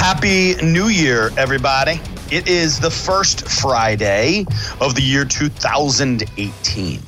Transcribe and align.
Happy 0.00 0.54
New 0.62 0.86
Year, 0.88 1.30
everybody. 1.36 2.00
It 2.32 2.48
is 2.48 2.80
the 2.80 2.90
first 2.90 3.46
Friday 3.46 4.46
of 4.80 4.94
the 4.94 5.02
year 5.02 5.26
2018. 5.26 7.02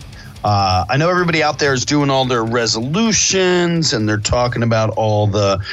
Uh, 0.44 0.84
I 0.90 0.96
know 0.98 1.08
everybody 1.08 1.42
out 1.42 1.58
there 1.58 1.72
is 1.72 1.86
doing 1.86 2.10
all 2.10 2.26
their 2.26 2.44
resolutions 2.44 3.94
and 3.94 4.06
they're 4.06 4.18
talking 4.18 4.62
about 4.62 4.90
all 4.90 5.26
the 5.26 5.64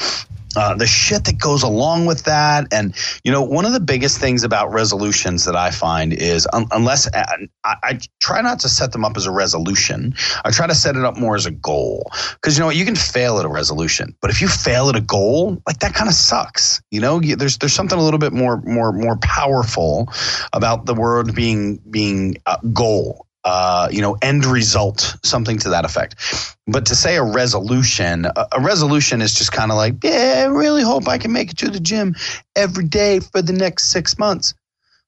uh, 0.60 0.76
the 0.76 0.86
shit 0.86 1.24
that 1.24 1.40
goes 1.40 1.64
along 1.64 2.06
with 2.06 2.26
that. 2.26 2.68
And, 2.74 2.94
you 3.24 3.32
know, 3.32 3.42
one 3.42 3.64
of 3.64 3.72
the 3.72 3.80
biggest 3.80 4.18
things 4.18 4.44
about 4.44 4.74
resolutions 4.74 5.46
that 5.46 5.56
I 5.56 5.72
find 5.72 6.12
is 6.12 6.46
un- 6.52 6.68
unless 6.72 7.08
uh, 7.08 7.24
I, 7.64 7.76
I, 7.82 8.00
try 8.20 8.42
not 8.42 8.60
to 8.60 8.70
set 8.70 8.92
them 8.92 9.06
up 9.06 9.16
as 9.16 9.26
a 9.26 9.32
resolution, 9.32 10.14
I 10.44 10.52
try 10.52 10.68
to 10.68 10.76
set 10.76 10.98
it 10.98 11.06
up 11.06 11.18
more 11.18 11.38
as 11.38 11.46
a 11.46 11.52
goal. 11.52 12.12
Because, 12.34 12.58
you 12.58 12.64
know, 12.66 12.72
you 12.72 12.84
can 12.84 12.98
fail 12.98 13.40
at 13.40 13.46
a 13.46 13.48
resolution, 13.48 14.14
but 14.20 14.32
if 14.32 14.42
you 14.42 14.50
fail 14.50 14.90
at 14.90 14.98
a 14.98 15.02
goal, 15.02 15.62
like 15.66 15.80
that 15.80 15.94
kind 15.94 16.10
of 16.10 16.14
sucks. 16.14 16.82
You 16.92 17.00
know, 17.00 17.22
you, 17.22 17.38
there's 17.38 17.58
there's 17.60 17.72
something 17.72 17.98
a 17.98 18.04
little 18.04 18.20
bit 18.20 18.34
more 18.34 18.62
more 18.66 18.92
more 18.92 19.18
powerful 19.22 20.12
about 20.52 20.86
the 20.86 20.94
word 20.94 21.34
being 21.34 21.78
being 21.90 22.36
a 22.46 22.60
goal 22.74 23.29
uh, 23.44 23.88
you 23.92 24.02
know, 24.02 24.18
end 24.22 24.46
result, 24.46 25.16
something 25.24 25.58
to 25.60 25.70
that 25.70 25.86
effect. 25.86 26.16
But 26.68 26.86
to 26.88 26.96
say 26.96 27.16
a 27.16 27.24
resolution, 27.24 28.26
a, 28.26 28.48
a 28.54 28.62
resolution 28.62 29.22
is 29.22 29.34
just 29.34 29.52
kind 29.52 29.72
of 29.72 29.78
like, 29.78 29.96
yeah, 30.04 30.44
I 30.44 30.46
really 30.46 30.84
hope 30.84 31.08
I 31.08 31.18
can 31.18 31.32
make 31.32 31.52
it 31.52 31.58
to 31.60 31.70
the 31.70 31.80
gym 31.80 32.16
every 32.56 32.86
day 32.86 33.20
for 33.20 33.42
the 33.42 33.54
next 33.54 33.92
six 33.92 34.18
months. 34.18 34.54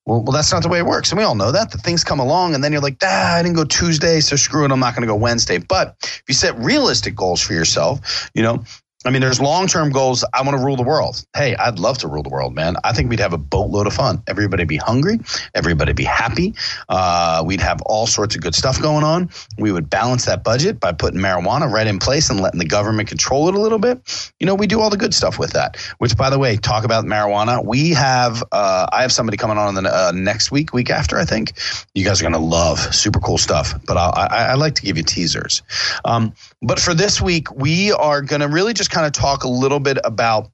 Well, 0.05 0.23
well, 0.23 0.31
that's 0.31 0.51
not 0.51 0.63
the 0.63 0.69
way 0.69 0.79
it 0.79 0.85
works. 0.85 1.11
And 1.11 1.19
we 1.19 1.23
all 1.23 1.35
know 1.35 1.51
that. 1.51 1.71
The 1.71 1.77
things 1.77 2.03
come 2.03 2.19
along, 2.19 2.55
and 2.55 2.63
then 2.63 2.71
you're 2.71 2.81
like, 2.81 2.97
ah, 3.03 3.35
I 3.35 3.43
didn't 3.43 3.55
go 3.55 3.65
Tuesday, 3.65 4.19
so 4.19 4.35
screw 4.35 4.65
it. 4.65 4.71
I'm 4.71 4.79
not 4.79 4.95
going 4.95 5.07
to 5.07 5.07
go 5.07 5.15
Wednesday. 5.15 5.59
But 5.59 5.95
if 6.01 6.23
you 6.27 6.33
set 6.33 6.57
realistic 6.57 7.15
goals 7.15 7.41
for 7.41 7.53
yourself, 7.53 8.31
you 8.33 8.41
know, 8.41 8.63
I 9.03 9.09
mean, 9.09 9.21
there's 9.21 9.41
long 9.41 9.67
term 9.67 9.89
goals. 9.89 10.23
I 10.33 10.43
want 10.43 10.57
to 10.57 10.63
rule 10.63 10.75
the 10.75 10.83
world. 10.83 11.25
Hey, 11.35 11.55
I'd 11.55 11.79
love 11.79 11.97
to 11.99 12.07
rule 12.07 12.21
the 12.21 12.29
world, 12.29 12.53
man. 12.53 12.75
I 12.83 12.93
think 12.93 13.09
we'd 13.09 13.19
have 13.19 13.33
a 13.33 13.37
boatload 13.37 13.87
of 13.87 13.93
fun. 13.93 14.21
Everybody'd 14.27 14.67
be 14.67 14.77
hungry. 14.77 15.19
Everybody'd 15.55 15.95
be 15.95 16.03
happy. 16.03 16.53
Uh, 16.87 17.43
we'd 17.45 17.61
have 17.61 17.81
all 17.83 18.05
sorts 18.05 18.35
of 18.35 18.41
good 18.41 18.53
stuff 18.53 18.79
going 18.79 19.03
on. 19.03 19.31
We 19.57 19.71
would 19.71 19.89
balance 19.89 20.25
that 20.25 20.43
budget 20.43 20.79
by 20.79 20.91
putting 20.91 21.19
marijuana 21.19 21.71
right 21.71 21.87
in 21.87 21.97
place 21.97 22.29
and 22.29 22.39
letting 22.39 22.59
the 22.59 22.65
government 22.65 23.09
control 23.09 23.49
it 23.49 23.55
a 23.55 23.59
little 23.59 23.79
bit. 23.79 24.31
You 24.39 24.45
know, 24.45 24.53
we 24.53 24.67
do 24.67 24.79
all 24.79 24.91
the 24.91 24.97
good 24.97 25.15
stuff 25.15 25.39
with 25.39 25.53
that. 25.53 25.77
Which, 25.97 26.15
by 26.15 26.29
the 26.29 26.37
way, 26.37 26.57
talk 26.57 26.83
about 26.83 27.05
marijuana. 27.05 27.65
We 27.65 27.91
have, 27.91 28.43
uh, 28.51 28.87
I 28.91 29.01
have 29.01 29.11
somebody 29.11 29.37
coming 29.37 29.57
on 29.57 29.73
the 29.73 29.81
uh, 29.81 30.11
next 30.13 30.51
week, 30.51 30.73
week 30.73 30.91
after, 30.91 31.17
I 31.17 31.25
think. 31.25 31.53
You 31.95 32.05
guys 32.05 32.21
are 32.21 32.23
going 32.23 32.33
to 32.33 32.39
love 32.39 32.79
super 32.93 33.19
cool 33.19 33.39
stuff. 33.39 33.73
But 33.87 33.97
I, 33.97 34.09
I, 34.09 34.43
I 34.51 34.53
like 34.53 34.75
to 34.75 34.83
give 34.83 34.97
you 34.97 35.03
teasers. 35.03 35.63
Um, 36.05 36.33
but 36.61 36.79
for 36.79 36.93
this 36.93 37.21
week, 37.21 37.51
we 37.55 37.91
are 37.91 38.21
going 38.21 38.41
to 38.41 38.47
really 38.47 38.73
just 38.73 38.91
kind 38.91 39.05
of 39.05 39.13
talk 39.13 39.43
a 39.43 39.49
little 39.49 39.79
bit 39.79 39.97
about 40.03 40.51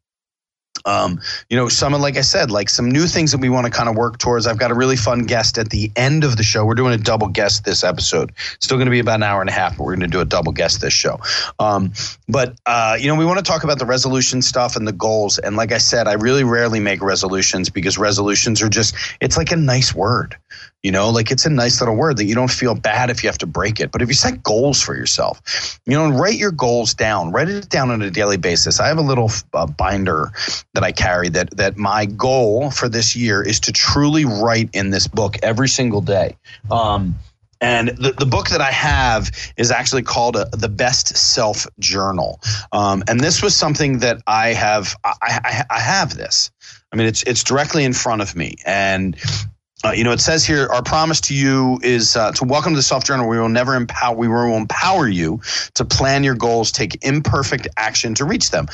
um, 0.86 1.20
you 1.50 1.58
know, 1.58 1.68
some 1.68 1.94
like 1.94 2.18
I 2.18 2.22
said, 2.22 2.52
like 2.52 2.70
some 2.70 2.90
new 2.90 3.08
things 3.08 3.32
that 3.32 3.40
we 3.40 3.50
want 3.50 3.66
to 3.66 3.72
kind 3.72 3.90
of 3.90 3.96
work 3.96 4.18
towards. 4.18 4.48
I've 4.48 4.58
got 4.58 4.72
a 4.72 4.76
really 4.76 4.96
fun 4.96 5.24
guest 5.24 5.58
at 5.58 5.70
the 5.70 5.92
end 5.96 6.24
of 6.24 6.38
the 6.38 6.44
show. 6.44 6.66
We're 6.66 6.76
doing 6.76 6.94
a 6.94 6.98
double 6.98 7.28
guest 7.28 7.66
this 7.66 7.84
episode. 7.84 8.32
Still 8.60 8.78
going 8.78 8.86
to 8.86 8.92
be 8.92 9.00
about 9.00 9.16
an 9.16 9.24
hour 9.24 9.42
and 9.42 9.50
a 9.50 9.54
half, 9.54 9.78
but 9.78 9.84
we're 9.84 9.96
going 9.96 10.10
to 10.10 10.16
do 10.16 10.22
a 10.22 10.26
double 10.26 10.52
guest 10.52 10.82
this 10.82 10.94
show. 10.94 11.20
Um, 11.60 11.94
but 12.28 12.56
uh, 12.66 12.98
you 13.00 13.08
know, 13.08 13.16
we 13.16 13.26
want 13.26 13.40
to 13.40 13.44
talk 13.44 13.64
about 13.64 13.80
the 13.80 13.86
resolution 13.86 14.42
stuff 14.42 14.76
and 14.76 14.88
the 14.88 14.94
goals. 14.94 15.40
And 15.40 15.56
like 15.56 15.72
I 15.72 15.78
said, 15.78 16.08
I 16.08 16.14
really 16.14 16.44
rarely 16.44 16.80
make 16.80 17.02
resolutions 17.02 17.70
because 17.70 17.98
resolutions 17.98 18.62
are 18.62 18.70
just 18.70 18.96
it's 19.20 19.38
like 19.38 19.52
a 19.52 19.58
nice 19.58 19.94
word. 19.94 20.38
You 20.88 20.94
know, 20.94 21.10
like 21.10 21.32
it's 21.32 21.46
a 21.46 21.50
nice 21.50 21.82
little 21.82 21.98
word 21.98 22.16
that 22.16 22.24
you 22.24 22.34
don't 22.34 22.50
feel 22.50 22.74
bad 22.74 23.10
if 23.10 23.22
you 23.22 23.28
have 23.28 23.38
to 23.40 23.46
break 23.46 23.82
it. 23.82 23.92
But 23.92 24.02
if 24.02 24.08
you 24.08 24.14
set 24.14 24.42
goals 24.42 24.82
for 24.82 24.96
yourself, 24.96 25.82
you 25.86 25.98
know, 25.98 26.10
write 26.18 26.38
your 26.38 26.52
goals 26.52 26.94
down, 26.94 27.34
write 27.34 27.50
it 27.50 27.68
down 27.68 27.92
on 27.92 28.02
a 28.02 28.10
daily 28.10 28.38
basis. 28.38 28.80
I 28.80 28.88
have 28.88 28.98
a 28.98 29.02
little 29.02 29.30
uh, 29.54 29.66
binder 29.66 30.32
that 30.76 30.86
I 30.86 30.94
carry 30.94 31.28
that 31.28 31.58
that 31.58 31.76
my 31.76 32.06
goal 32.06 32.72
for 32.72 32.88
this 32.88 33.18
year 33.18 33.42
is 33.42 33.60
to 33.60 33.74
truly 33.74 34.24
write 34.24 34.70
in 34.72 34.92
this 34.92 35.08
book 35.10 35.36
every 35.44 35.68
single 35.68 36.00
day. 36.00 36.38
Um, 36.72 37.16
and 37.60 37.90
the, 37.90 38.14
the 38.18 38.26
book 38.26 38.48
that 38.52 38.62
I 38.62 38.72
have 38.72 39.30
is 39.58 39.72
actually 39.72 40.04
called 40.04 40.38
uh, 40.38 40.46
The 40.54 40.70
Best 40.70 41.18
Self 41.18 41.68
Journal. 41.80 42.40
Um, 42.72 43.04
and 43.10 43.20
this 43.20 43.44
was 43.44 43.58
something 43.58 44.00
that 44.00 44.22
I 44.26 44.54
have, 44.54 44.96
I, 45.04 45.12
I, 45.22 45.64
I 45.70 45.80
have 45.82 46.16
this. 46.16 46.50
I 46.94 46.96
mean, 46.96 47.08
it's, 47.08 47.24
it's 47.24 47.44
directly 47.44 47.84
in 47.84 47.92
front 47.92 48.22
of 48.22 48.38
me. 48.38 48.56
And 48.66 49.18
uh, 49.88 49.92
you 49.94 50.04
know, 50.04 50.12
it 50.12 50.20
says 50.20 50.46
here, 50.46 50.68
our 50.68 50.84
promise 50.84 51.22
to 51.22 51.34
you 51.34 51.80
is 51.82 52.18
uh, 52.18 52.32
to 52.34 52.44
welcome 52.44 52.74
to 52.74 52.78
the 52.78 52.84
Self 52.84 53.06
Journal. 53.06 53.28
We 53.30 53.40
will 53.40 53.48
never 53.48 53.74
empower. 53.74 54.16
We 54.16 54.28
will 54.28 54.58
empower 54.58 55.08
you 55.08 55.40
to 55.76 55.86
plan 55.86 56.26
your 56.26 56.36
goals, 56.36 56.74
take 56.74 57.06
imperfect 57.06 57.70
action 57.78 58.14
to 58.16 58.26
reach 58.26 58.52
them. 58.52 58.68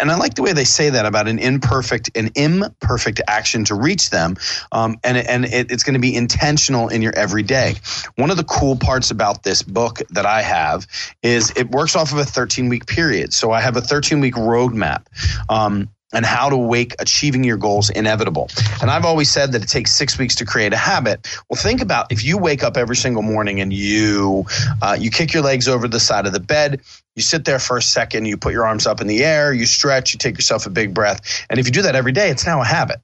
And 0.00 0.12
I 0.12 0.16
like 0.16 0.34
the 0.34 0.42
way 0.42 0.52
they 0.52 0.64
say 0.64 0.90
that 0.90 1.06
about 1.06 1.26
an 1.26 1.40
imperfect, 1.40 2.16
an 2.16 2.30
imperfect 2.36 3.20
action 3.26 3.64
to 3.64 3.74
reach 3.74 4.10
them. 4.10 4.36
Um, 4.70 4.98
and 5.02 5.16
and 5.16 5.44
it, 5.44 5.72
it's 5.72 5.82
going 5.82 5.94
to 5.94 6.00
be 6.00 6.14
intentional 6.14 6.88
in 6.88 7.02
your 7.02 7.16
everyday. 7.16 7.74
One 8.14 8.30
of 8.30 8.36
the 8.36 8.44
cool 8.44 8.76
parts 8.76 9.10
about 9.10 9.42
this 9.42 9.62
book 9.62 9.98
that 10.10 10.26
I 10.26 10.42
have 10.42 10.86
is 11.22 11.52
it 11.56 11.70
works 11.70 11.96
off 11.96 12.12
of 12.12 12.18
a 12.18 12.24
13 12.24 12.68
week 12.68 12.86
period. 12.86 13.32
So 13.32 13.50
I 13.50 13.60
have 13.60 13.76
a 13.76 13.80
13 13.80 14.20
week 14.20 14.34
roadmap. 14.34 15.06
Um, 15.48 15.88
and 16.12 16.26
how 16.26 16.48
to 16.48 16.70
make 16.70 16.94
achieving 16.98 17.44
your 17.44 17.56
goals 17.56 17.90
inevitable. 17.90 18.48
And 18.80 18.90
I've 18.90 19.04
always 19.04 19.30
said 19.30 19.52
that 19.52 19.62
it 19.62 19.68
takes 19.68 19.92
six 19.92 20.18
weeks 20.18 20.34
to 20.36 20.44
create 20.44 20.72
a 20.72 20.76
habit. 20.76 21.26
Well, 21.48 21.60
think 21.60 21.80
about 21.80 22.10
if 22.10 22.24
you 22.24 22.38
wake 22.38 22.62
up 22.62 22.76
every 22.76 22.96
single 22.96 23.22
morning 23.22 23.60
and 23.60 23.72
you 23.72 24.46
uh, 24.82 24.96
you 24.98 25.10
kick 25.10 25.32
your 25.32 25.42
legs 25.42 25.68
over 25.68 25.88
the 25.88 26.00
side 26.00 26.26
of 26.26 26.32
the 26.32 26.40
bed, 26.40 26.80
you 27.16 27.22
sit 27.22 27.44
there 27.44 27.58
for 27.58 27.76
a 27.76 27.82
second, 27.82 28.26
you 28.26 28.36
put 28.36 28.52
your 28.52 28.66
arms 28.66 28.86
up 28.86 29.00
in 29.00 29.06
the 29.06 29.24
air, 29.24 29.52
you 29.52 29.66
stretch, 29.66 30.12
you 30.12 30.18
take 30.18 30.36
yourself 30.36 30.66
a 30.66 30.70
big 30.70 30.94
breath, 30.94 31.44
and 31.48 31.60
if 31.60 31.66
you 31.66 31.72
do 31.72 31.82
that 31.82 31.94
every 31.94 32.12
day, 32.12 32.30
it's 32.30 32.46
now 32.46 32.60
a 32.60 32.64
habit. 32.64 33.00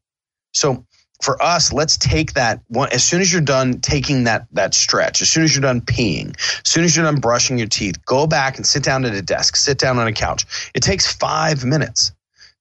So 0.55 0.85
for 1.23 1.41
us, 1.43 1.73
let's 1.73 1.97
take 1.97 2.35
that 2.35 2.61
one 2.69 2.89
as 2.93 3.03
soon 3.03 3.21
as 3.21 3.33
you're 3.33 3.41
done 3.41 3.81
taking 3.81 4.25
that 4.25 4.47
that 4.53 4.75
stretch, 4.75 5.23
as 5.23 5.31
soon 5.31 5.45
as 5.45 5.55
you're 5.55 5.63
done 5.63 5.81
peeing, 5.81 6.37
as 6.39 6.71
soon 6.71 6.85
as 6.85 6.97
you're 6.97 7.05
done 7.05 7.21
brushing 7.21 7.59
your 7.59 7.69
teeth, 7.69 8.05
go 8.05 8.27
back 8.27 8.57
and 8.57 8.67
sit 8.67 8.83
down 8.83 9.05
at 9.05 9.15
a 9.15 9.23
desk, 9.23 9.57
sit 9.57 9.79
down 9.79 9.99
on 9.99 10.07
a 10.07 10.13
couch. 10.13 10.71
It 10.75 10.83
takes 10.83 11.11
five 11.11 11.65
minutes 11.65 12.13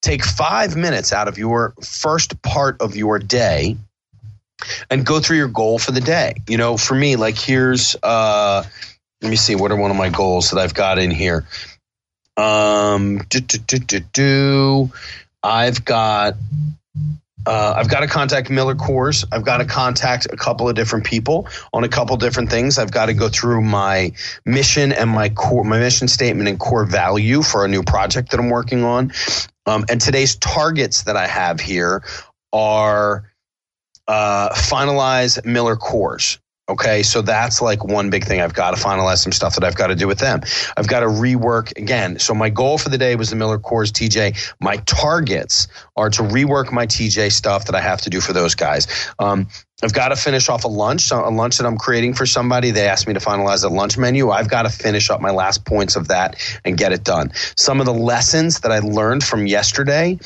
take 0.05 0.23
five 0.23 0.75
minutes 0.75 1.11
out 1.11 1.27
of 1.27 1.38
your 1.38 1.73
first 1.81 2.41
part 2.41 2.81
of 2.81 2.95
your 2.95 3.19
day 3.19 3.77
and 4.89 5.05
go 5.05 5.19
through 5.19 5.38
your 5.38 5.47
goal 5.47 5.79
for 5.79 5.91
the 5.91 6.01
day. 6.01 6.35
You 6.47 6.57
know, 6.57 6.77
for 6.77 6.95
me, 6.95 7.16
like 7.16 7.38
here's 7.38 7.95
uh 8.01 8.63
let 9.21 9.29
me 9.29 9.35
see 9.35 9.55
what 9.55 9.71
are 9.71 9.77
one 9.77 9.91
of 9.91 9.97
my 9.97 10.09
goals 10.09 10.51
that 10.51 10.59
I've 10.59 10.73
got 10.73 10.99
in 10.99 11.11
here. 11.11 11.45
Um 12.38 13.19
do, 13.29 13.39
do, 13.39 13.57
do, 13.57 13.79
do, 13.79 13.99
do. 13.99 14.91
I've 15.44 15.83
got 15.83 16.35
uh, 17.47 17.75
I've 17.77 17.89
got 17.89 17.99
to 17.99 18.07
contact 18.07 18.49
Miller 18.49 18.73
Coors. 18.73 19.23
I've 19.31 19.45
got 19.45 19.57
to 19.57 19.65
contact 19.65 20.25
a 20.31 20.35
couple 20.35 20.67
of 20.67 20.75
different 20.75 21.05
people 21.05 21.47
on 21.73 21.83
a 21.83 21.88
couple 21.88 22.17
different 22.17 22.49
things. 22.49 22.79
I've 22.79 22.91
got 22.91 23.05
to 23.05 23.13
go 23.13 23.29
through 23.29 23.61
my 23.61 24.13
mission 24.45 24.91
and 24.91 25.09
my 25.09 25.29
core, 25.29 25.63
my 25.63 25.77
mission 25.77 26.07
statement 26.07 26.49
and 26.49 26.59
core 26.59 26.85
value 26.85 27.44
for 27.44 27.63
a 27.63 27.67
new 27.67 27.83
project 27.83 28.31
that 28.31 28.39
I'm 28.39 28.49
working 28.49 28.83
on. 28.83 29.11
Um, 29.65 29.85
and 29.89 29.99
today's 29.99 30.35
targets 30.35 31.03
that 31.03 31.17
I 31.17 31.27
have 31.27 31.59
here 31.59 32.03
are 32.53 33.31
uh, 34.07 34.50
finalize 34.53 35.44
Miller 35.45 35.75
Coors. 35.75 36.38
Okay, 36.67 37.03
so 37.03 37.21
that's 37.21 37.62
like 37.62 37.83
one 37.83 38.09
big 38.09 38.25
thing. 38.25 38.41
I've 38.41 38.56
got 38.56 38.75
to 38.75 38.81
finalize 38.81 39.19
some 39.19 39.31
stuff 39.31 39.53
that 39.53 39.63
I've 39.63 39.75
got 39.75 39.88
to 39.88 39.95
do 39.95 40.07
with 40.07 40.17
them. 40.17 40.41
I've 40.75 40.88
got 40.88 41.01
to 41.01 41.06
rework 41.06 41.77
again. 41.77 42.17
So 42.17 42.33
my 42.33 42.50
goal 42.50 42.79
for 42.79 42.89
the 42.89 42.97
day 42.97 43.15
was 43.15 43.29
the 43.29 43.35
Miller 43.35 43.59
Coors 43.59 43.91
TJ. 43.91 44.56
My 44.59 44.77
targets 44.77 45.67
are 45.95 46.09
to 46.09 46.23
rework 46.23 46.71
my 46.71 46.88
TJ 46.88 47.31
stuff 47.33 47.65
that 47.65 47.75
I 47.75 47.81
have 47.81 48.01
to 48.01 48.09
do 48.09 48.19
for 48.19 48.33
those 48.33 48.56
guys. 48.56 48.88
Um, 49.19 49.47
I've 49.83 49.94
got 49.94 50.07
to 50.07 50.15
finish 50.15 50.50
off 50.50 50.63
a 50.63 50.67
lunch, 50.67 51.12
a 51.12 51.17
lunch 51.29 51.59
that 51.59 51.67
I'm 51.67 51.77
creating 51.77 52.15
for 52.15 52.25
somebody. 52.25 52.71
They 52.71 52.88
asked 52.88 53.07
me 53.07 53.13
to 53.13 53.19
finalize 53.19 53.63
a 53.63 53.69
lunch 53.69 53.95
menu. 53.95 54.31
I've 54.31 54.50
got 54.50 54.63
to 54.63 54.69
finish 54.69 55.11
up 55.11 55.21
my 55.21 55.31
last 55.31 55.65
points 55.65 55.95
of 55.95 56.07
that 56.07 56.35
and 56.65 56.77
get 56.77 56.91
it 56.91 57.03
done. 57.03 57.31
Some 57.57 57.79
of 57.79 57.85
the 57.85 57.94
lessons 57.94 58.61
that 58.61 58.71
I 58.71 58.79
learned 58.79 59.23
from 59.23 59.45
yesterday 59.45 60.18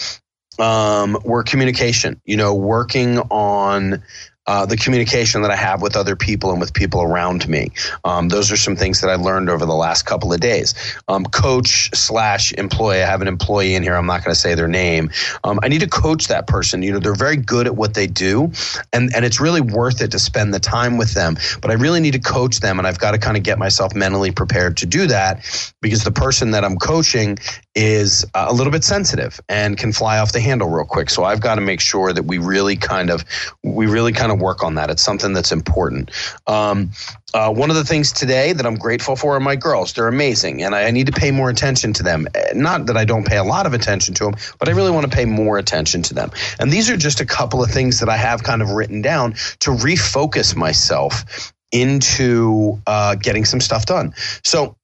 um, 0.58 1.18
were 1.26 1.44
communication. 1.44 2.22
You 2.24 2.38
know, 2.38 2.56
working 2.56 3.20
on 3.30 4.04
uh, 4.50 4.66
the 4.66 4.76
communication 4.76 5.44
that 5.44 5.52
I 5.52 5.56
have 5.56 5.80
with 5.80 5.96
other 5.96 6.16
people 6.16 6.50
and 6.50 6.60
with 6.60 6.74
people 6.74 7.04
around 7.04 7.48
me. 7.48 7.70
Um, 8.04 8.30
those 8.30 8.52
are 8.52 8.58
some 8.58 8.76
things 8.76 9.00
that 9.02 9.08
I 9.08 9.14
learned 9.14 9.48
over 9.48 9.64
the 9.64 9.76
last 9.76 10.08
couple 10.08 10.34
of 10.34 10.40
days. 10.40 10.74
Um, 11.08 11.24
coach 11.26 11.92
slash 11.94 12.52
employee. 12.54 13.04
I 13.04 13.06
have 13.06 13.22
an 13.22 13.28
employee 13.28 13.76
in 13.76 13.84
here. 13.84 13.94
I'm 13.94 14.08
not 14.08 14.24
going 14.24 14.34
to 14.34 14.40
say 14.40 14.56
their 14.56 14.68
name. 14.68 15.12
Um, 15.44 15.60
I 15.62 15.68
need 15.68 15.82
to 15.82 15.88
coach 15.88 16.30
that 16.30 16.48
person. 16.48 16.82
You 16.82 16.94
know, 16.94 17.00
they're 17.00 17.14
very 17.14 17.38
good 17.38 17.68
at 17.68 17.76
what 17.76 17.94
they 17.94 18.08
do, 18.08 18.52
and 18.92 19.14
and 19.16 19.24
it's 19.24 19.40
really 19.40 19.62
worth 19.62 20.02
it 20.02 20.10
to 20.12 20.20
spend 20.20 20.52
the 20.52 20.60
time 20.60 20.98
with 20.98 21.14
them. 21.14 21.38
But 21.62 21.70
I 21.70 21.76
really 21.76 22.00
need 22.00 22.14
to 22.14 22.20
coach 22.20 22.60
them, 22.60 22.80
and 22.80 22.88
I've 22.88 22.98
got 22.98 23.12
to 23.12 23.20
kind 23.20 23.38
of 23.38 23.44
get 23.44 23.60
myself 23.60 23.94
mentally 23.94 24.32
prepared 24.32 24.78
to 24.78 24.88
do 24.88 25.06
that 25.06 25.46
because 25.80 26.04
the 26.04 26.12
person 26.12 26.50
that 26.52 26.66
I'm 26.66 26.78
coaching 26.78 27.38
is 27.76 28.26
a 28.34 28.52
little 28.52 28.72
bit 28.72 28.84
sensitive 28.84 29.40
and 29.48 29.78
can 29.78 29.94
fly 29.94 30.18
off 30.18 30.32
the 30.32 30.42
handle 30.42 30.68
real 30.68 30.86
quick. 30.86 31.10
So 31.10 31.24
I've 31.24 31.40
got 31.40 31.56
to 31.56 31.62
make 31.62 31.80
sure 31.80 32.12
that 32.12 32.24
we 32.24 32.40
really 32.40 32.76
kind 32.76 33.10
of 33.10 33.24
we 33.64 33.86
really 33.86 34.12
kind 34.12 34.32
of 34.32 34.39
work 34.40 34.64
on 34.64 34.76
that. 34.76 34.90
It's 34.90 35.04
something 35.04 35.34
that's 35.34 35.52
important. 35.52 36.12
Um, 36.48 36.92
uh, 37.34 37.54
one 37.54 37.70
of 37.70 37.76
the 37.76 37.84
things 37.84 38.12
today 38.12 38.54
that 38.54 38.66
I'm 38.66 38.76
grateful 38.76 39.16
for 39.16 39.36
are 39.36 39.40
my 39.40 39.56
girls. 39.56 39.94
They're 39.94 40.08
amazing, 40.08 40.64
and 40.64 40.74
I, 40.74 40.86
I, 40.86 40.92
need 40.92 41.06
to 41.08 41.12
pay 41.12 41.32
more 41.32 41.50
attention 41.50 41.94
to 41.94 42.04
them. 42.04 42.28
Eh, 42.34 42.54
not 42.56 42.88
that 42.88 42.98
I 42.98 43.06
don't 43.06 43.26
pay 43.26 43.38
a 43.38 43.44
lot 43.44 43.66
of 43.66 43.74
attention 43.74 44.14
to 44.16 44.26
them, 44.26 44.36
but 44.58 44.68
I 44.68 44.72
really 44.72 44.92
want 44.92 45.10
to 45.10 45.16
pay 45.16 45.26
more 45.26 45.58
attention 45.58 46.02
to 46.04 46.14
them. 46.14 46.32
And 46.60 46.72
these 46.72 46.90
are 46.90 46.98
just 46.98 47.22
a 47.22 47.26
couple 47.26 47.64
of 47.64 47.70
things 47.70 48.00
that 48.00 48.10
I 48.10 48.18
have 48.18 48.44
kind 48.44 48.62
of 48.62 48.72
written 48.72 49.02
down 49.02 49.34
to 49.60 49.72
refocus 49.72 50.56
myself 50.56 51.54
into 51.72 52.82
uh, 52.88 53.16
getting 53.16 53.46
some 53.46 53.62
stuff 53.62 53.86
done. 53.86 54.14
So 54.44 54.76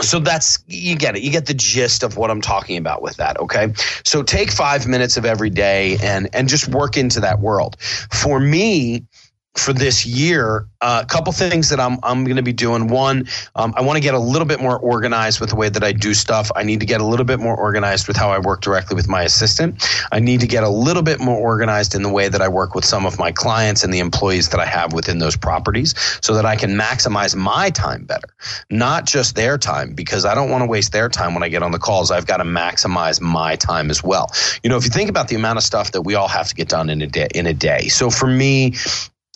so 0.00 0.20
that's 0.20 0.62
you 0.68 0.94
get 0.94 1.16
it. 1.16 1.22
You 1.22 1.32
get 1.32 1.46
the 1.46 1.54
gist 1.54 2.04
of 2.04 2.16
what 2.16 2.30
i'm 2.30 2.40
talking 2.40 2.76
about 2.76 3.02
with 3.02 3.16
that 3.16 3.38
okay? 3.40 3.72
So 4.04 4.22
take 4.22 4.50
five 4.50 4.86
minutes 4.86 5.16
of 5.16 5.24
every 5.24 5.50
day 5.50 5.96
and 6.02 6.28
and 6.32 6.48
just 6.48 6.68
work 6.68 6.96
into 6.96 7.20
that 7.20 7.40
world. 7.40 7.76
For 7.80 8.38
me 8.38 9.06
for 9.54 9.72
this 9.72 10.06
year, 10.06 10.66
a 10.80 10.84
uh, 10.84 11.04
couple 11.04 11.32
things 11.32 11.68
that 11.70 11.80
I'm 11.80 11.98
I'm 12.04 12.24
going 12.24 12.36
to 12.36 12.42
be 12.42 12.52
doing. 12.52 12.86
One, 12.86 13.26
um, 13.56 13.74
I 13.76 13.82
want 13.82 13.96
to 13.96 14.00
get 14.00 14.14
a 14.14 14.18
little 14.18 14.46
bit 14.46 14.60
more 14.60 14.78
organized 14.78 15.40
with 15.40 15.50
the 15.50 15.56
way 15.56 15.68
that 15.68 15.82
I 15.82 15.92
do 15.92 16.14
stuff. 16.14 16.50
I 16.54 16.62
need 16.62 16.78
to 16.80 16.86
get 16.86 17.00
a 17.00 17.04
little 17.04 17.26
bit 17.26 17.40
more 17.40 17.56
organized 17.56 18.06
with 18.06 18.16
how 18.16 18.30
I 18.30 18.38
work 18.38 18.60
directly 18.60 18.94
with 18.94 19.08
my 19.08 19.22
assistant. 19.22 19.84
I 20.12 20.20
need 20.20 20.40
to 20.40 20.46
get 20.46 20.62
a 20.62 20.68
little 20.68 21.02
bit 21.02 21.18
more 21.18 21.36
organized 21.36 21.94
in 21.96 22.02
the 22.02 22.08
way 22.08 22.28
that 22.28 22.40
I 22.40 22.48
work 22.48 22.74
with 22.74 22.84
some 22.84 23.04
of 23.04 23.18
my 23.18 23.32
clients 23.32 23.82
and 23.82 23.92
the 23.92 23.98
employees 23.98 24.50
that 24.50 24.60
I 24.60 24.66
have 24.66 24.92
within 24.92 25.18
those 25.18 25.36
properties, 25.36 25.94
so 26.22 26.32
that 26.34 26.46
I 26.46 26.54
can 26.54 26.70
maximize 26.70 27.34
my 27.34 27.70
time 27.70 28.04
better, 28.04 28.28
not 28.70 29.04
just 29.04 29.34
their 29.34 29.58
time, 29.58 29.94
because 29.94 30.24
I 30.24 30.34
don't 30.34 30.50
want 30.50 30.62
to 30.62 30.66
waste 30.66 30.92
their 30.92 31.08
time 31.08 31.34
when 31.34 31.42
I 31.42 31.48
get 31.48 31.62
on 31.62 31.72
the 31.72 31.78
calls. 31.78 32.12
I've 32.12 32.26
got 32.26 32.36
to 32.36 32.44
maximize 32.44 33.20
my 33.20 33.56
time 33.56 33.90
as 33.90 34.04
well. 34.04 34.30
You 34.62 34.70
know, 34.70 34.76
if 34.76 34.84
you 34.84 34.90
think 34.90 35.10
about 35.10 35.26
the 35.26 35.34
amount 35.34 35.58
of 35.58 35.64
stuff 35.64 35.90
that 35.90 36.02
we 36.02 36.14
all 36.14 36.28
have 36.28 36.48
to 36.48 36.54
get 36.54 36.68
done 36.68 36.88
in 36.88 37.02
a 37.02 37.06
day, 37.08 37.28
in 37.34 37.46
a 37.46 37.54
day. 37.54 37.88
So 37.88 38.10
for 38.10 38.28
me, 38.28 38.74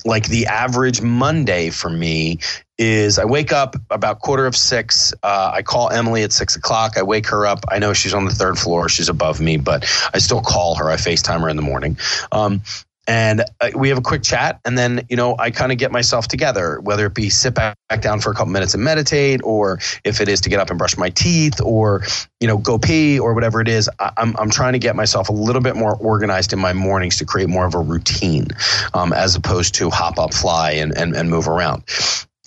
like 0.04 0.28
the 0.28 0.46
average 0.46 1.00
Monday 1.00 1.70
for 1.70 1.90
me 1.90 2.38
is 2.78 3.18
I 3.18 3.24
wake 3.24 3.52
up 3.52 3.76
about 3.90 4.20
quarter 4.20 4.46
of 4.46 4.56
six. 4.56 5.12
Uh, 5.22 5.52
I 5.54 5.62
call 5.62 5.90
Emily 5.90 6.22
at 6.22 6.32
six 6.32 6.56
o'clock. 6.56 6.96
I 6.96 7.02
wake 7.02 7.26
her 7.28 7.46
up. 7.46 7.64
I 7.70 7.78
know 7.78 7.92
she's 7.92 8.14
on 8.14 8.24
the 8.24 8.32
third 8.32 8.58
floor. 8.58 8.88
She's 8.88 9.08
above 9.08 9.40
me, 9.40 9.56
but 9.56 9.84
I 10.12 10.18
still 10.18 10.40
call 10.40 10.74
her. 10.76 10.90
I 10.90 10.96
FaceTime 10.96 11.40
her 11.40 11.48
in 11.48 11.56
the 11.56 11.62
morning. 11.62 11.96
Um, 12.32 12.62
and 13.06 13.42
uh, 13.60 13.70
we 13.74 13.88
have 13.88 13.98
a 13.98 14.02
quick 14.02 14.22
chat 14.22 14.60
and 14.64 14.78
then 14.78 15.04
you 15.08 15.16
know 15.16 15.36
i 15.38 15.50
kind 15.50 15.72
of 15.72 15.78
get 15.78 15.92
myself 15.92 16.28
together 16.28 16.80
whether 16.80 17.06
it 17.06 17.14
be 17.14 17.28
sit 17.30 17.54
back 17.54 17.76
down 18.00 18.20
for 18.20 18.30
a 18.30 18.34
couple 18.34 18.52
minutes 18.52 18.74
and 18.74 18.82
meditate 18.82 19.40
or 19.44 19.78
if 20.04 20.20
it 20.20 20.28
is 20.28 20.40
to 20.40 20.48
get 20.48 20.58
up 20.58 20.70
and 20.70 20.78
brush 20.78 20.96
my 20.96 21.10
teeth 21.10 21.60
or 21.62 22.02
you 22.40 22.48
know 22.48 22.56
go 22.56 22.78
pee 22.78 23.18
or 23.18 23.34
whatever 23.34 23.60
it 23.60 23.68
is 23.68 23.90
i'm, 24.16 24.34
I'm 24.38 24.50
trying 24.50 24.72
to 24.72 24.78
get 24.78 24.96
myself 24.96 25.28
a 25.28 25.32
little 25.32 25.62
bit 25.62 25.76
more 25.76 25.96
organized 25.96 26.52
in 26.52 26.58
my 26.58 26.72
mornings 26.72 27.18
to 27.18 27.24
create 27.24 27.48
more 27.48 27.66
of 27.66 27.74
a 27.74 27.80
routine 27.80 28.48
um, 28.94 29.12
as 29.12 29.34
opposed 29.36 29.74
to 29.76 29.90
hop 29.90 30.18
up 30.18 30.32
fly 30.32 30.72
and, 30.72 30.96
and, 30.96 31.14
and 31.14 31.30
move 31.30 31.48
around 31.48 31.84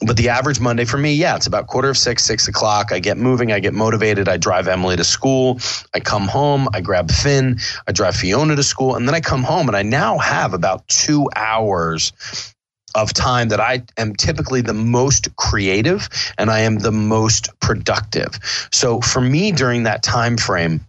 but 0.06 0.16
the 0.16 0.30
average 0.30 0.60
Monday 0.60 0.86
for 0.86 0.98
me, 0.98 1.14
yeah, 1.14 1.36
it's 1.36 1.48
about 1.48 1.68
quarter 1.68 1.90
of 1.90 1.98
six, 1.98 2.24
six 2.24 2.48
o'clock. 2.48 2.92
I 2.92 3.00
get 3.00 3.18
moving, 3.18 3.52
I 3.52 3.60
get 3.60 3.74
motivated. 3.74 4.30
I 4.30 4.38
drive 4.38 4.68
Emily 4.68 4.96
to 4.96 5.04
school. 5.04 5.60
I 5.94 6.00
come 6.00 6.28
home, 6.28 6.68
I 6.74 6.82
grab 6.82 7.10
Finn, 7.10 7.60
I 7.88 7.92
drive 7.94 8.16
Fiona 8.16 8.56
to 8.56 8.64
school, 8.64 8.96
and 8.96 9.08
then 9.08 9.16
I 9.16 9.22
come 9.22 9.44
home 9.44 9.68
and 9.68 9.76
I 9.76 9.82
now 9.82 10.20
have 10.20 10.54
about 10.54 10.88
two 10.88 11.30
hours 11.36 12.14
of 12.96 13.14
time 13.14 13.50
that 13.50 13.60
I 13.60 13.84
am 13.98 14.16
typically 14.16 14.62
the 14.62 14.74
most 14.74 15.36
creative 15.36 16.10
and 16.38 16.50
I 16.50 16.60
am 16.62 16.80
the 16.80 16.92
most 16.92 17.50
productive. 17.60 18.40
So 18.72 19.02
for 19.02 19.22
me 19.22 19.52
during 19.52 19.84
that 19.84 20.04
time 20.04 20.38
frame, 20.38 20.82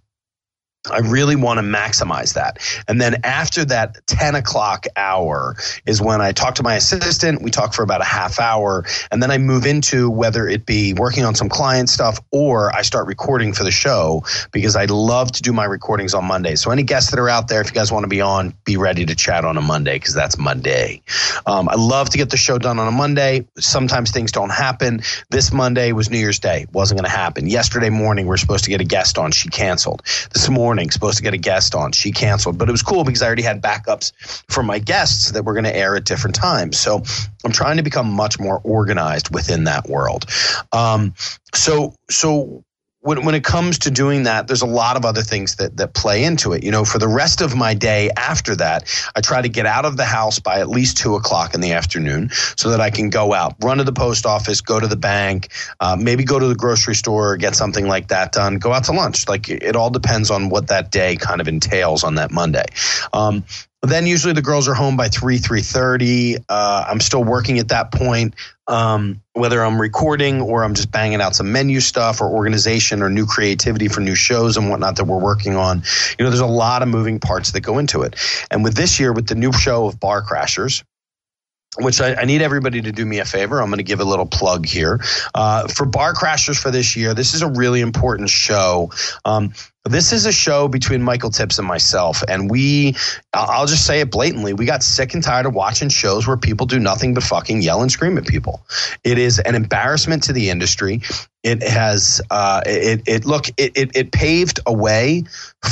I 0.90 0.98
really 0.98 1.36
want 1.36 1.58
to 1.58 1.64
maximize 1.64 2.34
that. 2.34 2.58
And 2.88 3.00
then 3.00 3.20
after 3.24 3.64
that 3.66 4.06
10 4.06 4.34
o'clock 4.34 4.86
hour 4.96 5.56
is 5.86 6.00
when 6.00 6.20
I 6.20 6.32
talk 6.32 6.54
to 6.56 6.62
my 6.62 6.74
assistant. 6.74 7.42
We 7.42 7.50
talk 7.50 7.74
for 7.74 7.82
about 7.82 8.00
a 8.00 8.04
half 8.04 8.38
hour. 8.38 8.84
And 9.10 9.22
then 9.22 9.30
I 9.30 9.38
move 9.38 9.66
into 9.66 10.10
whether 10.10 10.48
it 10.48 10.66
be 10.66 10.94
working 10.94 11.24
on 11.24 11.34
some 11.34 11.48
client 11.48 11.88
stuff 11.88 12.20
or 12.30 12.74
I 12.74 12.82
start 12.82 13.06
recording 13.06 13.52
for 13.52 13.64
the 13.64 13.70
show 13.70 14.24
because 14.52 14.76
I 14.76 14.86
love 14.86 15.32
to 15.32 15.42
do 15.42 15.52
my 15.52 15.64
recordings 15.64 16.14
on 16.14 16.24
Monday. 16.24 16.54
So, 16.54 16.70
any 16.70 16.82
guests 16.82 17.10
that 17.10 17.18
are 17.18 17.28
out 17.28 17.48
there, 17.48 17.60
if 17.60 17.68
you 17.68 17.74
guys 17.74 17.90
want 17.90 18.04
to 18.04 18.08
be 18.08 18.20
on, 18.20 18.54
be 18.64 18.76
ready 18.76 19.04
to 19.06 19.14
chat 19.14 19.44
on 19.44 19.56
a 19.56 19.60
Monday 19.60 19.96
because 19.96 20.14
that's 20.14 20.38
Monday. 20.38 21.02
Um, 21.46 21.68
I 21.68 21.74
love 21.74 22.10
to 22.10 22.18
get 22.18 22.30
the 22.30 22.36
show 22.36 22.58
done 22.58 22.78
on 22.78 22.88
a 22.88 22.92
Monday. 22.92 23.46
Sometimes 23.58 24.10
things 24.10 24.32
don't 24.32 24.50
happen. 24.50 25.00
This 25.30 25.52
Monday 25.52 25.92
was 25.92 26.10
New 26.10 26.18
Year's 26.18 26.38
Day, 26.38 26.66
wasn't 26.72 27.00
going 27.00 27.10
to 27.10 27.16
happen. 27.16 27.46
Yesterday 27.48 27.90
morning, 27.90 28.26
we 28.26 28.34
are 28.34 28.38
supposed 28.38 28.64
to 28.64 28.70
get 28.70 28.80
a 28.80 28.84
guest 28.84 29.18
on. 29.18 29.32
She 29.32 29.48
canceled. 29.48 30.02
This 30.32 30.48
morning, 30.48 30.77
morning, 30.78 30.90
supposed 30.90 31.16
to 31.16 31.22
get 31.24 31.34
a 31.34 31.38
guest 31.38 31.74
on. 31.74 31.90
She 31.90 32.12
canceled, 32.12 32.56
but 32.56 32.68
it 32.68 32.72
was 32.72 32.82
cool 32.82 33.04
because 33.04 33.20
I 33.20 33.26
already 33.26 33.42
had 33.42 33.60
backups 33.60 34.12
for 34.48 34.62
my 34.62 34.78
guests 34.78 35.32
that 35.32 35.44
were 35.44 35.52
going 35.52 35.64
to 35.64 35.76
air 35.76 35.96
at 35.96 36.04
different 36.04 36.36
times. 36.36 36.78
So 36.78 37.02
I'm 37.44 37.50
trying 37.50 37.78
to 37.78 37.82
become 37.82 38.08
much 38.10 38.38
more 38.38 38.60
organized 38.62 39.34
within 39.34 39.64
that 39.64 39.88
world. 39.88 40.26
Um, 40.72 41.14
so, 41.52 41.94
so 42.10 42.64
when, 43.00 43.24
when 43.24 43.34
it 43.34 43.44
comes 43.44 43.78
to 43.80 43.90
doing 43.90 44.24
that, 44.24 44.48
there's 44.48 44.62
a 44.62 44.66
lot 44.66 44.96
of 44.96 45.04
other 45.04 45.22
things 45.22 45.56
that, 45.56 45.76
that 45.76 45.94
play 45.94 46.24
into 46.24 46.52
it. 46.52 46.64
You 46.64 46.72
know, 46.72 46.84
for 46.84 46.98
the 46.98 47.06
rest 47.06 47.40
of 47.40 47.54
my 47.54 47.72
day 47.72 48.10
after 48.16 48.56
that, 48.56 48.92
I 49.14 49.20
try 49.20 49.40
to 49.40 49.48
get 49.48 49.66
out 49.66 49.84
of 49.84 49.96
the 49.96 50.04
house 50.04 50.40
by 50.40 50.58
at 50.58 50.68
least 50.68 50.96
two 50.96 51.14
o'clock 51.14 51.54
in 51.54 51.60
the 51.60 51.72
afternoon 51.72 52.30
so 52.56 52.70
that 52.70 52.80
I 52.80 52.90
can 52.90 53.08
go 53.08 53.32
out, 53.34 53.54
run 53.62 53.78
to 53.78 53.84
the 53.84 53.92
post 53.92 54.26
office, 54.26 54.60
go 54.60 54.80
to 54.80 54.86
the 54.86 54.96
bank, 54.96 55.52
uh, 55.80 55.96
maybe 55.98 56.24
go 56.24 56.38
to 56.38 56.46
the 56.48 56.56
grocery 56.56 56.96
store, 56.96 57.36
get 57.36 57.54
something 57.54 57.86
like 57.86 58.08
that 58.08 58.32
done, 58.32 58.58
go 58.58 58.72
out 58.72 58.84
to 58.84 58.92
lunch. 58.92 59.28
Like 59.28 59.48
it 59.48 59.76
all 59.76 59.90
depends 59.90 60.30
on 60.30 60.48
what 60.48 60.66
that 60.66 60.90
day 60.90 61.16
kind 61.16 61.40
of 61.40 61.46
entails 61.46 62.02
on 62.02 62.16
that 62.16 62.32
Monday. 62.32 62.66
Um, 63.12 63.44
then 63.82 64.06
usually 64.06 64.32
the 64.32 64.42
girls 64.42 64.66
are 64.66 64.74
home 64.74 64.96
by 64.96 65.08
3 65.08 65.38
3.30 65.38 66.44
uh, 66.48 66.84
i'm 66.88 67.00
still 67.00 67.24
working 67.24 67.58
at 67.58 67.68
that 67.68 67.92
point 67.92 68.34
um, 68.66 69.20
whether 69.32 69.62
i'm 69.62 69.80
recording 69.80 70.40
or 70.40 70.64
i'm 70.64 70.74
just 70.74 70.90
banging 70.90 71.20
out 71.20 71.34
some 71.34 71.52
menu 71.52 71.80
stuff 71.80 72.20
or 72.20 72.28
organization 72.28 73.02
or 73.02 73.10
new 73.10 73.26
creativity 73.26 73.88
for 73.88 74.00
new 74.00 74.14
shows 74.14 74.56
and 74.56 74.68
whatnot 74.68 74.96
that 74.96 75.04
we're 75.04 75.20
working 75.20 75.56
on 75.56 75.82
you 76.18 76.24
know 76.24 76.30
there's 76.30 76.40
a 76.40 76.46
lot 76.46 76.82
of 76.82 76.88
moving 76.88 77.20
parts 77.20 77.52
that 77.52 77.60
go 77.60 77.78
into 77.78 78.02
it 78.02 78.16
and 78.50 78.64
with 78.64 78.74
this 78.74 78.98
year 78.98 79.12
with 79.12 79.28
the 79.28 79.34
new 79.34 79.52
show 79.52 79.86
of 79.86 80.00
bar 80.00 80.22
crashers 80.22 80.82
which 81.76 82.00
I, 82.00 82.14
I, 82.14 82.24
need 82.24 82.42
everybody 82.42 82.80
to 82.80 82.92
do 82.92 83.04
me 83.04 83.18
a 83.18 83.24
favor. 83.24 83.60
I'm 83.60 83.68
going 83.68 83.78
to 83.78 83.84
give 83.84 84.00
a 84.00 84.04
little 84.04 84.26
plug 84.26 84.66
here. 84.66 85.00
Uh, 85.34 85.68
for 85.68 85.86
Bar 85.86 86.14
Crashers 86.14 86.60
for 86.60 86.70
this 86.70 86.96
year, 86.96 87.14
this 87.14 87.34
is 87.34 87.42
a 87.42 87.48
really 87.48 87.80
important 87.80 88.30
show. 88.30 88.90
Um, 89.24 89.52
this 89.88 90.12
is 90.12 90.26
a 90.26 90.32
show 90.32 90.68
between 90.68 91.02
Michael 91.02 91.30
Tips 91.30 91.58
and 91.58 91.66
myself. 91.66 92.22
And 92.28 92.50
we, 92.50 92.96
I'll 93.32 93.66
just 93.66 93.86
say 93.86 94.00
it 94.00 94.10
blatantly, 94.10 94.52
we 94.52 94.66
got 94.66 94.82
sick 94.82 95.14
and 95.14 95.22
tired 95.22 95.46
of 95.46 95.54
watching 95.54 95.88
shows 95.88 96.26
where 96.26 96.36
people 96.36 96.66
do 96.66 96.78
nothing 96.78 97.14
but 97.14 97.22
fucking 97.22 97.62
yell 97.62 97.82
and 97.82 97.90
scream 97.90 98.18
at 98.18 98.26
people. 98.26 98.62
It 99.04 99.18
is 99.18 99.38
an 99.38 99.54
embarrassment 99.54 100.24
to 100.24 100.32
the 100.32 100.50
industry. 100.50 101.02
It 101.44 101.62
has, 101.62 102.20
uh, 102.30 102.62
it, 102.66 103.02
it, 103.06 103.24
look, 103.24 103.48
it, 103.56 103.76
it, 103.76 103.96
it 103.96 104.12
paved 104.12 104.60
a 104.66 104.72
way 104.72 105.24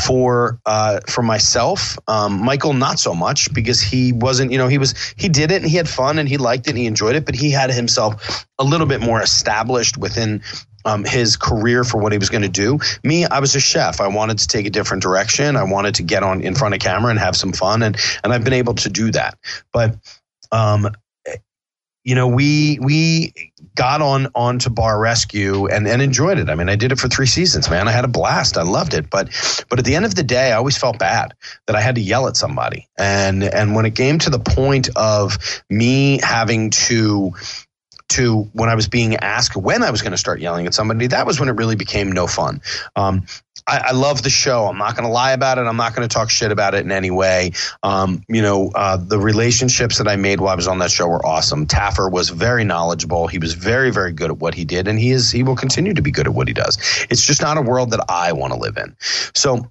for, 0.04 0.61
uh, 0.64 1.00
for 1.08 1.23
myself. 1.23 1.99
Um, 2.06 2.40
Michael, 2.44 2.73
not 2.73 2.99
so 2.99 3.14
much 3.14 3.52
because 3.52 3.80
he 3.80 4.12
wasn't, 4.12 4.52
you 4.52 4.58
know, 4.58 4.68
he 4.68 4.78
was, 4.78 4.94
he 5.16 5.28
did 5.28 5.50
it 5.50 5.62
and 5.62 5.70
he 5.70 5.76
had 5.76 5.88
fun 5.88 6.18
and 6.18 6.28
he 6.28 6.37
liked 6.37 6.66
it 6.66 6.70
and 6.70 6.78
he 6.78 6.87
enjoyed 6.87 7.16
it, 7.16 7.26
but 7.26 7.35
he 7.35 7.50
had 7.50 7.70
himself 7.70 8.46
a 8.58 8.64
little 8.64 8.87
bit 8.87 9.00
more 9.00 9.20
established 9.20 9.96
within 9.99 10.42
um, 10.87 11.05
his 11.05 11.37
career 11.37 11.85
for 11.85 11.99
what 11.99 12.12
he 12.12 12.19
was 12.19 12.31
going 12.31 12.43
to 12.43 12.49
do. 12.49 12.78
Me, 13.02 13.26
I 13.26 13.40
was 13.40 13.55
a 13.55 13.61
chef. 13.61 14.00
I 14.00 14.09
wanted 14.09 14.38
to 14.38 14.47
take 14.47 14.66
a 14.66 14.71
different 14.71 15.02
direction. 15.02 15.57
I 15.57 15.64
wanted 15.64 15.97
to 15.97 16.02
get 16.02 16.23
on 16.23 16.40
in 16.40 16.55
front 16.55 16.75
of 16.75 16.81
camera 16.81 17.11
and 17.11 17.19
have 17.19 17.37
some 17.37 17.52
fun, 17.52 17.83
and 17.83 17.97
and 18.25 18.33
I've 18.33 18.45
been 18.45 18.55
able 18.55 18.75
to 18.75 18.88
do 18.88 19.11
that. 19.11 19.37
But 19.73 19.97
um, 20.52 20.88
you 22.07 22.14
know, 22.14 22.28
we 22.28 22.78
we 22.81 23.33
got 23.75 24.00
on 24.00 24.28
onto 24.37 24.71
Bar 24.71 25.00
Rescue 25.00 25.66
and, 25.66 25.88
and 25.88 26.00
enjoyed 26.00 26.38
it. 26.38 26.49
I 26.49 26.55
mean, 26.55 26.69
I 26.69 26.76
did 26.76 26.93
it 26.93 27.00
for 27.00 27.09
three 27.09 27.26
seasons, 27.26 27.69
man. 27.69 27.88
I 27.88 27.90
had 27.90 28.05
a 28.05 28.09
blast. 28.09 28.57
I 28.57 28.62
loved 28.62 28.95
it. 28.95 29.11
But 29.11 29.28
but 29.69 29.81
at 29.81 29.85
the 29.85 29.97
end 29.97 30.05
of 30.05 30.14
the 30.14 30.23
day, 30.23 30.52
I 30.52 30.57
always 30.57 30.78
felt 30.78 31.00
bad 31.00 31.35
that 31.66 31.75
I 31.75 31.81
had 31.81 31.97
to 31.97 32.00
yell 32.00 32.28
at 32.28 32.37
somebody. 32.37 32.87
And 32.97 33.43
and 33.43 33.75
when 33.75 33.87
it 33.87 33.97
came 33.97 34.21
to 34.21 34.31
the 34.31 34.38
point 34.38 34.88
of 34.95 35.37
me 35.69 36.21
having 36.23 36.71
to 36.71 37.33
to 38.08 38.42
when 38.52 38.68
I 38.68 38.75
was 38.75 38.88
being 38.88 39.16
asked 39.16 39.56
when 39.56 39.82
I 39.82 39.90
was 39.90 40.02
going 40.02 40.12
to 40.12 40.18
start 40.18 40.40
yelling 40.40 40.66
at 40.66 40.75
somebody, 40.75 41.08
that 41.08 41.26
was 41.26 41.40
when 41.40 41.48
it 41.48 41.52
really 41.52 41.76
became 41.76 42.12
no 42.12 42.26
fun. 42.26 42.60
Um, 42.94 43.26
I, 43.66 43.86
I, 43.88 43.92
love 43.92 44.22
the 44.22 44.30
show. 44.30 44.66
I'm 44.66 44.78
not 44.78 44.94
going 44.94 45.06
to 45.06 45.12
lie 45.12 45.32
about 45.32 45.58
it. 45.58 45.62
I'm 45.62 45.76
not 45.76 45.94
going 45.94 46.08
to 46.08 46.12
talk 46.12 46.30
shit 46.30 46.52
about 46.52 46.75
it 46.75 46.84
in 46.84 46.92
any 46.92 47.10
way. 47.10 47.52
Um, 47.82 48.22
you 48.28 48.40
know, 48.40 48.70
uh, 48.75 48.96
the 48.96 49.18
relationships 49.18 49.98
that 49.98 50.06
I 50.06 50.14
made 50.14 50.40
while 50.40 50.52
I 50.52 50.54
was 50.54 50.68
on 50.68 50.78
that 50.78 50.90
show 50.92 51.08
were 51.08 51.25
awesome. 51.25 51.66
Taffer 51.66 52.10
was 52.10 52.28
very 52.28 52.64
knowledgeable. 52.64 53.26
He 53.26 53.38
was 53.38 53.54
very, 53.54 53.90
very 53.90 54.12
good 54.12 54.30
at 54.30 54.38
what 54.38 54.54
he 54.54 54.64
did, 54.64 54.86
and 54.86 54.98
he 54.98 55.10
is 55.10 55.30
he 55.30 55.42
will 55.42 55.56
continue 55.56 55.94
to 55.94 56.02
be 56.02 56.12
good 56.12 56.26
at 56.26 56.34
what 56.34 56.46
he 56.46 56.54
does. 56.54 56.78
It's 57.10 57.26
just 57.26 57.42
not 57.42 57.56
a 57.56 57.62
world 57.62 57.90
that 57.90 58.04
I 58.08 58.32
want 58.32 58.52
to 58.52 58.58
live 58.58 58.76
in. 58.76 58.94
So 59.34 59.70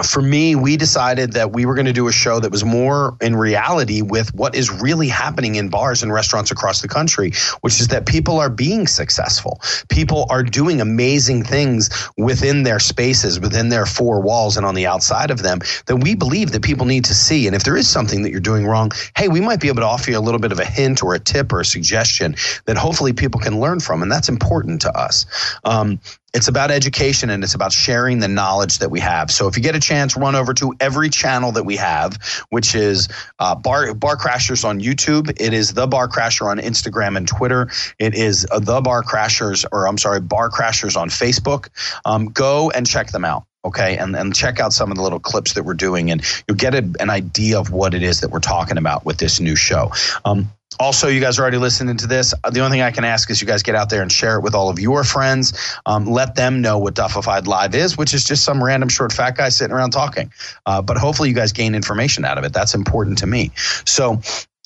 for 0.00 0.22
me, 0.22 0.54
we 0.54 0.78
decided 0.78 1.34
that 1.34 1.52
we 1.52 1.66
were 1.66 1.74
going 1.74 1.86
to 1.86 1.92
do 1.92 2.08
a 2.08 2.12
show 2.12 2.40
that 2.40 2.50
was 2.50 2.64
more 2.64 3.14
in 3.20 3.36
reality 3.36 4.00
with 4.00 4.34
what 4.34 4.54
is 4.54 4.70
really 4.70 5.08
happening 5.08 5.56
in 5.56 5.68
bars 5.68 6.02
and 6.02 6.10
restaurants 6.10 6.50
across 6.50 6.80
the 6.80 6.88
country, 6.88 7.32
which 7.60 7.78
is 7.78 7.88
that 7.88 8.06
people 8.06 8.40
are 8.40 8.48
being 8.48 8.86
successful. 8.86 9.60
People 9.90 10.26
are 10.30 10.42
doing 10.42 10.80
amazing 10.80 11.44
things 11.44 11.90
within 12.16 12.62
their 12.62 12.78
spaces, 12.78 13.38
within 13.38 13.68
their 13.68 13.84
four 13.84 14.22
walls, 14.22 14.56
and 14.56 14.64
on 14.64 14.74
the 14.74 14.86
outside 14.86 15.30
of 15.30 15.42
them 15.42 15.58
that 15.84 15.96
we 15.96 16.14
believe 16.14 16.52
that 16.52 16.62
people 16.62 16.86
need 16.86 17.04
to 17.04 17.14
see. 17.14 17.46
And 17.46 17.54
if 17.54 17.64
there 17.64 17.76
is 17.76 17.86
something 17.86 18.22
that 18.22 18.30
you're 18.30 18.40
doing 18.40 18.66
wrong, 18.66 18.92
hey, 19.14 19.28
we 19.28 19.42
might 19.42 19.60
be 19.60 19.68
able 19.68 19.82
to 19.82 19.86
offer 19.86 20.10
you 20.10 20.18
a 20.18 20.20
little 20.20 20.40
bit 20.40 20.52
of 20.52 20.58
a 20.58 20.64
hint 20.64 21.02
or 21.02 21.12
a 21.12 21.18
tip 21.18 21.52
or 21.52 21.60
a 21.60 21.66
suggestion 21.66 22.34
that 22.64 22.78
hopefully 22.78 23.12
people 23.12 23.40
can 23.40 23.60
learn 23.60 23.78
from. 23.78 24.02
And 24.02 24.10
that's 24.10 24.30
important 24.30 24.80
to 24.82 24.98
us. 24.98 25.26
Um, 25.64 26.00
it's 26.34 26.48
about 26.48 26.70
education 26.70 27.30
and 27.30 27.44
it's 27.44 27.54
about 27.54 27.72
sharing 27.72 28.18
the 28.18 28.28
knowledge 28.28 28.78
that 28.78 28.90
we 28.90 29.00
have. 29.00 29.30
So 29.30 29.48
if 29.48 29.56
you 29.56 29.62
get 29.62 29.76
a 29.76 29.80
chance, 29.80 30.16
run 30.16 30.34
over 30.34 30.54
to 30.54 30.74
every 30.80 31.10
channel 31.10 31.52
that 31.52 31.64
we 31.64 31.76
have, 31.76 32.18
which 32.48 32.74
is 32.74 33.08
uh, 33.38 33.54
Bar 33.54 33.94
Bar 33.94 34.16
Crashers 34.16 34.64
on 34.64 34.80
YouTube. 34.80 35.30
It 35.38 35.52
is 35.52 35.74
the 35.74 35.86
Bar 35.86 36.08
Crasher 36.08 36.46
on 36.46 36.58
Instagram 36.58 37.16
and 37.16 37.28
Twitter. 37.28 37.70
It 37.98 38.14
is 38.14 38.46
uh, 38.50 38.60
the 38.60 38.80
Bar 38.80 39.02
Crashers, 39.02 39.64
or 39.72 39.86
I'm 39.86 39.98
sorry, 39.98 40.20
Bar 40.20 40.50
Crashers 40.50 40.96
on 40.96 41.10
Facebook. 41.10 41.68
Um, 42.04 42.26
go 42.26 42.70
and 42.70 42.86
check 42.86 43.10
them 43.10 43.24
out 43.24 43.44
okay 43.64 43.96
and, 43.96 44.16
and 44.16 44.34
check 44.34 44.58
out 44.58 44.72
some 44.72 44.90
of 44.90 44.96
the 44.96 45.02
little 45.04 45.20
clips 45.20 45.54
that 45.54 45.64
we're 45.64 45.74
doing 45.74 46.10
and 46.10 46.22
you'll 46.48 46.56
get 46.56 46.74
a, 46.74 46.78
an 46.98 47.10
idea 47.10 47.60
of 47.60 47.70
what 47.70 47.94
it 47.94 48.02
is 48.02 48.20
that 48.20 48.30
we're 48.30 48.40
talking 48.40 48.76
about 48.76 49.04
with 49.04 49.18
this 49.18 49.38
new 49.38 49.54
show 49.54 49.92
um, 50.24 50.50
also, 50.78 51.08
you 51.08 51.20
guys 51.20 51.38
are 51.38 51.42
already 51.42 51.58
listening 51.58 51.96
to 51.98 52.06
this. 52.06 52.34
The 52.50 52.60
only 52.60 52.76
thing 52.76 52.82
I 52.82 52.90
can 52.90 53.04
ask 53.04 53.30
is 53.30 53.40
you 53.40 53.46
guys 53.46 53.62
get 53.62 53.74
out 53.74 53.90
there 53.90 54.02
and 54.02 54.10
share 54.10 54.36
it 54.38 54.42
with 54.42 54.54
all 54.54 54.68
of 54.68 54.78
your 54.78 55.04
friends. 55.04 55.52
Um, 55.86 56.06
let 56.06 56.34
them 56.34 56.60
know 56.60 56.78
what 56.78 56.94
Duffified 56.94 57.46
Live 57.46 57.74
is, 57.74 57.96
which 57.96 58.14
is 58.14 58.24
just 58.24 58.44
some 58.44 58.62
random 58.62 58.88
short 58.88 59.12
fat 59.12 59.36
guy 59.36 59.48
sitting 59.48 59.74
around 59.74 59.90
talking. 59.90 60.32
Uh, 60.66 60.82
but 60.82 60.96
hopefully, 60.96 61.28
you 61.28 61.34
guys 61.34 61.52
gain 61.52 61.74
information 61.74 62.24
out 62.24 62.38
of 62.38 62.44
it. 62.44 62.52
That's 62.52 62.74
important 62.74 63.18
to 63.18 63.26
me. 63.26 63.50
So, 63.84 64.20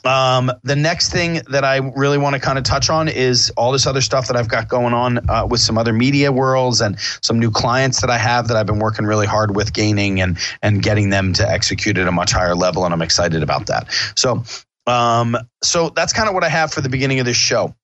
um, 0.07 0.53
the 0.63 0.77
next 0.77 1.11
thing 1.11 1.41
that 1.51 1.65
I 1.65 1.79
really 1.79 2.19
want 2.19 2.35
to 2.35 2.41
kind 2.41 2.59
of 2.59 2.65
touch 2.65 2.91
on 2.91 3.09
is 3.09 3.51
all 3.57 3.73
this 3.73 3.87
other 3.87 4.01
stuff 4.01 4.29
that 4.29 4.37
I've 4.37 4.49
got 4.49 4.69
going 4.69 4.95
on 4.95 5.29
uh, 5.29 5.47
with 5.51 5.61
some 5.61 5.77
other 5.77 5.93
media 5.93 6.31
worlds 6.31 6.81
and 6.81 6.97
some 7.23 7.39
new 7.39 7.51
clients 7.51 8.01
that 8.03 8.11
I 8.11 8.19
have 8.19 8.49
that 8.49 8.57
I've 8.57 8.67
been 8.67 8.79
working 8.79 9.05
really 9.05 9.27
hard 9.27 9.57
with 9.57 9.73
gaining 9.73 10.21
and 10.21 10.39
and 10.63 10.83
getting 10.83 11.11
them 11.11 11.33
to 11.35 11.49
execute 11.49 11.99
at 11.99 12.07
a 12.07 12.13
much 12.13 12.33
higher 12.33 12.55
level, 12.55 12.85
and 12.85 12.95
I'm 12.95 13.03
excited 13.03 13.43
about 13.43 13.67
that. 13.67 13.89
So 14.17 14.45
um, 14.87 15.37
so 15.63 15.91
that's 15.91 16.13
kind 16.13 16.29
of 16.29 16.35
what 16.35 16.45
I 16.45 16.49
have 16.49 16.73
for 16.73 16.81
the 16.81 16.89
beginning 16.89 17.21
of 17.21 17.27
this 17.27 17.37
show. 17.37 17.75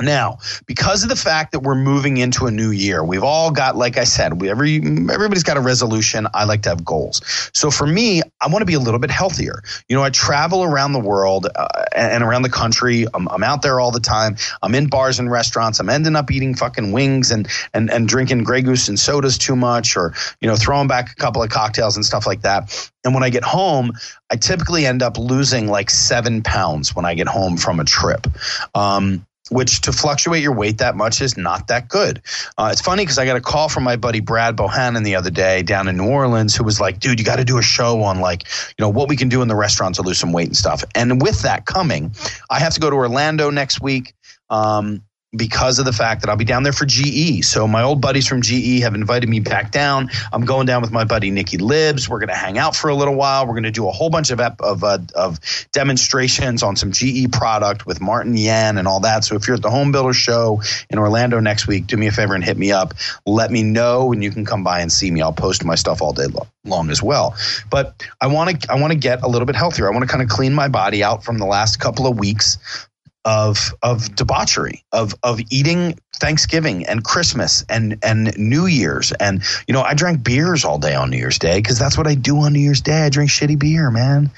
Now, 0.00 0.38
because 0.66 1.02
of 1.02 1.08
the 1.08 1.16
fact 1.16 1.52
that 1.52 1.60
we're 1.60 1.74
moving 1.74 2.16
into 2.16 2.46
a 2.46 2.50
new 2.50 2.70
year, 2.70 3.04
we've 3.04 3.22
all 3.22 3.50
got, 3.50 3.76
like 3.76 3.96
I 3.96 4.04
said, 4.04 4.40
we 4.40 4.50
every 4.50 4.76
everybody's 4.76 5.42
got 5.42 5.56
a 5.56 5.60
resolution. 5.60 6.26
I 6.34 6.44
like 6.44 6.62
to 6.62 6.70
have 6.70 6.84
goals. 6.84 7.20
So 7.54 7.70
for 7.70 7.86
me, 7.86 8.22
I 8.40 8.48
want 8.48 8.62
to 8.62 8.66
be 8.66 8.74
a 8.74 8.80
little 8.80 9.00
bit 9.00 9.10
healthier. 9.10 9.62
You 9.88 9.96
know, 9.96 10.02
I 10.02 10.10
travel 10.10 10.62
around 10.64 10.92
the 10.92 11.00
world 11.00 11.46
uh, 11.54 11.84
and 11.94 12.22
around 12.22 12.42
the 12.42 12.50
country. 12.50 13.06
I'm, 13.14 13.28
I'm, 13.28 13.42
out 13.42 13.62
there 13.62 13.80
all 13.80 13.90
the 13.90 14.00
time. 14.00 14.36
I'm 14.62 14.74
in 14.74 14.86
bars 14.86 15.18
and 15.18 15.30
restaurants. 15.30 15.80
I'm 15.80 15.88
ending 15.88 16.16
up 16.16 16.30
eating 16.30 16.54
fucking 16.54 16.92
wings 16.92 17.30
and 17.30 17.48
and 17.74 17.90
and 17.90 18.08
drinking 18.08 18.44
Grey 18.44 18.62
Goose 18.62 18.88
and 18.88 18.98
sodas 18.98 19.36
too 19.36 19.56
much, 19.56 19.96
or 19.96 20.14
you 20.40 20.48
know, 20.48 20.56
throwing 20.56 20.88
back 20.88 21.10
a 21.10 21.14
couple 21.16 21.42
of 21.42 21.50
cocktails 21.50 21.96
and 21.96 22.04
stuff 22.04 22.26
like 22.26 22.42
that. 22.42 22.90
And 23.04 23.14
when 23.14 23.22
I 23.22 23.30
get 23.30 23.42
home, 23.42 23.92
I 24.30 24.36
typically 24.36 24.86
end 24.86 25.02
up 25.02 25.18
losing 25.18 25.66
like 25.66 25.90
seven 25.90 26.42
pounds 26.42 26.94
when 26.94 27.04
I 27.04 27.14
get 27.14 27.26
home 27.26 27.56
from 27.56 27.80
a 27.80 27.84
trip. 27.84 28.26
Um, 28.74 29.26
which 29.50 29.80
to 29.82 29.92
fluctuate 29.92 30.42
your 30.42 30.54
weight 30.54 30.78
that 30.78 30.96
much 30.96 31.20
is 31.20 31.36
not 31.36 31.66
that 31.66 31.88
good. 31.88 32.22
Uh, 32.56 32.70
it's 32.72 32.80
funny 32.80 33.02
because 33.02 33.18
I 33.18 33.26
got 33.26 33.36
a 33.36 33.40
call 33.40 33.68
from 33.68 33.82
my 33.82 33.96
buddy 33.96 34.20
Brad 34.20 34.56
Bohannon 34.56 35.04
the 35.04 35.16
other 35.16 35.30
day 35.30 35.62
down 35.62 35.88
in 35.88 35.96
New 35.96 36.08
Orleans 36.08 36.54
who 36.54 36.64
was 36.64 36.80
like, 36.80 37.00
dude, 37.00 37.18
you 37.18 37.24
got 37.24 37.36
to 37.36 37.44
do 37.44 37.58
a 37.58 37.62
show 37.62 38.02
on 38.02 38.20
like, 38.20 38.44
you 38.78 38.82
know, 38.82 38.88
what 38.88 39.08
we 39.08 39.16
can 39.16 39.28
do 39.28 39.42
in 39.42 39.48
the 39.48 39.56
restaurant 39.56 39.96
to 39.96 40.02
lose 40.02 40.18
some 40.18 40.32
weight 40.32 40.46
and 40.46 40.56
stuff. 40.56 40.84
And 40.94 41.20
with 41.20 41.42
that 41.42 41.66
coming, 41.66 42.14
I 42.50 42.60
have 42.60 42.74
to 42.74 42.80
go 42.80 42.88
to 42.90 42.96
Orlando 42.96 43.50
next 43.50 43.80
week. 43.80 44.14
Um, 44.48 45.02
because 45.34 45.78
of 45.78 45.86
the 45.86 45.92
fact 45.92 46.20
that 46.20 46.28
I'll 46.28 46.36
be 46.36 46.44
down 46.44 46.62
there 46.62 46.72
for 46.72 46.84
GE. 46.84 47.42
So 47.44 47.66
my 47.66 47.82
old 47.82 48.02
buddies 48.02 48.28
from 48.28 48.42
GE 48.42 48.80
have 48.82 48.94
invited 48.94 49.30
me 49.30 49.40
back 49.40 49.70
down. 49.70 50.10
I'm 50.30 50.44
going 50.44 50.66
down 50.66 50.82
with 50.82 50.92
my 50.92 51.04
buddy 51.04 51.30
Nikki 51.30 51.56
Libs. 51.56 52.06
We're 52.08 52.18
going 52.18 52.28
to 52.28 52.34
hang 52.34 52.58
out 52.58 52.76
for 52.76 52.88
a 52.88 52.94
little 52.94 53.14
while. 53.14 53.46
We're 53.46 53.54
going 53.54 53.62
to 53.62 53.70
do 53.70 53.88
a 53.88 53.92
whole 53.92 54.10
bunch 54.10 54.30
of 54.30 54.40
ep- 54.40 54.60
of, 54.60 54.84
uh, 54.84 54.98
of 55.14 55.40
demonstrations 55.72 56.62
on 56.62 56.76
some 56.76 56.92
GE 56.92 57.32
product 57.32 57.86
with 57.86 58.00
Martin 58.00 58.36
Yan 58.36 58.76
and 58.76 58.86
all 58.86 59.00
that. 59.00 59.24
So 59.24 59.34
if 59.34 59.46
you're 59.46 59.56
at 59.56 59.62
the 59.62 59.70
Home 59.70 59.90
Builder 59.90 60.12
Show 60.12 60.60
in 60.90 60.98
Orlando 60.98 61.40
next 61.40 61.66
week, 61.66 61.86
do 61.86 61.96
me 61.96 62.08
a 62.08 62.12
favor 62.12 62.34
and 62.34 62.44
hit 62.44 62.58
me 62.58 62.70
up. 62.70 62.92
Let 63.24 63.50
me 63.50 63.62
know, 63.62 64.12
and 64.12 64.22
you 64.22 64.30
can 64.30 64.44
come 64.44 64.62
by 64.62 64.80
and 64.80 64.92
see 64.92 65.10
me. 65.10 65.22
I'll 65.22 65.32
post 65.32 65.64
my 65.64 65.76
stuff 65.76 66.02
all 66.02 66.12
day 66.12 66.26
long 66.64 66.90
as 66.90 67.02
well. 67.02 67.34
But 67.70 68.06
I 68.20 68.26
want 68.26 68.62
to 68.62 68.72
I 68.72 68.78
want 68.78 68.92
to 68.92 68.98
get 68.98 69.22
a 69.22 69.28
little 69.28 69.46
bit 69.46 69.56
healthier. 69.56 69.88
I 69.88 69.90
want 69.92 70.02
to 70.02 70.08
kind 70.08 70.22
of 70.22 70.28
clean 70.28 70.52
my 70.52 70.68
body 70.68 71.02
out 71.02 71.24
from 71.24 71.38
the 71.38 71.46
last 71.46 71.80
couple 71.80 72.06
of 72.06 72.18
weeks 72.18 72.58
of 73.24 73.72
of 73.82 74.14
debauchery 74.16 74.82
of 74.92 75.14
of 75.22 75.40
eating 75.50 75.98
Thanksgiving 76.16 76.86
and 76.86 77.04
Christmas 77.04 77.64
and 77.68 77.98
and 78.02 78.36
New 78.36 78.66
Year's. 78.66 79.12
And 79.12 79.42
you 79.66 79.74
know 79.74 79.82
I 79.82 79.94
drank 79.94 80.24
beers 80.24 80.64
all 80.64 80.78
day 80.78 80.94
on 80.94 81.10
New 81.10 81.16
Year's 81.16 81.38
Day 81.38 81.58
because 81.58 81.78
that's 81.78 81.96
what 81.96 82.06
I 82.06 82.14
do 82.14 82.38
on 82.38 82.52
New 82.52 82.60
Year's 82.60 82.80
Day. 82.80 83.02
I 83.02 83.08
drink 83.08 83.30
shitty 83.30 83.58
beer 83.58 83.90
man. 83.90 84.30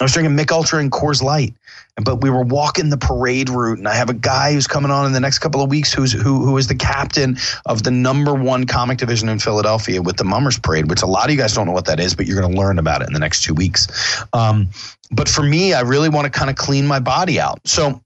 I 0.00 0.04
was 0.04 0.12
drinking 0.12 0.36
Mich 0.36 0.50
Ultra 0.50 0.80
and 0.80 0.92
Coors 0.92 1.22
Light. 1.22 1.54
But 2.02 2.22
we 2.22 2.28
were 2.28 2.42
walking 2.42 2.90
the 2.90 2.96
parade 2.96 3.48
route 3.48 3.78
and 3.78 3.86
I 3.86 3.94
have 3.94 4.10
a 4.10 4.14
guy 4.14 4.52
who's 4.52 4.66
coming 4.66 4.90
on 4.90 5.06
in 5.06 5.12
the 5.12 5.20
next 5.20 5.38
couple 5.38 5.62
of 5.62 5.70
weeks 5.70 5.92
who's 5.92 6.10
who 6.10 6.44
who 6.44 6.56
is 6.58 6.66
the 6.66 6.74
captain 6.74 7.36
of 7.66 7.84
the 7.84 7.92
number 7.92 8.34
one 8.34 8.66
comic 8.66 8.98
division 8.98 9.28
in 9.28 9.38
Philadelphia 9.38 10.02
with 10.02 10.16
the 10.16 10.24
Mummers 10.24 10.58
Parade 10.58 10.90
which 10.90 11.02
a 11.02 11.06
lot 11.06 11.26
of 11.26 11.30
you 11.30 11.36
guys 11.36 11.54
don't 11.54 11.66
know 11.66 11.72
what 11.72 11.84
that 11.84 12.00
is 12.00 12.12
but 12.12 12.26
you're 12.26 12.40
going 12.40 12.52
to 12.52 12.58
learn 12.58 12.80
about 12.80 13.00
it 13.00 13.06
in 13.06 13.14
the 13.14 13.20
next 13.20 13.44
two 13.44 13.54
weeks. 13.54 13.86
Um, 14.32 14.70
but 15.12 15.28
for 15.28 15.44
me 15.44 15.72
I 15.72 15.82
really 15.82 16.08
want 16.08 16.24
to 16.24 16.30
kind 16.30 16.50
of 16.50 16.56
clean 16.56 16.84
my 16.84 16.98
body 16.98 17.38
out. 17.38 17.60
So 17.64 18.02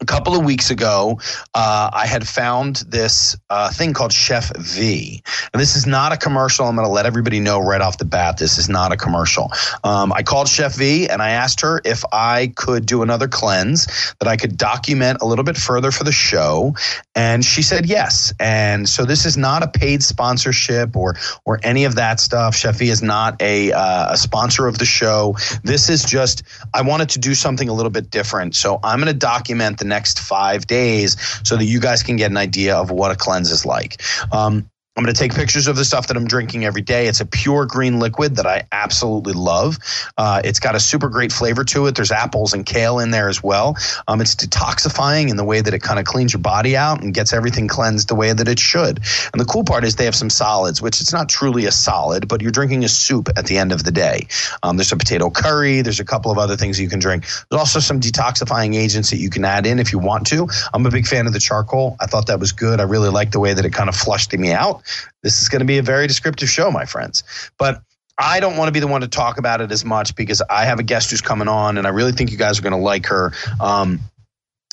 a 0.00 0.04
couple 0.04 0.34
of 0.34 0.44
weeks 0.44 0.70
ago, 0.70 1.20
uh, 1.54 1.90
I 1.92 2.06
had 2.06 2.26
found 2.26 2.76
this 2.88 3.36
uh, 3.50 3.70
thing 3.70 3.92
called 3.92 4.12
Chef 4.12 4.50
V. 4.56 5.22
And 5.52 5.60
this 5.60 5.76
is 5.76 5.86
not 5.86 6.12
a 6.12 6.16
commercial. 6.16 6.66
I'm 6.66 6.76
going 6.76 6.86
to 6.86 6.92
let 6.92 7.06
everybody 7.06 7.40
know 7.40 7.60
right 7.60 7.80
off 7.80 7.98
the 7.98 8.04
bat 8.04 8.38
this 8.38 8.58
is 8.58 8.68
not 8.68 8.92
a 8.92 8.96
commercial. 8.96 9.50
Um, 9.84 10.12
I 10.12 10.22
called 10.22 10.48
Chef 10.48 10.74
V 10.74 11.08
and 11.08 11.20
I 11.22 11.30
asked 11.30 11.60
her 11.60 11.80
if 11.84 12.04
I 12.12 12.52
could 12.56 12.86
do 12.86 13.02
another 13.02 13.28
cleanse 13.28 14.14
that 14.20 14.28
I 14.28 14.36
could 14.36 14.56
document 14.56 15.18
a 15.20 15.26
little 15.26 15.44
bit 15.44 15.56
further 15.56 15.90
for 15.90 16.04
the 16.04 16.12
show. 16.12 16.74
And 17.14 17.44
she 17.44 17.62
said 17.62 17.86
yes. 17.86 18.32
And 18.40 18.88
so 18.88 19.04
this 19.04 19.26
is 19.26 19.36
not 19.36 19.62
a 19.62 19.68
paid 19.68 20.02
sponsorship 20.02 20.96
or 20.96 21.16
or 21.44 21.60
any 21.62 21.84
of 21.84 21.96
that 21.96 22.20
stuff. 22.20 22.54
Chef 22.54 22.76
V 22.76 22.88
is 22.88 23.02
not 23.02 23.40
a, 23.40 23.72
uh, 23.72 24.12
a 24.12 24.16
sponsor 24.16 24.66
of 24.66 24.78
the 24.78 24.84
show. 24.84 25.36
This 25.62 25.88
is 25.88 26.04
just, 26.04 26.42
I 26.72 26.82
wanted 26.82 27.10
to 27.10 27.18
do 27.18 27.34
something 27.34 27.68
a 27.68 27.72
little 27.72 27.90
bit 27.90 28.10
different. 28.10 28.54
So 28.54 28.78
I'm 28.82 28.98
going 28.98 29.12
to 29.12 29.18
document 29.18 29.81
the 29.82 29.88
next 29.88 30.20
five 30.20 30.66
days 30.66 31.16
so 31.44 31.56
that 31.56 31.64
you 31.64 31.80
guys 31.80 32.02
can 32.02 32.16
get 32.16 32.30
an 32.30 32.36
idea 32.36 32.76
of 32.76 32.90
what 32.90 33.10
a 33.10 33.16
cleanse 33.16 33.50
is 33.50 33.66
like. 33.66 34.00
Um, 34.30 34.70
I'm 34.94 35.04
going 35.04 35.14
to 35.14 35.18
take 35.18 35.34
pictures 35.34 35.68
of 35.68 35.76
the 35.76 35.86
stuff 35.86 36.08
that 36.08 36.18
I'm 36.18 36.26
drinking 36.26 36.66
every 36.66 36.82
day. 36.82 37.06
It's 37.06 37.22
a 37.22 37.24
pure 37.24 37.64
green 37.64 37.98
liquid 37.98 38.36
that 38.36 38.44
I 38.44 38.64
absolutely 38.72 39.32
love. 39.32 39.78
Uh, 40.18 40.42
it's 40.44 40.60
got 40.60 40.74
a 40.74 40.80
super 40.80 41.08
great 41.08 41.32
flavor 41.32 41.64
to 41.64 41.86
it. 41.86 41.94
There's 41.94 42.12
apples 42.12 42.52
and 42.52 42.66
kale 42.66 42.98
in 42.98 43.10
there 43.10 43.30
as 43.30 43.42
well. 43.42 43.78
Um, 44.06 44.20
it's 44.20 44.34
detoxifying 44.34 45.30
in 45.30 45.36
the 45.38 45.44
way 45.44 45.62
that 45.62 45.72
it 45.72 45.80
kind 45.80 45.98
of 45.98 46.04
cleans 46.04 46.34
your 46.34 46.42
body 46.42 46.76
out 46.76 47.02
and 47.02 47.14
gets 47.14 47.32
everything 47.32 47.68
cleansed 47.68 48.08
the 48.08 48.14
way 48.14 48.34
that 48.34 48.46
it 48.48 48.58
should. 48.58 49.00
And 49.32 49.40
the 49.40 49.46
cool 49.46 49.64
part 49.64 49.84
is 49.84 49.96
they 49.96 50.04
have 50.04 50.14
some 50.14 50.28
solids, 50.28 50.82
which 50.82 51.00
it's 51.00 51.12
not 51.12 51.30
truly 51.30 51.64
a 51.64 51.72
solid, 51.72 52.28
but 52.28 52.42
you're 52.42 52.50
drinking 52.52 52.84
a 52.84 52.88
soup 52.88 53.30
at 53.34 53.46
the 53.46 53.56
end 53.56 53.72
of 53.72 53.84
the 53.84 53.92
day. 53.92 54.26
Um, 54.62 54.76
there's 54.76 54.92
a 54.92 54.98
potato 54.98 55.30
curry. 55.30 55.80
There's 55.80 56.00
a 56.00 56.04
couple 56.04 56.30
of 56.30 56.36
other 56.36 56.58
things 56.58 56.78
you 56.78 56.90
can 56.90 56.98
drink. 56.98 57.24
There's 57.48 57.60
also 57.60 57.80
some 57.80 57.98
detoxifying 57.98 58.74
agents 58.74 59.08
that 59.08 59.18
you 59.20 59.30
can 59.30 59.46
add 59.46 59.64
in 59.64 59.78
if 59.78 59.90
you 59.90 59.98
want 59.98 60.26
to. 60.26 60.48
I'm 60.74 60.84
a 60.84 60.90
big 60.90 61.06
fan 61.06 61.26
of 61.26 61.32
the 61.32 61.40
charcoal. 61.40 61.96
I 61.98 62.04
thought 62.04 62.26
that 62.26 62.40
was 62.40 62.52
good. 62.52 62.78
I 62.78 62.82
really 62.82 63.08
like 63.08 63.30
the 63.30 63.40
way 63.40 63.54
that 63.54 63.64
it 63.64 63.72
kind 63.72 63.88
of 63.88 63.96
flushed 63.96 64.34
me 64.34 64.52
out. 64.52 64.81
This 65.22 65.40
is 65.40 65.48
going 65.48 65.60
to 65.60 65.66
be 65.66 65.78
a 65.78 65.82
very 65.82 66.06
descriptive 66.06 66.48
show, 66.48 66.70
my 66.70 66.84
friends. 66.84 67.22
But 67.58 67.82
I 68.18 68.40
don't 68.40 68.56
want 68.56 68.68
to 68.68 68.72
be 68.72 68.80
the 68.80 68.86
one 68.86 69.00
to 69.00 69.08
talk 69.08 69.38
about 69.38 69.60
it 69.60 69.72
as 69.72 69.84
much 69.84 70.14
because 70.14 70.42
I 70.48 70.64
have 70.64 70.78
a 70.78 70.82
guest 70.82 71.10
who's 71.10 71.22
coming 71.22 71.48
on, 71.48 71.78
and 71.78 71.86
I 71.86 71.90
really 71.90 72.12
think 72.12 72.30
you 72.30 72.36
guys 72.36 72.58
are 72.58 72.62
going 72.62 72.72
to 72.72 72.78
like 72.78 73.06
her. 73.06 73.32
Um, 73.60 74.00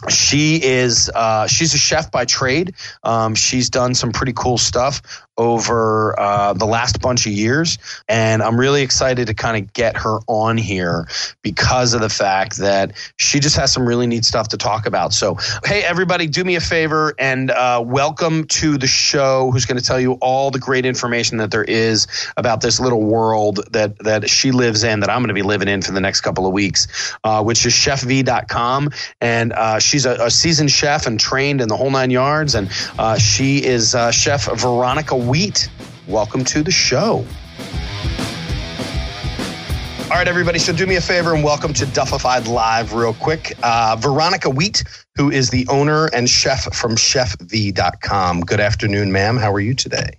she 0.07 0.63
is 0.63 1.11
uh, 1.13 1.47
she's 1.47 1.73
a 1.73 1.77
chef 1.77 2.11
by 2.11 2.25
trade. 2.25 2.73
Um, 3.03 3.35
she's 3.35 3.69
done 3.69 3.95
some 3.95 4.11
pretty 4.11 4.33
cool 4.33 4.57
stuff 4.57 5.25
over 5.39 6.19
uh, 6.19 6.53
the 6.53 6.65
last 6.65 7.01
bunch 7.01 7.25
of 7.25 7.31
years. 7.31 7.79
And 8.09 8.43
I'm 8.43 8.59
really 8.59 8.81
excited 8.81 9.27
to 9.27 9.33
kind 9.33 9.63
of 9.63 9.73
get 9.73 9.95
her 9.97 10.19
on 10.27 10.57
here 10.57 11.07
because 11.41 11.93
of 11.93 12.01
the 12.01 12.09
fact 12.09 12.57
that 12.57 12.91
she 13.15 13.39
just 13.39 13.55
has 13.55 13.71
some 13.71 13.87
really 13.87 14.05
neat 14.05 14.25
stuff 14.25 14.49
to 14.49 14.57
talk 14.57 14.85
about. 14.85 15.13
So, 15.13 15.37
hey, 15.63 15.81
everybody, 15.81 16.27
do 16.27 16.43
me 16.43 16.55
a 16.55 16.59
favor 16.59 17.15
and 17.17 17.51
uh, 17.51 17.81
welcome 17.83 18.43
to 18.47 18.77
the 18.77 18.85
show 18.85 19.49
who's 19.51 19.65
going 19.65 19.79
to 19.79 19.83
tell 19.83 19.99
you 19.99 20.13
all 20.15 20.51
the 20.51 20.59
great 20.59 20.85
information 20.85 21.37
that 21.37 21.51
there 21.51 21.63
is 21.63 22.05
about 22.35 22.59
this 22.59 22.81
little 22.81 23.01
world 23.01 23.65
that, 23.71 23.97
that 23.99 24.29
she 24.29 24.51
lives 24.51 24.83
in, 24.83 24.99
that 24.99 25.09
I'm 25.09 25.19
going 25.19 25.29
to 25.29 25.33
be 25.33 25.41
living 25.41 25.69
in 25.69 25.81
for 25.81 25.93
the 25.93 26.01
next 26.01 26.19
couple 26.21 26.47
of 26.47 26.51
weeks, 26.51 27.15
uh, 27.23 27.41
which 27.41 27.65
is 27.65 27.71
chefv.com. 27.71 28.89
And 29.21 29.53
uh, 29.53 29.79
she's 29.79 30.05
a, 30.05 30.25
a, 30.25 30.29
seasoned 30.29 30.71
chef 30.71 31.07
and 31.07 31.17
trained 31.17 31.61
in 31.61 31.69
the 31.69 31.77
whole 31.77 31.91
nine 31.91 32.11
yards. 32.11 32.55
And 32.55 32.69
uh, 32.97 33.17
she 33.17 33.63
is 33.63 33.95
uh, 33.95 34.11
Chef 34.11 34.45
Veronica 34.45 35.15
Wheat. 35.29 35.69
Welcome 36.07 36.43
to 36.45 36.63
the 36.63 36.71
show. 36.71 37.23
All 40.05 40.15
right, 40.17 40.27
everybody. 40.27 40.57
So 40.57 40.73
do 40.73 40.87
me 40.87 40.95
a 40.95 41.01
favor 41.01 41.35
and 41.35 41.43
welcome 41.43 41.71
to 41.73 41.85
Duffified 41.85 42.47
Live, 42.47 42.93
real 42.95 43.13
quick. 43.13 43.53
Uh, 43.61 43.95
Veronica 43.99 44.49
Wheat, 44.49 44.83
who 45.15 45.29
is 45.29 45.51
the 45.51 45.67
owner 45.67 46.07
and 46.13 46.27
chef 46.27 46.73
from 46.73 46.95
ChefV.com. 46.95 48.41
Good 48.41 48.59
afternoon, 48.59 49.11
ma'am. 49.11 49.37
How 49.37 49.53
are 49.53 49.59
you 49.59 49.75
today? 49.75 50.17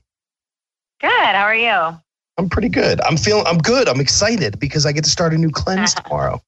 Good. 1.01 1.11
How 1.11 1.43
are 1.43 1.57
you? 1.57 1.99
I'm 2.39 2.49
pretty 2.49 2.69
good. 2.69 3.01
I'm 3.01 3.17
feeling. 3.17 3.45
I'm 3.49 3.59
good. 3.59 3.89
I'm 3.89 3.99
excited 4.01 4.61
because 4.61 4.87
I 4.87 4.93
get 4.93 5.03
to 5.03 5.11
start 5.11 5.35
a 5.35 5.39
new 5.39 5.51
cleanse 5.53 5.93
tomorrow. 5.93 6.41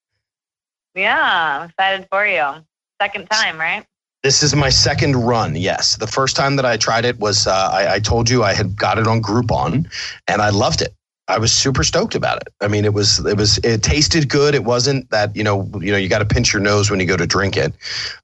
yeah, 0.94 1.58
I'm 1.62 1.68
excited 1.68 2.06
for 2.12 2.24
you. 2.24 2.64
Second 3.00 3.28
time, 3.28 3.58
right? 3.58 3.84
This 4.22 4.42
is 4.44 4.54
my 4.54 4.68
second 4.68 5.16
run. 5.16 5.56
Yes, 5.56 5.96
the 5.96 6.06
first 6.06 6.36
time 6.36 6.54
that 6.56 6.64
I 6.64 6.76
tried 6.76 7.04
it 7.04 7.18
was 7.18 7.48
uh, 7.48 7.70
I, 7.72 7.94
I, 7.94 7.98
told 7.98 8.30
you 8.30 8.44
I 8.44 8.54
had 8.54 8.76
got 8.76 8.96
it 8.98 9.08
on 9.08 9.20
Groupon, 9.20 9.90
and 10.28 10.40
I 10.40 10.50
loved 10.50 10.80
it. 10.80 10.94
I 11.26 11.38
was 11.38 11.50
super 11.52 11.82
stoked 11.82 12.14
about 12.14 12.38
it. 12.42 12.52
I 12.60 12.68
mean, 12.68 12.84
it 12.84 12.94
was 12.94 13.24
it 13.26 13.36
was 13.36 13.58
it 13.58 13.82
tasted 13.82 14.28
good. 14.28 14.54
It 14.54 14.62
wasn't 14.62 15.10
that 15.10 15.34
you 15.34 15.42
know 15.42 15.68
you 15.80 15.90
know 15.90 15.98
you 15.98 16.08
got 16.08 16.20
to 16.20 16.24
pinch 16.24 16.52
your 16.52 16.62
nose 16.62 16.88
when 16.88 17.00
you 17.00 17.06
go 17.06 17.16
to 17.16 17.26
drink 17.26 17.56
it. 17.56 17.72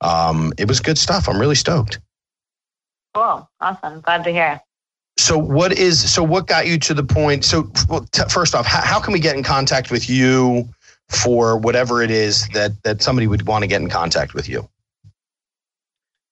Um, 0.00 0.52
it 0.56 0.68
was 0.68 0.78
good 0.78 0.98
stuff. 0.98 1.28
I'm 1.28 1.40
really 1.40 1.56
stoked. 1.56 1.98
Cool, 3.14 3.48
awesome, 3.60 4.00
glad 4.00 4.22
to 4.24 4.30
hear. 4.30 4.60
So 5.16 5.36
what 5.36 5.72
is 5.72 6.12
so 6.12 6.22
what 6.22 6.46
got 6.46 6.68
you 6.68 6.78
to 6.78 6.94
the 6.94 7.02
point? 7.02 7.44
So 7.44 7.72
well, 7.88 8.06
t- 8.12 8.22
first 8.28 8.54
off, 8.54 8.66
how, 8.66 8.82
how 8.82 9.00
can 9.00 9.12
we 9.12 9.18
get 9.18 9.36
in 9.36 9.42
contact 9.42 9.90
with 9.90 10.08
you 10.08 10.68
for 11.08 11.58
whatever 11.58 12.02
it 12.02 12.12
is 12.12 12.46
that 12.50 12.80
that 12.84 13.02
somebody 13.02 13.26
would 13.26 13.48
want 13.48 13.62
to 13.62 13.66
get 13.66 13.82
in 13.82 13.88
contact 13.88 14.34
with 14.34 14.48
you? 14.48 14.68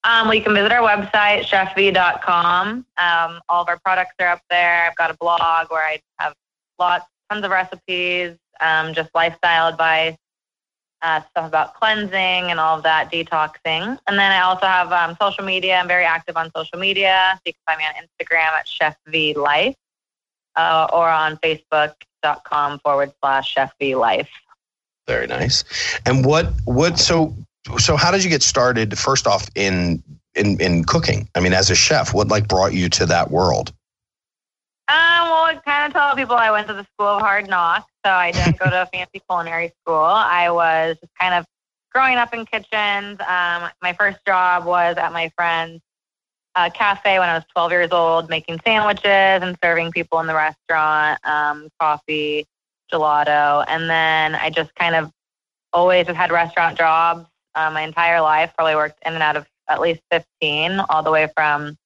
Um, 0.06 0.28
well, 0.28 0.36
you 0.36 0.42
can 0.42 0.54
visit 0.54 0.70
our 0.70 0.88
website, 0.88 1.42
chefv.com. 1.46 2.86
Um, 2.96 3.40
all 3.48 3.62
of 3.62 3.68
our 3.68 3.78
products 3.80 4.14
are 4.20 4.28
up 4.28 4.40
there. 4.48 4.86
I've 4.86 4.94
got 4.94 5.10
a 5.10 5.16
blog 5.16 5.68
where 5.68 5.84
I 5.84 5.98
have 6.20 6.32
lots, 6.78 7.06
tons 7.28 7.44
of 7.44 7.50
recipes, 7.50 8.36
um, 8.60 8.94
just 8.94 9.10
lifestyle 9.16 9.66
advice, 9.66 10.16
uh, 11.02 11.22
stuff 11.30 11.48
about 11.48 11.74
cleansing 11.74 12.14
and 12.14 12.60
all 12.60 12.76
of 12.76 12.84
that, 12.84 13.10
detoxing. 13.10 13.98
And 14.06 14.16
then 14.16 14.30
I 14.30 14.42
also 14.42 14.66
have 14.66 14.92
um, 14.92 15.16
social 15.20 15.44
media. 15.44 15.76
I'm 15.76 15.88
very 15.88 16.04
active 16.04 16.36
on 16.36 16.52
social 16.54 16.78
media. 16.78 17.32
So 17.34 17.40
you 17.46 17.52
can 17.54 17.62
find 17.66 17.78
me 17.78 17.84
on 17.86 18.04
Instagram 18.04 18.52
at 18.52 18.66
chefvlife 19.08 19.74
uh, 20.54 20.86
or 20.92 21.08
on 21.08 21.36
Facebook.com 21.38 22.78
forward 22.78 23.12
slash 23.20 23.56
chefvlife. 23.56 24.28
Very 25.08 25.26
nice. 25.26 25.64
And 26.06 26.24
what, 26.24 26.46
what, 26.64 26.96
so 26.96 27.34
so 27.78 27.96
how 27.96 28.10
did 28.10 28.22
you 28.24 28.30
get 28.30 28.42
started 28.42 28.98
first 28.98 29.26
off 29.26 29.48
in 29.54 30.02
in 30.34 30.60
in 30.60 30.84
cooking 30.84 31.28
i 31.34 31.40
mean 31.40 31.52
as 31.52 31.70
a 31.70 31.74
chef 31.74 32.14
what 32.14 32.28
like 32.28 32.48
brought 32.48 32.72
you 32.72 32.88
to 32.88 33.06
that 33.06 33.30
world 33.30 33.72
um, 34.88 35.28
well, 35.28 35.42
I 35.42 35.60
kind 35.64 35.86
of 35.88 35.92
tell 35.92 36.14
people 36.14 36.36
I 36.36 36.52
went 36.52 36.68
to 36.68 36.74
the 36.74 36.86
school 36.92 37.08
of 37.08 37.20
hard 37.20 37.48
knocks, 37.48 37.90
so 38.04 38.12
I 38.12 38.30
didn't 38.30 38.56
go 38.56 38.70
to 38.70 38.82
a 38.82 38.86
fancy 38.92 39.20
culinary 39.28 39.72
school. 39.82 39.96
I 39.96 40.48
was 40.48 40.96
just 41.00 41.12
kind 41.20 41.34
of 41.34 41.44
growing 41.92 42.16
up 42.18 42.32
in 42.32 42.46
kitchens. 42.46 43.18
Um, 43.20 43.68
my 43.82 43.92
first 43.98 44.18
job 44.24 44.64
was 44.64 44.96
at 44.96 45.12
my 45.12 45.28
friend's 45.34 45.82
uh, 46.54 46.70
cafe 46.70 47.18
when 47.18 47.28
I 47.28 47.34
was 47.34 47.42
12 47.52 47.72
years 47.72 47.90
old, 47.90 48.30
making 48.30 48.60
sandwiches 48.64 49.02
and 49.42 49.56
serving 49.62 49.90
people 49.90 50.20
in 50.20 50.28
the 50.28 50.34
restaurant, 50.34 51.18
um, 51.26 51.68
coffee, 51.80 52.46
gelato, 52.92 53.64
and 53.66 53.90
then 53.90 54.36
I 54.36 54.50
just 54.50 54.72
kind 54.76 54.94
of 54.94 55.10
always 55.72 56.06
have 56.06 56.14
had 56.14 56.30
restaurant 56.30 56.78
jobs 56.78 57.26
uh, 57.56 57.70
my 57.70 57.82
entire 57.82 58.20
life. 58.20 58.52
Probably 58.56 58.76
worked 58.76 59.00
in 59.04 59.14
and 59.14 59.22
out 59.22 59.36
of 59.36 59.46
at 59.68 59.80
least 59.80 60.00
15, 60.12 60.78
all 60.88 61.02
the 61.02 61.10
way 61.10 61.28
from, 61.34 61.76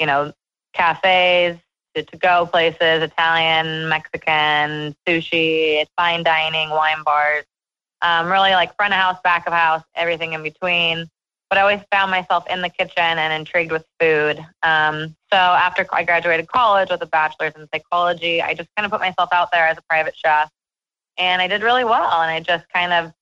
you 0.00 0.06
know, 0.06 0.32
cafes 0.72 1.58
to 1.94 2.02
to 2.02 2.16
go 2.16 2.46
places, 2.46 3.02
Italian, 3.02 3.88
Mexican, 3.88 4.94
sushi, 5.06 5.84
fine 5.96 6.22
dining, 6.22 6.70
wine 6.70 7.02
bars. 7.04 7.44
Um, 8.02 8.30
really 8.30 8.50
like 8.50 8.76
front 8.76 8.92
of 8.92 9.00
house, 9.00 9.18
back 9.24 9.46
of 9.46 9.52
house, 9.52 9.82
everything 9.94 10.34
in 10.34 10.42
between. 10.42 11.08
But 11.48 11.58
I 11.58 11.62
always 11.62 11.80
found 11.92 12.10
myself 12.10 12.44
in 12.50 12.60
the 12.60 12.68
kitchen 12.68 12.98
and 12.98 13.32
intrigued 13.32 13.72
with 13.72 13.84
food. 14.00 14.44
Um, 14.62 15.16
so 15.32 15.38
after 15.38 15.86
I 15.92 16.02
graduated 16.02 16.48
college 16.48 16.90
with 16.90 17.00
a 17.02 17.06
bachelor's 17.06 17.52
in 17.56 17.68
psychology, 17.72 18.42
I 18.42 18.52
just 18.54 18.68
kind 18.76 18.84
of 18.84 18.90
put 18.90 19.00
myself 19.00 19.30
out 19.32 19.50
there 19.52 19.66
as 19.66 19.78
a 19.78 19.82
private 19.88 20.14
chef, 20.16 20.50
and 21.16 21.40
I 21.40 21.46
did 21.46 21.62
really 21.62 21.84
well. 21.84 22.20
And 22.20 22.30
I 22.30 22.40
just 22.40 22.68
kind 22.68 22.92
of 22.92 23.12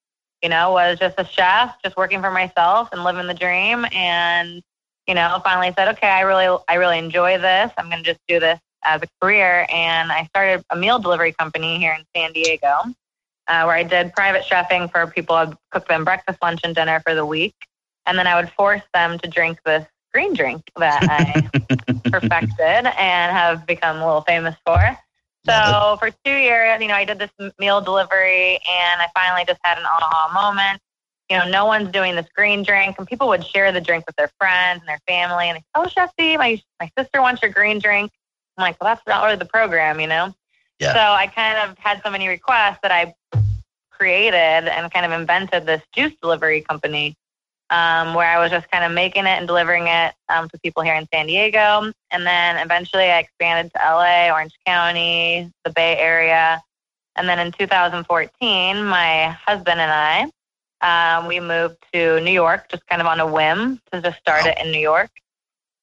you 0.45 0.51
know, 0.51 0.73
was 0.73 0.99
just 0.99 1.15
a 1.17 1.25
chef, 1.25 1.75
just 1.83 1.97
working 1.97 2.21
for 2.21 2.31
myself 2.31 2.91
and 2.93 3.03
living 3.03 3.27
the 3.27 3.35
dream. 3.35 3.87
And, 3.93 4.63
you 5.09 5.15
know, 5.15 5.41
finally 5.43 5.73
said, 5.75 5.89
okay, 5.97 6.09
I 6.09 6.21
really, 6.21 6.55
I 6.69 6.75
really 6.75 6.99
enjoy 6.99 7.39
this. 7.39 7.73
I'm 7.79 7.89
going 7.89 8.05
to 8.05 8.05
just 8.05 8.21
do 8.29 8.39
this 8.39 8.61
as 8.85 9.01
a 9.03 9.07
career. 9.23 9.67
And 9.73 10.13
I 10.13 10.25
started 10.27 10.63
a 10.69 10.77
meal 10.77 10.99
delivery 10.99 11.33
company 11.33 11.79
here 11.79 11.97
in 11.99 12.05
San 12.15 12.35
Diego, 12.35 12.69
uh, 13.49 13.65
where 13.65 13.75
I 13.75 13.85
did 13.85 14.13
private 14.13 14.43
chefing 14.45 14.93
for 14.93 15.07
people. 15.07 15.35
I'd 15.35 15.55
cook 15.71 15.89
them 15.89 16.05
breakfast, 16.05 16.39
lunch, 16.43 16.61
and 16.63 16.75
dinner 16.75 17.01
for 17.01 17.15
the 17.15 17.25
week. 17.25 17.55
And 18.05 18.19
then 18.19 18.27
I 18.27 18.39
would 18.39 18.53
force 18.53 18.83
them 18.93 19.19
to 19.21 19.29
drink 19.29 19.61
this 19.65 19.87
green 20.13 20.35
drink 20.35 20.63
that 20.77 21.03
I 21.09 21.49
perfected 22.11 22.61
and 22.61 23.33
have 23.33 23.67
become 23.67 23.97
a 23.97 24.05
little 24.05 24.21
famous 24.21 24.57
for. 24.67 24.79
So 25.47 25.97
for 25.99 26.11
two 26.25 26.33
years, 26.33 26.81
you 26.81 26.89
know, 26.89 26.95
I 26.95 27.05
did 27.05 27.19
this 27.19 27.31
meal 27.59 27.81
delivery 27.81 28.55
and 28.55 29.03
I 29.03 29.09
finally 29.15 29.45
just 29.47 29.61
had 29.63 29.79
an 29.79 29.85
aha 29.85 30.31
moment. 30.33 30.81
You 31.31 31.39
know, 31.39 31.49
no 31.49 31.67
one's 31.67 31.91
doing 31.91 32.15
this 32.15 32.27
green 32.35 32.63
drink 32.63 32.97
and 32.99 33.07
people 33.07 33.29
would 33.29 33.45
share 33.45 33.73
the 33.73 33.81
drink 33.81 34.05
with 34.07 34.17
their 34.17 34.31
friends 34.39 34.81
and 34.81 34.89
their 34.89 35.01
family 35.07 35.49
and 35.49 35.59
they, 35.59 35.65
oh, 35.75 35.87
Chef 35.87 36.13
V, 36.19 36.37
my, 36.37 36.61
my 36.81 36.91
sister 36.99 37.21
wants 37.21 37.43
your 37.43 37.51
green 37.51 37.79
drink. 37.79 38.11
I'm 38.57 38.63
like, 38.63 38.81
well, 38.81 38.95
that's 38.95 39.07
not 39.07 39.25
really 39.25 39.37
the 39.37 39.47
program, 39.47 40.01
you 40.01 40.07
know? 40.07 40.35
Yeah. 40.79 40.93
So 40.93 40.99
I 40.99 41.27
kind 41.27 41.71
of 41.71 41.79
had 41.79 42.03
so 42.05 42.11
many 42.11 42.29
requests 42.29 42.79
that 42.83 42.93
I 42.93 43.15
created 43.91 44.35
and 44.35 44.93
kind 44.93 45.07
of 45.07 45.13
invented 45.19 45.67
this 45.67 45.83
juice 45.95 46.13
delivery 46.21 46.61
company 46.61 47.17
um, 47.71 48.15
where 48.15 48.29
I 48.29 48.39
was 48.39 48.51
just 48.51 48.71
kind 48.71 48.85
of 48.85 48.93
making 48.93 49.25
it 49.25 49.39
and 49.39 49.47
delivering 49.47 49.87
it 49.87 50.15
um, 50.29 50.49
to 50.51 50.59
people 50.59 50.83
here 50.83 50.95
in 50.95 51.07
San 51.13 51.27
Diego. 51.27 51.93
And 52.11 52.27
then 52.27 52.57
eventually 52.59 53.05
I 53.05 53.19
expanded 53.19 53.73
to 53.75 53.81
LA, 53.83 54.31
Orange 54.31 54.55
County, 54.67 55.51
the 55.65 55.71
Bay 55.71 55.97
Area. 55.99 56.63
And 57.17 57.29
then 57.29 57.39
in 57.39 57.53
2014, 57.53 58.85
my 58.85 59.29
husband 59.47 59.81
and 59.81 59.91
I, 59.91 60.31
um, 60.81 61.27
we 61.27 61.41
moved 61.41 61.77
to 61.93 62.21
New 62.21 62.33
York 62.33 62.69
just 62.69 62.87
kind 62.87 63.01
of 63.01 63.07
on 63.07 63.21
a 63.21 63.27
whim 63.27 63.81
to 63.93 64.03
just 64.03 64.19
start 64.19 64.47
it 64.47 64.59
in 64.63 64.71
New 64.71 64.81
York. 64.81 65.11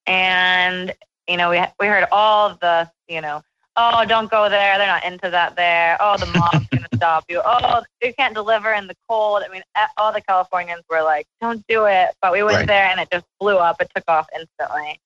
And, 0.06 0.94
you 1.28 1.38
know, 1.38 1.50
we, 1.50 1.62
we 1.80 1.88
heard 1.88 2.08
all 2.12 2.58
the, 2.62 2.90
you 3.08 3.22
know, 3.22 3.42
oh, 3.76 4.06
don't 4.06 4.30
go 4.30 4.50
there. 4.50 4.78
They're 4.78 4.88
not 4.88 5.06
into 5.06 5.30
that 5.30 5.56
there. 5.56 5.98
Oh, 6.00 6.18
the 6.18 6.26
mob's 6.28 6.68
going 6.68 6.84
to 6.92 6.96
stop 6.96 7.26
you. 7.30 7.42
Oh, 7.44 7.82
you 8.02 8.14
can't 8.14 8.34
deliver 8.34 8.74
in 8.74 8.88
the 8.88 8.96
cold. 9.10 9.44
I 9.46 9.52
mean, 9.52 9.64
all 9.98 10.12
the 10.12 10.22
Californians 10.22 10.84
were 10.90 11.02
like, 11.02 11.26
don't 11.42 11.66
do 11.68 11.86
it. 11.86 12.10
But 12.22 12.34
we 12.34 12.44
went 12.44 12.58
right. 12.58 12.68
there 12.68 12.86
and 12.86 13.00
it 13.00 13.10
just 13.12 13.26
blew 13.40 13.58
up. 13.58 13.82
It 13.82 13.92
took 13.96 14.04
off 14.08 14.28
instantly. 14.34 15.00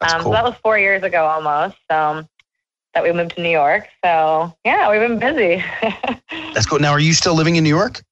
That's 0.00 0.14
um, 0.14 0.22
cool. 0.22 0.32
So 0.32 0.34
that 0.36 0.44
was 0.44 0.54
four 0.62 0.78
years 0.78 1.02
ago 1.02 1.26
almost. 1.26 1.76
Um, 1.90 2.28
that 2.94 3.04
we 3.04 3.12
moved 3.12 3.36
to 3.36 3.42
New 3.42 3.50
York. 3.50 3.88
So 4.04 4.52
yeah, 4.64 4.90
we've 4.90 5.00
been 5.00 5.18
busy. 5.18 5.64
That's 6.54 6.66
cool. 6.66 6.78
Now, 6.78 6.90
are 6.90 7.00
you 7.00 7.12
still 7.12 7.34
living 7.34 7.56
in 7.56 7.64
New 7.64 7.70
York? 7.70 8.02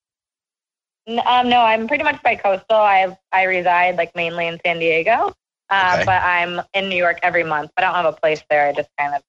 Um, 1.08 1.48
no, 1.48 1.60
I'm 1.60 1.88
pretty 1.88 2.04
much 2.04 2.22
by 2.22 2.36
coastal. 2.36 2.76
I 2.76 3.16
I 3.32 3.44
reside 3.44 3.96
like 3.96 4.14
mainly 4.14 4.46
in 4.46 4.60
San 4.64 4.78
Diego, 4.78 5.34
uh, 5.70 5.94
okay. 5.94 6.04
but 6.04 6.22
I'm 6.22 6.60
in 6.74 6.88
New 6.88 6.96
York 6.96 7.18
every 7.22 7.44
month. 7.44 7.70
But 7.74 7.84
I 7.84 7.88
don't 7.88 7.96
have 7.96 8.14
a 8.14 8.16
place 8.16 8.42
there. 8.50 8.68
I 8.68 8.72
just 8.72 8.90
kind 8.98 9.14
of 9.14 9.22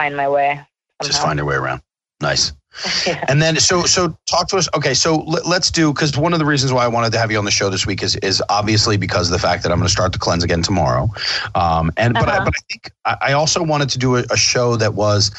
find 0.00 0.16
my 0.16 0.28
way. 0.28 0.48
Somehow. 0.52 1.06
Just 1.10 1.22
find 1.22 1.38
your 1.38 1.46
way 1.46 1.56
around. 1.56 1.82
Nice. 2.20 2.52
yeah. 3.06 3.24
And 3.28 3.42
then, 3.42 3.56
so 3.56 3.82
so 3.82 4.16
talk 4.26 4.48
to 4.48 4.56
us. 4.56 4.68
Okay, 4.74 4.94
so 4.94 5.16
let, 5.16 5.44
us 5.46 5.70
do 5.70 5.92
because 5.92 6.16
one 6.16 6.32
of 6.32 6.38
the 6.38 6.44
reasons 6.44 6.72
why 6.72 6.84
I 6.84 6.88
wanted 6.88 7.12
to 7.12 7.18
have 7.18 7.30
you 7.32 7.38
on 7.38 7.44
the 7.44 7.50
show 7.50 7.68
this 7.68 7.84
week 7.86 8.02
is 8.02 8.14
is 8.16 8.42
obviously 8.48 8.96
because 8.96 9.28
of 9.28 9.32
the 9.32 9.40
fact 9.40 9.62
that 9.64 9.72
I'm 9.72 9.78
going 9.78 9.88
to 9.88 9.92
start 9.92 10.12
the 10.12 10.18
cleanse 10.18 10.44
again 10.44 10.62
tomorrow. 10.62 11.08
Um, 11.54 11.90
and 11.96 12.16
uh-huh. 12.16 12.24
but 12.24 12.28
I, 12.32 12.44
but 12.44 12.54
I 12.56 12.62
think 12.70 12.90
I 13.04 13.32
also 13.32 13.62
wanted 13.62 13.90
to 13.90 13.98
do 13.98 14.16
a, 14.16 14.24
a 14.30 14.36
show 14.36 14.76
that 14.76 14.94
was 14.94 15.32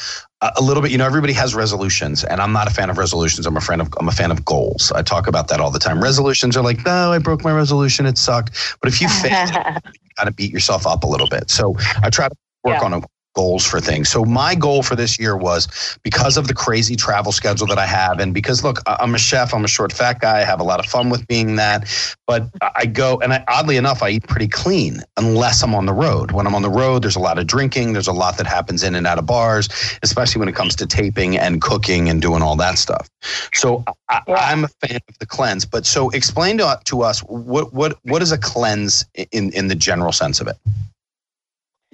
a 0.56 0.60
little 0.60 0.82
bit 0.82 0.90
you 0.90 0.98
know 0.98 1.06
everybody 1.06 1.32
has 1.32 1.54
resolutions 1.54 2.24
and 2.24 2.40
i'm 2.40 2.52
not 2.52 2.66
a 2.66 2.74
fan 2.74 2.90
of 2.90 2.98
resolutions 2.98 3.46
i'm 3.46 3.56
a 3.56 3.60
fan 3.60 3.80
of 3.80 3.88
i'm 4.00 4.08
a 4.08 4.12
fan 4.12 4.32
of 4.32 4.44
goals 4.44 4.90
i 4.90 5.00
talk 5.00 5.28
about 5.28 5.46
that 5.46 5.60
all 5.60 5.70
the 5.70 5.78
time 5.78 6.02
resolutions 6.02 6.56
are 6.56 6.64
like 6.64 6.84
no 6.84 7.12
i 7.12 7.18
broke 7.18 7.44
my 7.44 7.52
resolution 7.52 8.06
it 8.06 8.18
sucked 8.18 8.50
but 8.80 8.92
if 8.92 9.00
you 9.00 9.08
fail 9.22 9.46
you 9.46 10.10
kind 10.16 10.28
of 10.28 10.34
beat 10.34 10.50
yourself 10.50 10.84
up 10.84 11.04
a 11.04 11.06
little 11.06 11.28
bit 11.28 11.48
so 11.48 11.76
i 12.02 12.10
try 12.10 12.28
to 12.28 12.34
work 12.64 12.80
yeah. 12.80 12.84
on 12.84 12.92
a 12.92 13.02
goals 13.34 13.64
for 13.64 13.80
things. 13.80 14.08
So 14.08 14.24
my 14.24 14.54
goal 14.54 14.82
for 14.82 14.96
this 14.96 15.18
year 15.18 15.36
was 15.36 15.98
because 16.02 16.36
of 16.36 16.48
the 16.48 16.54
crazy 16.54 16.96
travel 16.96 17.32
schedule 17.32 17.66
that 17.68 17.78
I 17.78 17.86
have, 17.86 18.20
and 18.20 18.34
because 18.34 18.64
look, 18.64 18.78
I'm 18.86 19.14
a 19.14 19.18
chef, 19.18 19.54
I'm 19.54 19.64
a 19.64 19.68
short, 19.68 19.92
fat 19.92 20.20
guy. 20.20 20.40
I 20.40 20.44
have 20.44 20.60
a 20.60 20.64
lot 20.64 20.80
of 20.80 20.86
fun 20.86 21.10
with 21.10 21.26
being 21.26 21.56
that. 21.56 21.88
But 22.26 22.48
I 22.76 22.86
go, 22.86 23.18
and 23.20 23.32
I, 23.32 23.44
oddly 23.48 23.76
enough, 23.76 24.02
I 24.02 24.10
eat 24.10 24.26
pretty 24.26 24.48
clean 24.48 25.02
unless 25.16 25.62
I'm 25.62 25.74
on 25.74 25.86
the 25.86 25.92
road. 25.92 26.32
When 26.32 26.46
I'm 26.46 26.54
on 26.54 26.62
the 26.62 26.70
road, 26.70 27.02
there's 27.02 27.16
a 27.16 27.20
lot 27.20 27.38
of 27.38 27.46
drinking. 27.46 27.92
There's 27.92 28.08
a 28.08 28.12
lot 28.12 28.38
that 28.38 28.46
happens 28.46 28.82
in 28.82 28.94
and 28.94 29.06
out 29.06 29.18
of 29.18 29.26
bars, 29.26 29.68
especially 30.02 30.38
when 30.38 30.48
it 30.48 30.54
comes 30.54 30.76
to 30.76 30.86
taping 30.86 31.36
and 31.36 31.60
cooking 31.60 32.08
and 32.08 32.22
doing 32.22 32.42
all 32.42 32.56
that 32.56 32.78
stuff. 32.78 33.08
So 33.54 33.84
I, 34.08 34.22
am 34.28 34.64
a 34.64 34.68
fan 34.68 35.00
of 35.08 35.18
the 35.18 35.26
cleanse. 35.26 35.64
But 35.64 35.86
so 35.86 36.10
explain 36.10 36.58
to, 36.58 36.80
to 36.84 37.02
us 37.02 37.20
what 37.20 37.72
what 37.72 37.98
what 38.02 38.22
is 38.22 38.32
a 38.32 38.38
cleanse 38.38 39.04
in 39.30 39.52
in 39.52 39.68
the 39.68 39.74
general 39.74 40.12
sense 40.12 40.40
of 40.40 40.46
it. 40.46 40.56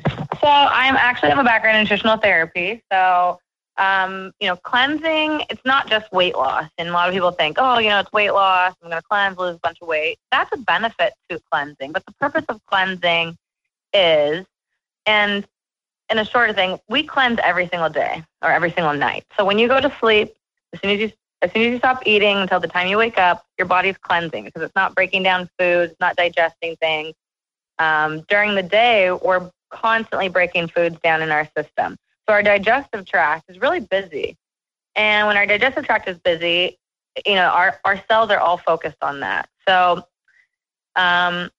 So 0.07 0.47
I'm 0.47 0.97
actually 0.97 1.31
have 1.31 1.39
a 1.39 1.45
background 1.45 1.79
in 1.79 1.85
nutritional 1.85 2.17
therapy. 2.17 2.83
So 2.93 3.39
um, 3.79 4.33
you 4.41 4.49
know, 4.49 4.57
cleansing, 4.57 5.45
it's 5.49 5.65
not 5.65 5.89
just 5.89 6.13
weight 6.13 6.35
loss. 6.35 6.69
And 6.79 6.89
a 6.89 6.93
lot 6.93 7.09
of 7.09 7.15
people 7.15 7.31
think, 7.31 7.57
oh, 7.61 7.79
you 7.79 7.89
know, 7.89 8.01
it's 8.01 8.13
weight 8.13 8.33
loss. 8.33 8.75
I'm 8.83 8.91
going 8.91 9.01
to 9.01 9.09
cleanse, 9.09 9.39
lose 9.39 9.55
a 9.55 9.61
bunch 9.61 9.79
of 9.81 9.89
weight. 9.89 10.19
That's 10.33 10.51
a 10.53 10.59
benefit 10.59 11.15
to 11.31 11.41
cleansing. 11.51 11.93
But 11.93 12.05
the 12.05 12.13
purpose 12.15 12.45
of 12.49 12.61
cleansing 12.67 13.37
is, 13.95 14.45
and 15.07 15.47
in 16.11 16.19
a 16.19 16.25
shorter 16.25 16.53
thing, 16.53 16.79
we 16.89 17.05
cleanse 17.05 17.39
every 17.43 17.69
single 17.69 17.89
day 17.89 18.25
or 18.43 18.51
every 18.51 18.73
single 18.73 18.95
night. 18.95 19.25
So 19.37 19.45
when 19.45 19.59
you 19.59 19.69
go 19.69 19.81
to 19.81 19.95
sleep, 20.01 20.35
as 20.73 20.81
soon 20.81 20.91
as 20.91 21.01
you 21.01 21.13
as 21.41 21.53
soon 21.53 21.63
as 21.63 21.69
you 21.69 21.79
stop 21.79 22.03
eating 22.05 22.37
until 22.39 22.59
the 22.59 22.67
time 22.67 22.89
you 22.89 22.97
wake 22.97 23.17
up, 23.17 23.47
your 23.59 23.69
body's 23.69 23.97
cleansing 23.97 24.43
because 24.43 24.61
it's 24.61 24.75
not 24.75 24.97
breaking 24.97 25.23
down 25.23 25.49
food, 25.57 25.95
not 26.01 26.17
digesting 26.17 26.75
things. 26.81 27.15
Um, 27.79 28.23
during 28.23 28.57
the 28.57 28.63
day, 28.65 29.13
we're 29.13 29.49
constantly 29.71 30.29
breaking 30.29 30.69
foods 30.69 30.97
down 31.03 31.23
in 31.23 31.31
our 31.31 31.49
system. 31.57 31.97
So 32.27 32.35
our 32.35 32.43
digestive 32.43 33.07
tract 33.07 33.49
is 33.49 33.61
really 33.61 33.81
busy. 33.81 34.37
And 34.95 35.27
when 35.27 35.37
our 35.37 35.47
digestive 35.47 35.87
tract 35.87 36.09
is 36.09 36.19
busy, 36.19 36.79
you 37.27 37.35
know, 37.35 37.49
our, 37.49 37.79
our 37.85 38.03
cells 38.09 38.31
are 38.31 38.39
all 38.39 38.59
focused 38.59 39.03
on 39.03 39.21
that. 39.21 39.49
So 39.67 40.05
um, 40.97 41.51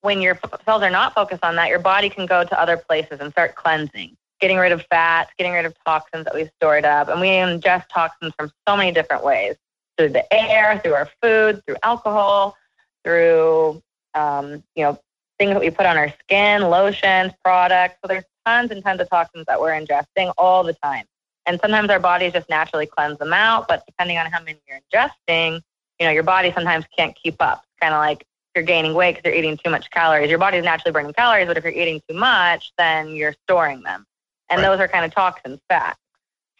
when 0.00 0.20
your 0.20 0.38
cells 0.64 0.82
are 0.82 0.90
not 0.90 1.14
focused 1.14 1.44
on 1.44 1.56
that, 1.56 1.68
your 1.68 1.78
body 1.78 2.08
can 2.08 2.26
go 2.26 2.44
to 2.44 2.60
other 2.60 2.76
places 2.76 3.20
and 3.20 3.30
start 3.30 3.54
cleansing, 3.54 4.16
getting 4.40 4.56
rid 4.56 4.72
of 4.72 4.84
fats, 4.90 5.30
getting 5.36 5.52
rid 5.52 5.66
of 5.66 5.74
toxins 5.84 6.24
that 6.24 6.34
we've 6.34 6.50
stored 6.56 6.84
up. 6.84 7.08
And 7.08 7.20
we 7.20 7.28
ingest 7.28 7.88
toxins 7.88 8.32
from 8.38 8.50
so 8.66 8.76
many 8.76 8.92
different 8.92 9.24
ways 9.24 9.56
through 9.96 10.10
the 10.10 10.32
air, 10.32 10.80
through 10.82 10.94
our 10.94 11.08
food, 11.22 11.62
through 11.66 11.76
alcohol, 11.82 12.56
through, 13.04 13.82
um, 14.14 14.62
you 14.74 14.84
know, 14.84 14.98
things 15.38 15.52
that 15.52 15.60
we 15.60 15.70
put 15.70 15.86
on 15.86 15.96
our 15.96 16.12
skin, 16.20 16.62
lotions, 16.62 17.32
products. 17.44 17.96
So 18.02 18.08
there's 18.08 18.24
tons 18.44 18.70
and 18.70 18.82
tons 18.82 19.00
of 19.00 19.08
toxins 19.08 19.44
that 19.46 19.60
we're 19.60 19.70
ingesting 19.70 20.32
all 20.36 20.64
the 20.64 20.74
time. 20.74 21.04
And 21.46 21.58
sometimes 21.60 21.88
our 21.90 22.00
bodies 22.00 22.32
just 22.32 22.48
naturally 22.50 22.86
cleanse 22.86 23.18
them 23.18 23.32
out, 23.32 23.68
but 23.68 23.82
depending 23.86 24.18
on 24.18 24.26
how 24.26 24.40
many 24.40 24.58
you're 24.68 24.80
ingesting, 24.92 25.62
you 25.98 26.06
know, 26.06 26.12
your 26.12 26.22
body 26.22 26.52
sometimes 26.54 26.84
can't 26.96 27.16
keep 27.16 27.36
up. 27.40 27.64
Kind 27.80 27.94
of 27.94 27.98
like 27.98 28.24
you're 28.54 28.64
gaining 28.64 28.94
weight 28.94 29.16
because 29.16 29.30
you're 29.30 29.38
eating 29.38 29.56
too 29.56 29.70
much 29.70 29.90
calories. 29.90 30.28
Your 30.28 30.38
body's 30.38 30.64
naturally 30.64 30.92
burning 30.92 31.12
calories, 31.14 31.46
but 31.46 31.56
if 31.56 31.64
you're 31.64 31.72
eating 31.72 32.02
too 32.08 32.16
much, 32.16 32.72
then 32.76 33.10
you're 33.10 33.34
storing 33.44 33.82
them. 33.82 34.04
And 34.50 34.60
right. 34.60 34.68
those 34.68 34.80
are 34.80 34.88
kind 34.88 35.04
of 35.04 35.14
toxins, 35.14 35.60
fat. 35.68 35.96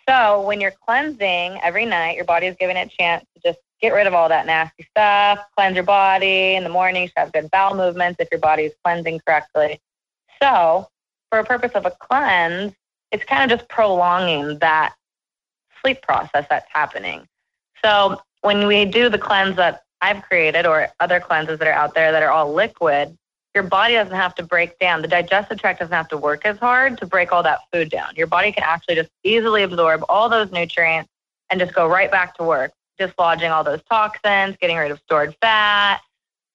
So 0.08 0.40
when 0.40 0.60
you're 0.60 0.72
cleansing 0.86 1.60
every 1.62 1.84
night, 1.84 2.16
your 2.16 2.24
body 2.24 2.46
is 2.46 2.56
giving 2.58 2.76
it 2.76 2.90
a 2.90 2.96
chance 2.96 3.24
to 3.34 3.42
just 3.44 3.58
get 3.80 3.92
rid 3.92 4.06
of 4.06 4.14
all 4.14 4.28
that 4.30 4.46
nasty 4.46 4.86
stuff, 4.90 5.38
cleanse 5.54 5.74
your 5.74 5.84
body. 5.84 6.54
In 6.54 6.64
the 6.64 6.70
morning, 6.70 7.02
you 7.02 7.08
should 7.08 7.18
have 7.18 7.32
good 7.32 7.50
bowel 7.50 7.76
movements 7.76 8.16
if 8.18 8.28
your 8.30 8.40
body 8.40 8.64
is 8.64 8.72
cleansing 8.82 9.20
correctly. 9.26 9.78
So, 10.42 10.88
for 11.30 11.40
a 11.40 11.44
purpose 11.44 11.72
of 11.74 11.84
a 11.84 11.90
cleanse, 11.90 12.72
it's 13.12 13.24
kind 13.24 13.50
of 13.50 13.58
just 13.58 13.68
prolonging 13.68 14.58
that 14.60 14.94
sleep 15.82 16.00
process 16.00 16.46
that's 16.48 16.66
happening. 16.72 17.26
So, 17.84 18.20
when 18.40 18.66
we 18.66 18.86
do 18.86 19.10
the 19.10 19.18
cleanse 19.18 19.56
that 19.56 19.82
I've 20.00 20.22
created 20.22 20.64
or 20.64 20.88
other 21.00 21.20
cleanses 21.20 21.58
that 21.58 21.68
are 21.68 21.72
out 21.72 21.94
there 21.94 22.12
that 22.12 22.22
are 22.22 22.30
all 22.30 22.54
liquid, 22.54 23.16
your 23.58 23.68
body 23.68 23.94
doesn't 23.94 24.14
have 24.14 24.36
to 24.36 24.44
break 24.44 24.78
down. 24.78 25.02
The 25.02 25.08
digestive 25.08 25.58
tract 25.58 25.80
doesn't 25.80 25.92
have 25.92 26.08
to 26.08 26.16
work 26.16 26.44
as 26.44 26.58
hard 26.58 26.96
to 26.98 27.06
break 27.06 27.32
all 27.32 27.42
that 27.42 27.58
food 27.72 27.90
down. 27.90 28.12
Your 28.14 28.28
body 28.28 28.52
can 28.52 28.62
actually 28.64 28.94
just 28.94 29.10
easily 29.24 29.64
absorb 29.64 30.04
all 30.08 30.28
those 30.28 30.52
nutrients 30.52 31.10
and 31.50 31.58
just 31.58 31.74
go 31.74 31.88
right 31.88 32.08
back 32.08 32.36
to 32.36 32.44
work 32.44 32.72
dislodging 32.98 33.50
all 33.50 33.64
those 33.64 33.80
toxins, 33.90 34.56
getting 34.60 34.76
rid 34.76 34.92
of 34.92 35.00
stored 35.00 35.34
fat, 35.40 36.00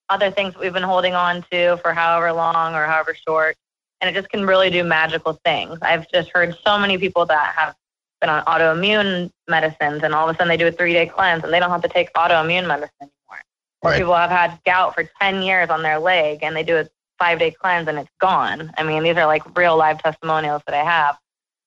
other 0.09 0.31
things 0.31 0.53
that 0.53 0.61
we've 0.61 0.73
been 0.73 0.83
holding 0.83 1.13
on 1.13 1.43
to 1.51 1.77
for 1.77 1.93
however 1.93 2.31
long 2.31 2.73
or 2.73 2.85
however 2.85 3.15
short. 3.27 3.55
And 3.99 4.09
it 4.09 4.17
just 4.17 4.29
can 4.29 4.45
really 4.45 4.69
do 4.69 4.83
magical 4.83 5.39
things. 5.43 5.79
I've 5.81 6.09
just 6.09 6.29
heard 6.33 6.55
so 6.65 6.77
many 6.77 6.97
people 6.97 7.25
that 7.25 7.53
have 7.55 7.75
been 8.21 8.29
on 8.29 8.45
autoimmune 8.45 9.29
medicines 9.49 10.03
and 10.03 10.13
all 10.13 10.29
of 10.29 10.35
a 10.35 10.37
sudden 10.37 10.49
they 10.49 10.57
do 10.57 10.67
a 10.67 10.71
three 10.71 10.93
day 10.93 11.05
cleanse 11.05 11.43
and 11.43 11.53
they 11.53 11.59
don't 11.59 11.69
have 11.69 11.81
to 11.81 11.89
take 11.89 12.13
autoimmune 12.13 12.67
medicine 12.67 12.91
anymore. 13.01 13.41
Or 13.81 13.93
people 13.93 14.15
have 14.15 14.29
had 14.29 14.59
gout 14.65 14.93
for 14.93 15.09
10 15.21 15.41
years 15.41 15.69
on 15.69 15.83
their 15.83 15.99
leg 15.99 16.39
and 16.41 16.55
they 16.55 16.63
do 16.63 16.77
a 16.77 16.87
five 17.19 17.39
day 17.39 17.51
cleanse 17.51 17.87
and 17.87 17.97
it's 17.97 18.09
gone. 18.19 18.71
I 18.77 18.83
mean, 18.83 19.03
these 19.03 19.17
are 19.17 19.25
like 19.25 19.57
real 19.57 19.77
live 19.77 20.01
testimonials 20.01 20.61
that 20.67 20.75
I 20.75 20.83
have. 20.83 21.17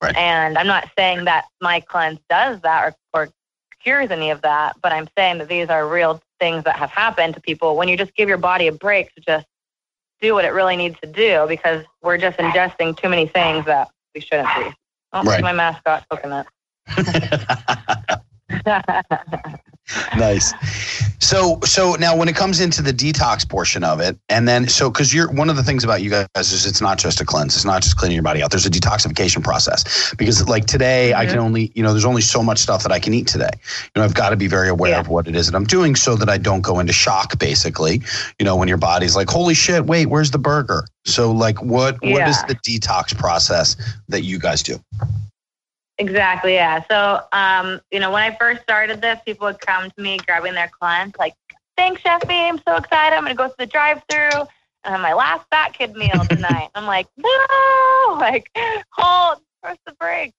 Right. 0.03 0.17
And 0.17 0.59
I'm 0.59 0.67
not 0.67 0.91
saying 0.97 1.25
that 1.25 1.47
my 1.61 1.81
cleanse 1.81 2.19
does 2.29 2.61
that 2.61 2.85
or, 2.85 2.95
or 3.13 3.29
cures 3.83 4.11
any 4.11 4.31
of 4.31 4.43
that, 4.43 4.77
but 4.83 4.93
I'm 4.93 5.09
saying 5.17 5.39
that 5.39 5.49
these 5.49 5.69
are 5.69 5.89
real 5.89 6.21
things 6.39 6.65
that 6.65 6.77
have 6.77 6.91
happened 6.91 7.35
to 7.35 7.41
people 7.41 7.77
when 7.77 7.89
you 7.89 7.97
just 7.97 8.15
give 8.15 8.29
your 8.29 8.39
body 8.39 8.67
a 8.67 8.73
break 8.73 9.15
to 9.15 9.21
just 9.21 9.47
do 10.21 10.35
what 10.35 10.45
it 10.45 10.51
really 10.51 10.77
needs 10.77 10.99
to 11.01 11.07
do 11.07 11.47
because 11.49 11.85
we're 12.03 12.19
just 12.19 12.39
ingesting 12.39 12.97
too 12.97 13.09
many 13.09 13.27
things 13.27 13.65
that 13.67 13.89
we 14.15 14.21
shouldn't 14.21 14.49
be. 14.57 14.71
Oh, 15.13 15.23
right. 15.23 15.43
my 15.43 15.53
mascot 15.53 16.05
coconut. 16.11 16.47
nice. 20.17 20.53
So, 21.19 21.61
so 21.65 21.95
now 21.95 22.17
when 22.17 22.29
it 22.29 22.37
comes 22.37 22.61
into 22.61 22.83
the 22.83 22.93
detox 22.93 23.49
portion 23.49 23.85
of 23.85 24.01
it, 24.01 24.19
and 24.29 24.47
then 24.47 24.69
so 24.69 24.91
because 24.91 25.15
you're 25.15 25.31
one 25.33 25.49
of 25.51 25.57
the 25.57 25.63
things 25.63 25.85
about 25.85 26.03
you 26.03 26.11
guys 26.11 26.53
is 26.53 26.67
it's 26.67 26.81
not 26.81 26.99
just 26.99 27.21
a 27.21 27.25
cleanse, 27.25 27.55
it's 27.55 27.65
not 27.65 27.83
just 27.83 27.97
cleaning 27.97 28.15
your 28.15 28.23
body 28.23 28.43
out. 28.43 28.51
There's 28.51 28.67
a 28.67 28.71
detoxification 28.71 29.43
process 29.43 30.15
because 30.15 30.47
like 30.49 30.67
today 30.67 31.11
mm-hmm. 31.13 31.21
I 31.21 31.27
can 31.27 31.39
only 31.39 31.73
you 31.75 31.83
know 31.83 31.93
there's 31.93 32.05
only 32.05 32.23
so 32.23 32.43
much 32.43 32.59
stuff 32.59 32.83
that 32.83 32.93
I 32.93 32.99
can 32.99 33.15
eat 33.15 33.27
today. 33.27 33.51
You 33.55 34.01
know 34.01 34.05
I've 34.05 34.15
got 34.15 34.31
to 34.31 34.37
be 34.37 34.47
very 34.47 34.69
aware 34.69 34.93
yeah. 34.93 35.01
of 35.01 35.09
what 35.09 35.27
it 35.27 35.35
is 35.35 35.47
that 35.47 35.57
I'm 35.57 35.65
doing 35.65 35.97
so 35.97 36.17
that 36.17 36.29
I 36.29 36.39
don't 36.39 36.63
go 36.63 36.79
into 36.79 36.93
shock. 36.93 37.39
Basically, 37.39 38.03
you 38.39 38.45
know 38.45 38.57
when 38.57 38.69
your 38.69 38.79
body's 38.79 39.17
like 39.17 39.29
holy 39.29 39.55
shit, 39.55 39.87
wait, 39.87 40.07
where's 40.07 40.31
the 40.31 40.39
burger? 40.39 40.85
So 41.05 41.33
like 41.33 41.63
what 41.63 41.99
yeah. 42.03 42.13
what 42.13 42.29
is 42.29 42.43
the 42.45 42.55
detox 42.57 43.17
process 43.17 43.77
that 44.09 44.23
you 44.23 44.39
guys 44.39 44.63
do? 44.63 44.79
Exactly. 45.99 46.55
Yeah. 46.55 46.83
So, 46.91 47.21
um, 47.33 47.81
you 47.91 48.01
know, 48.01 48.11
when 48.11 48.23
I 48.23 48.37
first 48.37 48.63
started 48.63 49.01
this, 49.01 49.19
people 49.25 49.47
would 49.47 49.61
come 49.61 49.91
to 49.91 50.03
me 50.03 50.19
grabbing 50.19 50.55
their 50.55 50.69
cleanse, 50.69 51.15
like, 51.19 51.35
"Thanks, 51.77 52.03
Chef 52.03 52.23
V. 52.27 52.35
I'm 52.35 52.61
so 52.67 52.77
excited. 52.77 53.17
I'm 53.17 53.25
going 53.25 53.35
to 53.35 53.37
go 53.37 53.49
to 53.49 53.55
the 53.59 53.67
drive-through 53.67 54.41
and 54.85 54.93
have 54.93 55.01
my 55.01 55.15
last 55.15 55.47
Fat 55.51 55.73
Kid 55.73 55.97
meal 55.97 56.23
tonight." 56.29 56.69
I'm 56.75 56.87
like, 56.87 57.07
"No! 57.17 57.33
Like, 58.19 58.51
hold, 58.93 59.41
press 59.63 59.77
the 59.85 59.93
brakes. 59.95 60.37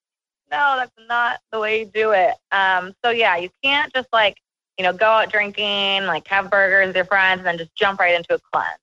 No, 0.50 0.76
that's 0.78 0.91
not 1.08 1.39
the 1.52 1.60
way 1.60 1.80
you 1.80 1.86
do 1.86 2.12
it." 2.12 2.36
Um, 2.52 2.93
so 3.04 3.10
yeah, 3.12 3.38
you 3.38 3.50
can't 3.63 3.91
just 3.93 4.08
like, 4.13 4.38
you 4.78 4.84
know, 4.84 4.93
go 4.93 5.06
out 5.08 5.32
drinking, 5.32 6.06
like 6.06 6.28
have 6.28 6.52
burgers 6.52 6.88
with 6.88 6.96
your 6.96 7.06
friends, 7.06 7.39
and 7.39 7.48
then 7.48 7.58
just 7.58 7.76
jump 7.76 8.00
right 8.00 8.13
into 8.15 8.36
a 8.36 8.39
cleanse. 8.52 8.80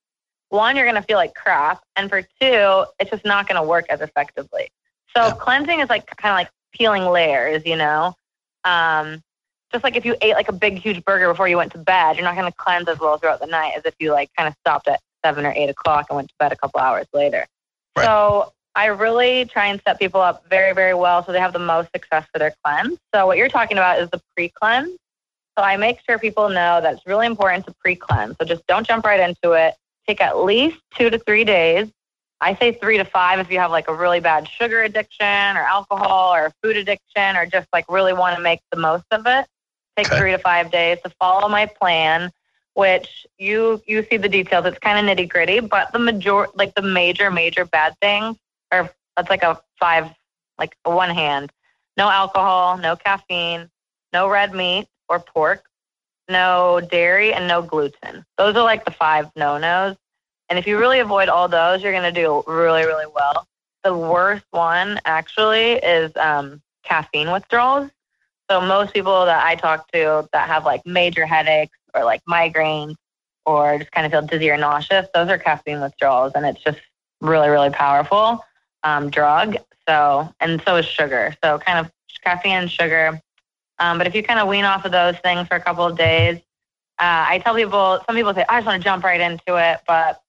One, 0.48 0.76
you're 0.76 0.84
going 0.84 1.00
to 1.00 1.02
feel 1.02 1.18
like 1.18 1.34
crap, 1.34 1.82
and 1.96 2.10
for 2.10 2.22
two, 2.22 2.84
it's 2.98 3.10
just 3.10 3.24
not 3.24 3.48
going 3.48 3.60
to 3.60 3.66
work 3.66 3.86
as 3.90 4.00
effectively. 4.00 4.68
So 5.16 5.26
yeah. 5.26 5.34
cleansing 5.34 5.80
is 5.80 5.88
like 5.88 6.06
kind 6.16 6.32
of 6.32 6.36
like 6.38 6.50
peeling 6.74 7.04
layers, 7.04 7.64
you 7.64 7.76
know. 7.76 8.14
Um, 8.64 9.22
just 9.72 9.82
like 9.84 9.96
if 9.96 10.04
you 10.04 10.16
ate 10.20 10.34
like 10.34 10.48
a 10.48 10.52
big, 10.52 10.78
huge 10.78 11.04
burger 11.04 11.28
before 11.28 11.48
you 11.48 11.56
went 11.56 11.72
to 11.72 11.78
bed, 11.78 12.16
you're 12.16 12.24
not 12.24 12.36
going 12.36 12.50
to 12.50 12.56
cleanse 12.56 12.88
as 12.88 12.98
well 13.00 13.18
throughout 13.18 13.40
the 13.40 13.46
night 13.46 13.72
as 13.76 13.82
if 13.84 13.94
you 13.98 14.12
like 14.12 14.30
kind 14.36 14.48
of 14.48 14.54
stopped 14.60 14.88
at 14.88 15.00
seven 15.24 15.44
or 15.44 15.52
eight 15.56 15.68
o'clock 15.68 16.06
and 16.10 16.16
went 16.16 16.28
to 16.28 16.34
bed 16.38 16.52
a 16.52 16.56
couple 16.56 16.80
hours 16.80 17.06
later. 17.12 17.44
Right. 17.96 18.04
So 18.04 18.52
I 18.76 18.86
really 18.86 19.44
try 19.46 19.66
and 19.66 19.80
set 19.86 19.98
people 19.98 20.20
up 20.20 20.48
very, 20.48 20.74
very 20.74 20.94
well 20.94 21.24
so 21.24 21.32
they 21.32 21.40
have 21.40 21.52
the 21.52 21.58
most 21.58 21.90
success 21.92 22.26
for 22.32 22.38
their 22.38 22.54
cleanse. 22.64 22.98
So 23.14 23.26
what 23.26 23.36
you're 23.36 23.48
talking 23.48 23.76
about 23.76 24.00
is 24.00 24.10
the 24.10 24.20
pre-cleanse. 24.34 24.96
So 25.56 25.64
I 25.64 25.76
make 25.76 25.98
sure 26.08 26.18
people 26.18 26.48
know 26.48 26.80
that 26.80 26.94
it's 26.94 27.06
really 27.06 27.26
important 27.26 27.66
to 27.66 27.74
pre-cleanse. 27.80 28.36
So 28.40 28.46
just 28.46 28.66
don't 28.66 28.86
jump 28.86 29.04
right 29.04 29.20
into 29.20 29.52
it. 29.52 29.74
Take 30.06 30.20
at 30.20 30.38
least 30.38 30.78
two 30.96 31.10
to 31.10 31.18
three 31.18 31.44
days 31.44 31.88
I 32.44 32.54
say 32.56 32.72
three 32.72 32.98
to 32.98 33.06
five 33.06 33.38
if 33.38 33.50
you 33.50 33.58
have 33.58 33.70
like 33.70 33.88
a 33.88 33.94
really 33.94 34.20
bad 34.20 34.46
sugar 34.46 34.82
addiction 34.82 35.56
or 35.56 35.60
alcohol 35.60 36.34
or 36.34 36.52
food 36.62 36.76
addiction 36.76 37.36
or 37.36 37.46
just 37.46 37.66
like 37.72 37.86
really 37.88 38.12
want 38.12 38.36
to 38.36 38.42
make 38.42 38.60
the 38.70 38.78
most 38.78 39.06
of 39.12 39.26
it. 39.26 39.46
Take 39.96 40.08
okay. 40.08 40.18
three 40.18 40.32
to 40.32 40.38
five 40.38 40.70
days 40.70 40.98
to 41.04 41.10
follow 41.18 41.48
my 41.48 41.64
plan, 41.64 42.30
which 42.74 43.26
you 43.38 43.80
you 43.86 44.04
see 44.10 44.18
the 44.18 44.28
details. 44.28 44.66
It's 44.66 44.78
kind 44.78 44.98
of 44.98 45.16
nitty 45.16 45.26
gritty, 45.26 45.60
but 45.60 45.90
the 45.94 45.98
major 45.98 46.48
like 46.54 46.74
the 46.74 46.82
major 46.82 47.30
major 47.30 47.64
bad 47.64 47.94
things 48.02 48.36
are 48.70 48.92
that's 49.16 49.30
like 49.30 49.42
a 49.42 49.58
five 49.80 50.10
like 50.58 50.76
a 50.84 50.94
one 50.94 51.10
hand. 51.14 51.50
No 51.96 52.10
alcohol, 52.10 52.76
no 52.76 52.94
caffeine, 52.94 53.70
no 54.12 54.28
red 54.28 54.54
meat 54.54 54.86
or 55.08 55.18
pork, 55.18 55.64
no 56.28 56.82
dairy, 56.90 57.32
and 57.32 57.48
no 57.48 57.62
gluten. 57.62 58.26
Those 58.36 58.54
are 58.54 58.64
like 58.64 58.84
the 58.84 58.90
five 58.90 59.30
no 59.34 59.56
nos. 59.56 59.96
And 60.54 60.58
if 60.60 60.68
you 60.68 60.78
really 60.78 61.00
avoid 61.00 61.28
all 61.28 61.48
those, 61.48 61.82
you're 61.82 61.90
going 61.90 62.04
to 62.04 62.12
do 62.12 62.44
really, 62.46 62.84
really 62.86 63.10
well. 63.12 63.44
the 63.82 63.92
worst 63.92 64.44
one 64.52 65.00
actually 65.04 65.72
is 65.72 66.12
um, 66.16 66.62
caffeine 66.84 67.32
withdrawals. 67.32 67.90
So 68.48 68.60
most 68.60 68.94
people 68.94 69.24
that 69.24 69.44
I 69.44 69.56
talk 69.56 69.90
to 69.90 70.28
that 70.32 70.46
have 70.46 70.64
like 70.64 70.86
major 70.86 71.26
headaches 71.26 71.76
or 71.92 72.04
like 72.04 72.22
migraines 72.26 72.94
or 73.44 73.78
just 73.78 73.90
kind 73.90 74.06
of 74.06 74.12
feel 74.12 74.22
dizzy 74.22 74.48
or 74.48 74.56
nauseous, 74.56 75.08
those 75.12 75.28
are 75.28 75.38
caffeine 75.38 75.80
withdrawals, 75.80 76.34
and 76.36 76.46
it's 76.46 76.62
just 76.62 76.78
really 77.20 77.48
really 77.48 77.70
powerful 77.70 78.44
um, 78.84 79.10
drug. 79.10 79.56
So 79.88 80.32
and 80.38 80.62
so 80.64 80.76
is 80.76 80.86
sugar. 80.86 81.34
So 81.42 81.58
kind 81.58 81.80
of 81.84 81.90
caffeine 82.22 82.58
and 82.58 82.70
sugar. 82.70 83.20
Um, 83.80 83.98
but 83.98 84.06
if 84.06 84.14
you 84.14 84.22
kind 84.22 84.38
of 84.38 84.46
wean 84.46 84.64
off 84.64 84.84
of 84.84 84.92
those 84.92 85.16
things 85.18 85.48
for 85.48 85.56
a 85.56 85.60
couple 85.60 85.84
of 85.84 85.98
days, 85.98 86.36
uh, 87.00 87.26
I 87.28 87.40
tell 87.40 87.56
people. 87.56 87.98
Some 88.06 88.14
people 88.14 88.32
say 88.34 88.44
I 88.48 88.58
just 88.58 88.66
want 88.66 88.80
to 88.80 88.84
jump 88.84 89.02
right 89.02 89.20
into 89.20 89.56
it, 89.56 89.80
but 89.84 90.20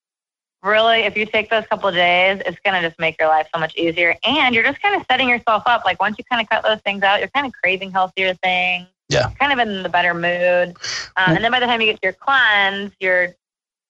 really, 0.65 1.01
if 1.01 1.15
you 1.15 1.25
take 1.25 1.49
those 1.49 1.65
couple 1.67 1.88
of 1.88 1.95
days, 1.95 2.41
it's 2.45 2.58
going 2.65 2.82
to 2.82 2.88
just 2.88 2.99
make 2.99 3.19
your 3.19 3.30
life 3.30 3.47
so 3.54 3.60
much 3.60 3.75
easier. 3.75 4.15
And 4.25 4.54
you're 4.54 4.63
just 4.63 4.82
kind 4.82 4.99
of 4.99 5.06
setting 5.10 5.30
yourself 5.30 5.63
up. 5.65 5.86
Like 5.86 6.01
once 6.01 6.17
you 6.17 6.23
kind 6.30 6.41
of 6.41 6.49
cut 6.49 6.63
those 6.63 6.82
things 6.82 7.04
out, 7.04 7.19
you're 7.19 7.30
kind 7.30 7.47
of 7.47 7.54
craving 7.54 7.91
healthier 7.91 8.34
things. 8.36 8.88
Yeah. 9.10 9.30
Kind 9.39 9.54
of 9.54 9.60
in 9.60 9.84
the 9.84 9.89
better 9.89 10.13
mood. 10.13 10.75
Um, 11.15 11.36
and 11.36 11.43
then 11.43 11.51
by 11.51 11.60
the 11.60 11.67
time 11.67 11.80
you 11.80 11.88
get 11.88 12.01
to 12.01 12.08
your 12.08 12.13
cleanse, 12.13 12.91
you're 12.99 13.36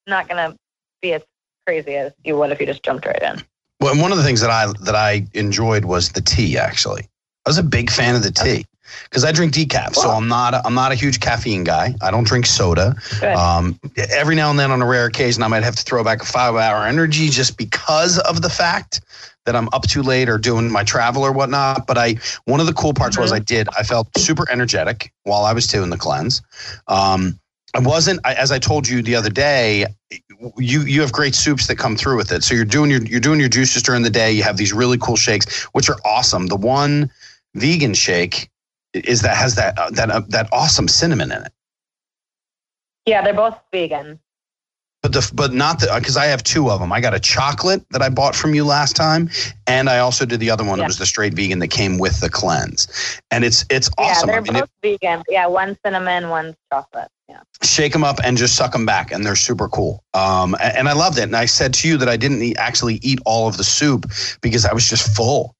not 0.06 0.28
going 0.28 0.50
to 0.50 0.56
be 1.00 1.14
as 1.14 1.22
crazy 1.66 1.96
as 1.96 2.12
you 2.24 2.36
would 2.36 2.52
if 2.52 2.60
you 2.60 2.66
just 2.66 2.82
jumped 2.82 3.06
right 3.06 3.22
in. 3.22 3.42
Well, 3.80 3.92
and 3.92 4.00
one 4.00 4.12
of 4.12 4.18
the 4.18 4.24
things 4.24 4.40
that 4.40 4.50
I 4.50 4.72
that 4.82 4.94
I 4.94 5.26
enjoyed 5.34 5.84
was 5.84 6.12
the 6.12 6.20
tea. 6.20 6.56
Actually, 6.56 7.02
I 7.44 7.50
was 7.50 7.58
a 7.58 7.62
big 7.62 7.90
fan 7.90 8.14
of 8.14 8.22
the 8.22 8.30
tea 8.30 8.64
because 9.04 9.24
I 9.24 9.32
drink 9.32 9.52
decaf, 9.52 9.94
so 9.94 10.10
I'm 10.10 10.28
not 10.28 10.54
a, 10.54 10.66
I'm 10.66 10.74
not 10.74 10.92
a 10.92 10.94
huge 10.94 11.20
caffeine 11.20 11.64
guy. 11.64 11.94
I 12.02 12.10
don't 12.10 12.26
drink 12.26 12.46
soda. 12.46 12.94
Um, 13.22 13.78
every 14.10 14.34
now 14.34 14.50
and 14.50 14.58
then, 14.58 14.70
on 14.70 14.82
a 14.82 14.86
rare 14.86 15.06
occasion, 15.06 15.42
I 15.42 15.48
might 15.48 15.62
have 15.62 15.76
to 15.76 15.82
throw 15.82 16.02
back 16.04 16.22
a 16.22 16.24
five 16.24 16.54
hour 16.54 16.86
energy 16.86 17.28
just 17.28 17.56
because 17.56 18.18
of 18.20 18.42
the 18.42 18.50
fact 18.50 19.00
that 19.46 19.56
I'm 19.56 19.68
up 19.72 19.82
too 19.82 20.02
late 20.02 20.28
or 20.28 20.38
doing 20.38 20.70
my 20.70 20.84
travel 20.84 21.22
or 21.22 21.32
whatnot. 21.32 21.86
But 21.86 21.96
I 21.96 22.16
one 22.44 22.60
of 22.60 22.66
the 22.66 22.72
cool 22.72 22.92
parts 22.92 23.16
mm-hmm. 23.16 23.22
was 23.22 23.32
I 23.32 23.38
did 23.38 23.68
I 23.78 23.82
felt 23.82 24.08
super 24.18 24.44
energetic 24.50 25.12
while 25.22 25.44
I 25.44 25.52
was 25.52 25.66
doing 25.66 25.90
the 25.90 25.96
cleanse. 25.96 26.42
Um, 26.88 27.38
I 27.74 27.80
wasn't 27.80 28.20
as 28.24 28.52
I 28.52 28.58
told 28.58 28.88
you 28.88 29.02
the 29.02 29.14
other 29.14 29.30
day. 29.30 29.86
You 30.58 30.82
you 30.82 31.00
have 31.00 31.12
great 31.12 31.34
soups 31.34 31.66
that 31.66 31.76
come 31.76 31.96
through 31.96 32.16
with 32.16 32.32
it. 32.32 32.42
So 32.42 32.54
you're 32.54 32.64
doing 32.64 32.90
your 32.90 33.02
you're 33.02 33.20
doing 33.20 33.40
your 33.40 33.48
juices 33.48 33.82
during 33.82 34.02
the 34.02 34.10
day. 34.10 34.32
You 34.32 34.42
have 34.42 34.56
these 34.56 34.72
really 34.72 34.98
cool 34.98 35.16
shakes, 35.16 35.64
which 35.72 35.88
are 35.88 35.98
awesome. 36.04 36.46
The 36.46 36.56
one 36.56 37.10
vegan 37.54 37.94
shake 37.94 38.50
is 39.04 39.22
that 39.22 39.36
has 39.36 39.54
that 39.56 39.78
uh, 39.78 39.90
that 39.90 40.10
uh, 40.10 40.22
that 40.28 40.48
awesome 40.52 40.88
cinnamon 40.88 41.32
in 41.32 41.42
it. 41.42 41.52
Yeah, 43.06 43.22
they're 43.22 43.34
both 43.34 43.58
vegan. 43.72 44.18
But 45.02 45.12
the 45.12 45.30
but 45.34 45.52
not 45.52 45.78
the 45.78 45.92
because 45.96 46.16
I 46.16 46.26
have 46.26 46.42
two 46.42 46.70
of 46.70 46.80
them. 46.80 46.92
I 46.92 47.00
got 47.00 47.14
a 47.14 47.20
chocolate 47.20 47.88
that 47.90 48.02
I 48.02 48.08
bought 48.08 48.34
from 48.34 48.54
you 48.54 48.64
last 48.64 48.96
time, 48.96 49.30
and 49.66 49.88
I 49.88 49.98
also 49.98 50.26
did 50.26 50.40
the 50.40 50.50
other 50.50 50.64
one. 50.64 50.78
Yeah. 50.78 50.84
It 50.84 50.88
was 50.88 50.98
the 50.98 51.06
straight 51.06 51.34
vegan 51.34 51.60
that 51.60 51.68
came 51.68 51.98
with 51.98 52.20
the 52.20 52.28
cleanse, 52.28 52.88
and 53.30 53.44
it's 53.44 53.64
it's 53.70 53.88
awesome. 53.98 54.28
Yeah, 54.28 54.40
they're 54.40 54.40
I 54.40 54.52
mean, 54.52 54.60
both 54.60 54.70
it, 54.82 54.98
vegan. 55.00 55.22
Yeah, 55.28 55.46
one 55.46 55.76
cinnamon, 55.84 56.28
one 56.30 56.56
chocolate. 56.72 57.08
Yeah. 57.28 57.40
Shake 57.62 57.92
them 57.92 58.04
up 58.04 58.18
and 58.24 58.36
just 58.36 58.56
suck 58.56 58.72
them 58.72 58.86
back, 58.86 59.12
and 59.12 59.24
they're 59.24 59.36
super 59.36 59.68
cool. 59.68 60.02
Um, 60.14 60.54
and, 60.60 60.78
and 60.78 60.88
I 60.88 60.92
loved 60.92 61.18
it. 61.18 61.22
And 61.22 61.36
I 61.36 61.46
said 61.46 61.74
to 61.74 61.88
you 61.88 61.96
that 61.98 62.08
I 62.08 62.16
didn't 62.16 62.40
eat, 62.42 62.56
actually 62.56 62.96
eat 63.02 63.18
all 63.24 63.48
of 63.48 63.56
the 63.56 63.64
soup 63.64 64.06
because 64.40 64.64
I 64.64 64.72
was 64.72 64.88
just 64.88 65.14
full 65.16 65.55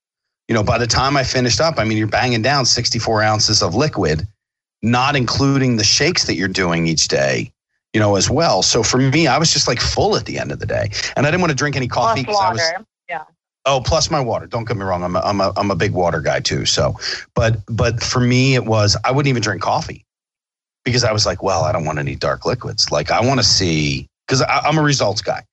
you 0.48 0.54
know, 0.54 0.62
by 0.62 0.78
the 0.78 0.86
time 0.86 1.16
I 1.16 1.24
finished 1.24 1.60
up, 1.60 1.78
I 1.78 1.84
mean, 1.84 1.98
you're 1.98 2.06
banging 2.06 2.42
down 2.42 2.66
64 2.66 3.22
ounces 3.22 3.62
of 3.62 3.74
liquid, 3.74 4.26
not 4.82 5.16
including 5.16 5.76
the 5.76 5.84
shakes 5.84 6.24
that 6.26 6.34
you're 6.34 6.48
doing 6.48 6.86
each 6.86 7.08
day, 7.08 7.52
you 7.92 8.00
know, 8.00 8.16
as 8.16 8.30
well. 8.30 8.62
So 8.62 8.82
for 8.82 8.98
me, 8.98 9.26
I 9.26 9.38
was 9.38 9.52
just 9.52 9.66
like 9.66 9.80
full 9.80 10.16
at 10.16 10.26
the 10.26 10.38
end 10.38 10.52
of 10.52 10.60
the 10.60 10.66
day. 10.66 10.90
And 11.16 11.26
I 11.26 11.30
didn't 11.30 11.40
want 11.40 11.50
to 11.50 11.56
drink 11.56 11.76
any 11.76 11.88
coffee 11.88 12.22
because 12.22 12.40
I 12.40 12.52
was. 12.52 12.72
Yeah. 13.08 13.24
Oh, 13.64 13.82
plus 13.84 14.10
my 14.10 14.20
water. 14.20 14.46
Don't 14.46 14.66
get 14.66 14.76
me 14.76 14.84
wrong. 14.84 15.02
I'm 15.02 15.16
a, 15.16 15.20
I'm 15.20 15.40
a, 15.40 15.52
I'm 15.56 15.70
a 15.72 15.76
big 15.76 15.92
water 15.92 16.20
guy 16.20 16.38
too. 16.38 16.66
So, 16.66 16.94
but, 17.34 17.58
but 17.66 18.00
for 18.00 18.20
me, 18.20 18.54
it 18.54 18.64
was, 18.64 18.96
I 19.04 19.10
wouldn't 19.10 19.28
even 19.28 19.42
drink 19.42 19.62
coffee 19.62 20.04
because 20.84 21.02
I 21.02 21.12
was 21.12 21.26
like, 21.26 21.42
well, 21.42 21.64
I 21.64 21.72
don't 21.72 21.84
want 21.84 21.98
any 21.98 22.14
dark 22.14 22.46
liquids. 22.46 22.92
Like 22.92 23.10
I 23.10 23.20
want 23.26 23.40
to 23.40 23.44
see, 23.44 24.06
because 24.26 24.44
I'm 24.48 24.78
a 24.78 24.82
results 24.82 25.20
guy. 25.20 25.44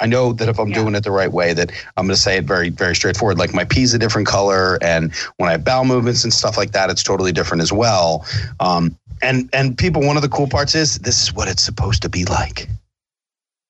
I 0.00 0.06
know 0.06 0.32
that 0.32 0.48
if 0.48 0.58
I'm 0.58 0.68
yeah. 0.68 0.74
doing 0.76 0.94
it 0.94 1.04
the 1.04 1.10
right 1.10 1.30
way, 1.30 1.52
that 1.52 1.70
I'm 1.96 2.06
going 2.06 2.14
to 2.14 2.20
say 2.20 2.38
it 2.38 2.44
very, 2.44 2.70
very 2.70 2.96
straightforward. 2.96 3.38
Like 3.38 3.54
my 3.54 3.64
pee's 3.64 3.94
a 3.94 3.98
different 3.98 4.26
color, 4.26 4.78
and 4.82 5.14
when 5.36 5.48
I 5.48 5.52
have 5.52 5.64
bowel 5.64 5.84
movements 5.84 6.24
and 6.24 6.32
stuff 6.32 6.56
like 6.56 6.72
that, 6.72 6.90
it's 6.90 7.02
totally 7.02 7.32
different 7.32 7.62
as 7.62 7.72
well. 7.72 8.24
Um, 8.58 8.96
and 9.22 9.50
and 9.52 9.76
people, 9.76 10.02
one 10.02 10.16
of 10.16 10.22
the 10.22 10.28
cool 10.28 10.48
parts 10.48 10.74
is 10.74 10.98
this 11.00 11.22
is 11.22 11.34
what 11.34 11.48
it's 11.48 11.62
supposed 11.62 12.02
to 12.02 12.08
be 12.08 12.24
like. 12.24 12.68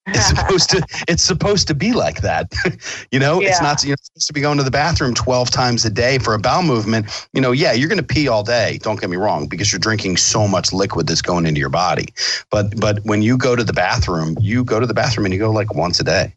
It's 0.06 0.26
supposed 0.34 0.70
to 0.70 0.82
it's 1.08 1.22
supposed 1.22 1.68
to 1.68 1.74
be 1.74 1.92
like 1.92 2.22
that. 2.22 2.52
you 3.10 3.18
know, 3.18 3.40
yeah. 3.40 3.48
it's 3.48 3.60
not 3.60 3.84
you're 3.84 3.96
supposed 4.00 4.26
to 4.26 4.32
be 4.32 4.40
going 4.40 4.58
to 4.58 4.64
the 4.64 4.70
bathroom 4.70 5.14
12 5.14 5.50
times 5.50 5.84
a 5.84 5.90
day 5.90 6.18
for 6.18 6.34
a 6.34 6.38
bowel 6.38 6.62
movement. 6.62 7.28
You 7.32 7.40
know, 7.40 7.52
yeah, 7.52 7.72
you're 7.72 7.88
going 7.88 7.98
to 7.98 8.04
pee 8.04 8.28
all 8.28 8.42
day, 8.42 8.78
don't 8.82 9.00
get 9.00 9.10
me 9.10 9.16
wrong, 9.16 9.46
because 9.46 9.72
you're 9.72 9.78
drinking 9.78 10.16
so 10.16 10.48
much 10.48 10.72
liquid 10.72 11.06
that's 11.06 11.22
going 11.22 11.46
into 11.46 11.60
your 11.60 11.68
body. 11.68 12.06
But 12.50 12.78
but 12.80 13.00
when 13.04 13.22
you 13.22 13.36
go 13.36 13.54
to 13.54 13.64
the 13.64 13.72
bathroom, 13.72 14.36
you 14.40 14.64
go 14.64 14.80
to 14.80 14.86
the 14.86 14.94
bathroom 14.94 15.26
and 15.26 15.34
you 15.34 15.40
go 15.40 15.50
like 15.50 15.74
once 15.74 16.00
a 16.00 16.04
day. 16.04 16.34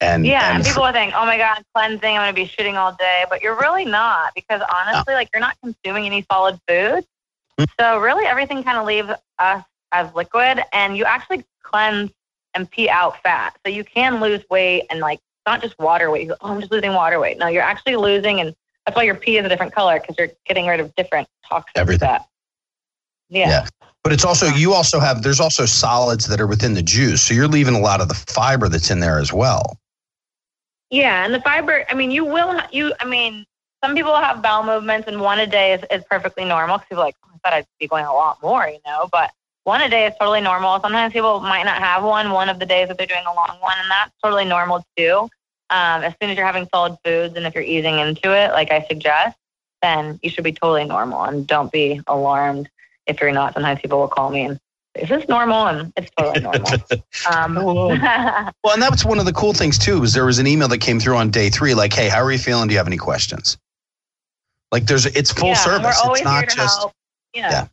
And 0.00 0.26
yeah, 0.26 0.48
and, 0.48 0.56
and 0.56 0.66
people 0.66 0.84
for, 0.84 0.92
think, 0.92 1.14
"Oh 1.16 1.24
my 1.24 1.38
god, 1.38 1.62
cleansing, 1.74 2.16
I'm 2.16 2.34
going 2.34 2.34
to 2.34 2.34
be 2.34 2.46
shitting 2.46 2.74
all 2.74 2.92
day," 2.92 3.24
but 3.30 3.40
you're 3.42 3.58
really 3.58 3.86
not 3.86 4.34
because 4.34 4.60
honestly, 4.60 5.12
no. 5.12 5.14
like 5.14 5.30
you're 5.32 5.40
not 5.40 5.56
consuming 5.62 6.04
any 6.04 6.24
solid 6.30 6.60
food. 6.68 7.06
Mm-hmm. 7.58 7.64
So 7.80 7.98
really, 7.98 8.26
everything 8.26 8.62
kind 8.62 8.76
of 8.76 8.84
leaves 8.84 9.08
us 9.38 9.64
as 9.92 10.14
liquid, 10.14 10.62
and 10.74 10.98
you 10.98 11.04
actually 11.04 11.44
cleanse 11.62 12.10
and 12.56 12.68
pee 12.68 12.88
out 12.88 13.22
fat. 13.22 13.56
So 13.64 13.70
you 13.70 13.84
can 13.84 14.20
lose 14.20 14.42
weight 14.50 14.86
and 14.90 14.98
like 15.00 15.20
not 15.46 15.62
just 15.62 15.78
water 15.78 16.10
weight. 16.10 16.30
oh, 16.30 16.36
I'm 16.40 16.60
just 16.60 16.72
losing 16.72 16.94
water 16.94 17.20
weight. 17.20 17.38
No, 17.38 17.46
you're 17.46 17.62
actually 17.62 17.96
losing, 17.96 18.40
and 18.40 18.54
that's 18.84 18.96
why 18.96 19.04
your 19.04 19.14
pee 19.14 19.38
is 19.38 19.44
a 19.44 19.48
different 19.48 19.72
color 19.72 20.00
because 20.00 20.16
you're 20.18 20.30
getting 20.46 20.66
rid 20.66 20.80
of 20.80 20.92
different 20.96 21.28
toxins. 21.48 21.72
Everything. 21.76 22.08
Fat. 22.08 22.26
Yeah. 23.28 23.48
yeah. 23.48 23.66
But 24.02 24.12
it's 24.12 24.24
also 24.24 24.46
you 24.46 24.72
also 24.72 24.98
have 24.98 25.22
there's 25.22 25.40
also 25.40 25.66
solids 25.66 26.26
that 26.26 26.40
are 26.40 26.46
within 26.46 26.74
the 26.74 26.82
juice, 26.82 27.22
so 27.22 27.34
you're 27.34 27.48
leaving 27.48 27.74
a 27.74 27.80
lot 27.80 28.00
of 28.00 28.08
the 28.08 28.14
fiber 28.14 28.68
that's 28.68 28.90
in 28.90 29.00
there 29.00 29.18
as 29.18 29.32
well. 29.32 29.78
Yeah, 30.90 31.24
and 31.24 31.34
the 31.34 31.40
fiber. 31.40 31.84
I 31.90 31.94
mean, 31.94 32.10
you 32.10 32.24
will. 32.24 32.60
You. 32.70 32.92
I 33.00 33.04
mean, 33.04 33.44
some 33.84 33.94
people 33.94 34.14
have 34.14 34.42
bowel 34.42 34.62
movements, 34.62 35.08
and 35.08 35.20
one 35.20 35.40
a 35.40 35.46
day 35.46 35.74
is, 35.74 35.82
is 35.90 36.04
perfectly 36.08 36.44
normal. 36.44 36.78
Because 36.78 36.88
people 36.88 37.02
are 37.02 37.06
like, 37.06 37.16
oh, 37.24 37.30
I 37.34 37.38
thought 37.38 37.52
I'd 37.58 37.66
be 37.80 37.88
going 37.88 38.04
a 38.04 38.12
lot 38.12 38.40
more, 38.42 38.68
you 38.68 38.78
know. 38.86 39.08
But 39.10 39.32
one 39.66 39.82
a 39.82 39.88
day 39.88 40.06
is 40.06 40.14
totally 40.18 40.40
normal. 40.40 40.80
Sometimes 40.80 41.12
people 41.12 41.40
might 41.40 41.64
not 41.64 41.78
have 41.78 42.04
one 42.04 42.30
one 42.30 42.48
of 42.48 42.60
the 42.60 42.66
days 42.66 42.86
that 42.86 42.98
they're 42.98 43.06
doing 43.06 43.24
a 43.28 43.34
long 43.34 43.58
one, 43.60 43.74
and 43.80 43.90
that's 43.90 44.12
totally 44.22 44.44
normal 44.44 44.84
too. 44.96 45.28
Um, 45.70 46.04
as 46.04 46.14
soon 46.20 46.30
as 46.30 46.36
you're 46.36 46.46
having 46.46 46.68
solid 46.72 46.96
foods 47.04 47.34
and 47.36 47.44
if 47.44 47.54
you're 47.54 47.64
easing 47.64 47.98
into 47.98 48.32
it, 48.32 48.52
like 48.52 48.70
I 48.70 48.86
suggest, 48.86 49.36
then 49.82 50.20
you 50.22 50.30
should 50.30 50.44
be 50.44 50.52
totally 50.52 50.84
normal 50.84 51.24
and 51.24 51.44
don't 51.44 51.72
be 51.72 52.00
alarmed 52.06 52.68
if 53.08 53.20
you're 53.20 53.32
not. 53.32 53.54
Sometimes 53.54 53.80
people 53.80 53.98
will 53.98 54.08
call 54.08 54.30
me 54.30 54.44
and 54.44 54.60
is 54.94 55.08
this 55.08 55.28
normal? 55.28 55.66
And 55.66 55.92
it's 55.96 56.10
totally 56.16 56.40
normal. 56.40 56.70
um, 57.34 57.54
well, 58.64 58.72
and 58.72 58.80
that's 58.80 59.04
one 59.04 59.18
of 59.18 59.24
the 59.26 59.32
cool 59.32 59.52
things 59.52 59.78
too. 59.78 60.00
Is 60.04 60.14
there 60.14 60.24
was 60.24 60.38
an 60.38 60.46
email 60.46 60.68
that 60.68 60.78
came 60.78 61.00
through 61.00 61.16
on 61.16 61.30
day 61.30 61.50
three, 61.50 61.74
like, 61.74 61.92
"Hey, 61.92 62.08
how 62.08 62.22
are 62.22 62.30
you 62.30 62.38
feeling? 62.38 62.68
Do 62.68 62.72
you 62.72 62.78
have 62.78 62.86
any 62.86 62.96
questions?" 62.96 63.58
Like, 64.70 64.86
there's 64.86 65.06
it's 65.06 65.32
full 65.32 65.48
yeah, 65.48 65.54
service. 65.54 66.00
We're 66.00 66.06
always 66.06 66.20
it's 66.20 66.24
not 66.24 66.38
here 66.38 66.46
to 66.46 66.56
just 66.56 66.78
help. 66.78 66.92
Yeah. 67.34 67.50
yeah. 67.50 67.68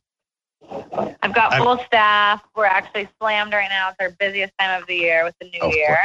I've 1.21 1.33
got 1.33 1.57
full 1.57 1.79
I'm, 1.79 1.85
staff. 1.85 2.43
We're 2.55 2.65
actually 2.65 3.07
slammed 3.19 3.53
right 3.53 3.69
now. 3.69 3.89
It's 3.89 3.97
our 3.99 4.11
busiest 4.19 4.53
time 4.59 4.81
of 4.81 4.87
the 4.87 4.95
year 4.95 5.23
with 5.23 5.35
the 5.39 5.49
new 5.49 5.59
oh, 5.61 5.71
year. 5.71 5.97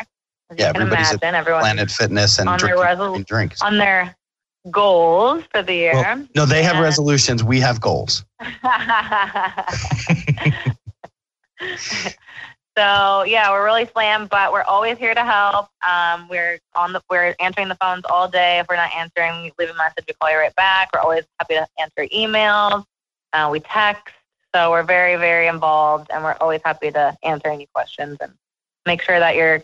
As 0.50 0.58
yeah, 0.58 0.68
you 0.68 0.72
can 0.74 0.82
imagine, 0.82 1.18
everyone 1.22 1.60
Planet 1.60 1.90
Fitness 1.90 2.38
and 2.38 2.48
on 2.48 2.58
drinking, 2.58 2.80
their 2.80 2.96
resol- 2.96 3.26
drinks. 3.26 3.60
on 3.60 3.76
their 3.76 4.16
goals 4.70 5.44
for 5.52 5.62
the 5.62 5.74
year. 5.74 5.92
Well, 5.92 6.26
no, 6.34 6.46
they 6.46 6.62
have 6.62 6.78
resolutions. 6.82 7.44
We 7.44 7.60
have 7.60 7.80
goals. 7.80 8.24
so 12.76 13.24
yeah, 13.24 13.50
we're 13.50 13.64
really 13.64 13.86
slammed, 13.86 14.30
but 14.30 14.52
we're 14.52 14.62
always 14.62 14.96
here 14.98 15.14
to 15.14 15.24
help. 15.24 15.68
Um, 15.86 16.28
we're 16.28 16.58
on 16.74 16.92
the 16.92 17.02
we're 17.10 17.34
answering 17.40 17.68
the 17.68 17.76
phones 17.76 18.04
all 18.10 18.28
day. 18.28 18.58
If 18.58 18.68
we're 18.68 18.76
not 18.76 18.94
answering, 18.94 19.50
leave 19.58 19.70
a 19.70 19.74
message. 19.74 20.04
We 20.06 20.14
call 20.14 20.30
you 20.30 20.38
right 20.38 20.54
back. 20.56 20.90
We're 20.94 21.00
always 21.00 21.24
happy 21.38 21.54
to 21.54 21.66
answer 21.78 22.06
emails. 22.14 22.84
Uh, 23.32 23.48
we 23.52 23.60
text. 23.60 24.14
So 24.54 24.70
we're 24.70 24.82
very 24.82 25.16
very 25.16 25.46
involved, 25.46 26.10
and 26.12 26.24
we're 26.24 26.36
always 26.40 26.60
happy 26.64 26.90
to 26.90 27.16
answer 27.22 27.48
any 27.48 27.68
questions 27.74 28.16
and 28.20 28.32
make 28.86 29.02
sure 29.02 29.18
that 29.18 29.36
you're 29.36 29.62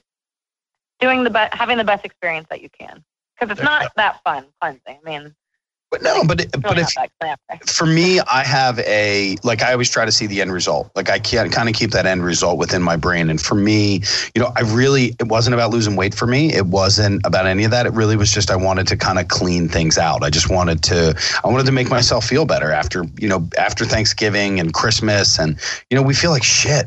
doing 1.01 1.25
the 1.25 1.31
best, 1.31 1.55
having 1.55 1.79
the 1.79 1.85
best 1.85 2.05
experience 2.05 2.47
that 2.51 2.61
you 2.63 2.69
can. 2.69 3.03
Because 3.39 3.51
it's 3.53 3.65
not 3.65 3.91
that 3.97 4.21
fun 4.25 4.47
cleansing. 4.61 4.99
I 5.05 5.09
mean, 5.09 5.35
but 5.95 6.03
no, 6.03 6.25
but 6.25 6.45
but 6.61 6.77
oh, 6.77 6.85
if 7.51 7.71
for 7.71 7.87
me, 7.87 8.19
I 8.19 8.43
have 8.43 8.81
a 8.81 9.37
like 9.45 9.63
I 9.63 9.71
always 9.71 9.89
try 9.89 10.05
to 10.05 10.11
see 10.11 10.27
the 10.27 10.41
end 10.41 10.53
result. 10.53 10.91
Like 10.97 11.09
I 11.09 11.21
can't 11.21 11.53
kind 11.53 11.69
of 11.69 11.77
keep 11.77 11.93
that 11.93 12.05
end 12.05 12.25
result 12.25 12.59
within 12.59 12.83
my 12.83 12.97
brain. 12.97 13.31
And 13.31 13.41
for 13.41 13.55
me, 13.55 14.03
you 14.35 14.43
know, 14.43 14.51
I 14.57 14.63
really 14.63 15.15
it 15.21 15.29
wasn't 15.29 15.55
about 15.55 15.71
losing 15.71 15.95
weight 15.95 16.13
for 16.13 16.27
me. 16.27 16.53
It 16.53 16.67
wasn't 16.67 17.25
about 17.25 17.47
any 17.47 17.63
of 17.63 17.71
that. 17.71 17.87
It 17.87 17.93
really 17.93 18.17
was 18.17 18.33
just 18.33 18.51
I 18.51 18.57
wanted 18.57 18.89
to 18.89 18.97
kind 18.97 19.21
of 19.21 19.29
clean 19.29 19.69
things 19.69 19.97
out. 19.97 20.25
I 20.25 20.31
just 20.31 20.51
wanted 20.51 20.83
to 20.85 21.17
I 21.45 21.49
wanted 21.49 21.67
to 21.67 21.73
make 21.73 21.89
myself 21.91 22.25
feel 22.25 22.45
better 22.45 22.73
after 22.73 23.05
you 23.21 23.29
know 23.29 23.49
after 23.57 23.85
Thanksgiving 23.85 24.59
and 24.59 24.75
Christmas 24.75 25.39
and 25.39 25.57
you 25.91 25.97
know 25.97 26.03
we 26.03 26.15
feel 26.15 26.33
like 26.33 26.43
shit. 26.43 26.87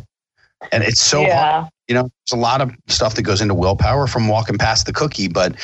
And 0.74 0.84
it's 0.84 1.00
so 1.00 1.22
yeah. 1.22 1.52
hard. 1.52 1.70
You 1.88 1.96
know, 1.96 2.02
there's 2.02 2.38
a 2.38 2.42
lot 2.42 2.60
of 2.60 2.74
stuff 2.88 3.16
that 3.16 3.22
goes 3.22 3.40
into 3.40 3.54
willpower 3.54 4.08
from 4.08 4.28
walking 4.28 4.58
past 4.58 4.86
the 4.86 4.92
cookie, 4.92 5.30
but 5.30 5.56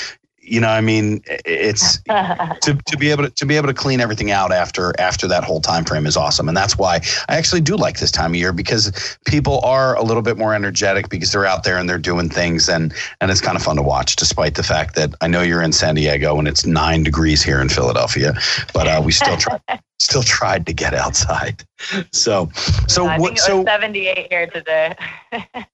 you 0.44 0.60
know, 0.60 0.68
I 0.68 0.82
mean, 0.82 1.22
it's 1.46 1.98
to, 2.02 2.78
to 2.86 2.98
be 2.98 3.12
able 3.12 3.24
to, 3.24 3.30
to 3.30 3.46
be 3.46 3.56
able 3.56 3.68
to 3.68 3.74
clean 3.74 4.00
everything 4.00 4.32
out 4.32 4.52
after 4.52 4.94
after 5.00 5.28
that 5.28 5.44
whole 5.44 5.62
time 5.62 5.86
frame 5.86 6.06
is 6.06 6.18
awesome, 6.18 6.48
and 6.48 6.56
that's 6.56 6.78
why 6.78 7.02
I 7.30 7.38
actually 7.38 7.62
do 7.62 7.76
like 7.76 8.00
this 8.00 8.12
time 8.12 8.32
of 8.32 8.36
year 8.36 8.54
because 8.54 9.18
people 9.26 9.60
are 9.62 9.96
a 9.96 10.04
little 10.04 10.22
bit 10.22 10.38
more 10.38 10.54
energetic 10.54 11.10
because 11.10 11.32
they're 11.32 11.46
out 11.46 11.64
there 11.64 11.78
and 11.78 11.90
they're 11.90 11.98
doing 11.98 12.30
things, 12.30 12.68
and 12.70 12.94
and 13.22 13.32
it's 13.32 13.42
kind 13.42 13.56
of 13.56 13.64
fun 13.64 13.78
to 13.78 13.84
watch, 13.84 14.16
despite 14.16 14.56
the 14.56 14.64
fact 14.64 14.96
that 14.96 15.16
I 15.22 15.28
know 15.28 15.42
you're 15.42 15.62
in 15.62 15.72
San 15.72 15.96
Diego 15.96 16.38
and 16.38 16.48
it's 16.48 16.66
nine 16.66 17.04
degrees 17.04 17.42
here 17.42 17.62
in 17.62 17.70
Philadelphia, 17.70 18.34
but 18.74 18.88
uh, 18.88 19.02
we 19.04 19.12
still 19.12 19.38
try 19.38 19.60
still 20.04 20.24
tried 20.24 20.66
to 20.68 20.74
get 20.74 20.94
outside. 20.94 21.64
So, 22.12 22.50
so 22.88 23.08
I 23.08 23.18
what? 23.18 23.38
So 23.40 23.64
78 23.64 24.28
here 24.30 24.48
today. 24.48 24.96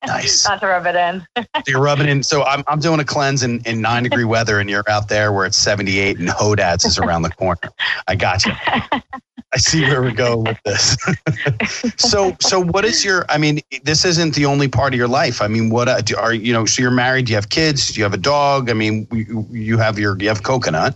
Nice. 0.05 0.45
Not 0.47 0.61
to 0.61 0.67
rub 0.67 0.85
it 0.85 0.95
in. 0.95 1.25
you're 1.67 1.81
rubbing 1.81 2.07
in. 2.07 2.23
So 2.23 2.43
I'm 2.43 2.63
I'm 2.67 2.79
doing 2.79 2.99
a 2.99 3.05
cleanse 3.05 3.43
in, 3.43 3.61
in 3.65 3.81
nine 3.81 4.03
degree 4.03 4.23
weather, 4.35 4.59
and 4.59 4.69
you're 4.69 4.89
out 4.89 5.09
there 5.09 5.31
where 5.31 5.45
it's 5.45 5.57
78 5.57 6.19
and 6.19 6.29
Hodad's 6.29 6.85
is 6.85 6.97
around 6.97 7.23
the 7.23 7.31
corner. 7.31 7.69
I 8.07 8.15
got 8.15 8.45
you. 8.45 8.53
I 9.51 9.57
see 9.57 9.81
where 9.81 10.03
we 10.03 10.11
go 10.11 10.37
with 10.37 10.59
this. 10.63 10.95
so, 11.97 12.35
so 12.39 12.59
what 12.59 12.85
is 12.85 13.03
your? 13.03 13.25
I 13.29 13.39
mean, 13.39 13.61
this 13.83 14.05
isn't 14.05 14.35
the 14.35 14.45
only 14.45 14.67
part 14.67 14.93
of 14.93 14.97
your 14.97 15.07
life. 15.07 15.41
I 15.41 15.47
mean, 15.47 15.71
what 15.71 15.87
uh, 15.87 16.01
are 16.19 16.33
you 16.33 16.53
know? 16.53 16.65
So 16.65 16.83
you're 16.83 16.91
married. 16.91 17.25
Do 17.25 17.31
you 17.31 17.35
have 17.35 17.49
kids? 17.49 17.87
Do 17.87 17.99
you 17.99 18.03
have 18.03 18.13
a 18.13 18.17
dog? 18.17 18.69
I 18.69 18.73
mean, 18.73 19.07
you, 19.11 19.47
you 19.49 19.77
have 19.77 19.97
your 19.97 20.15
you 20.19 20.27
have 20.27 20.43
coconut. 20.43 20.95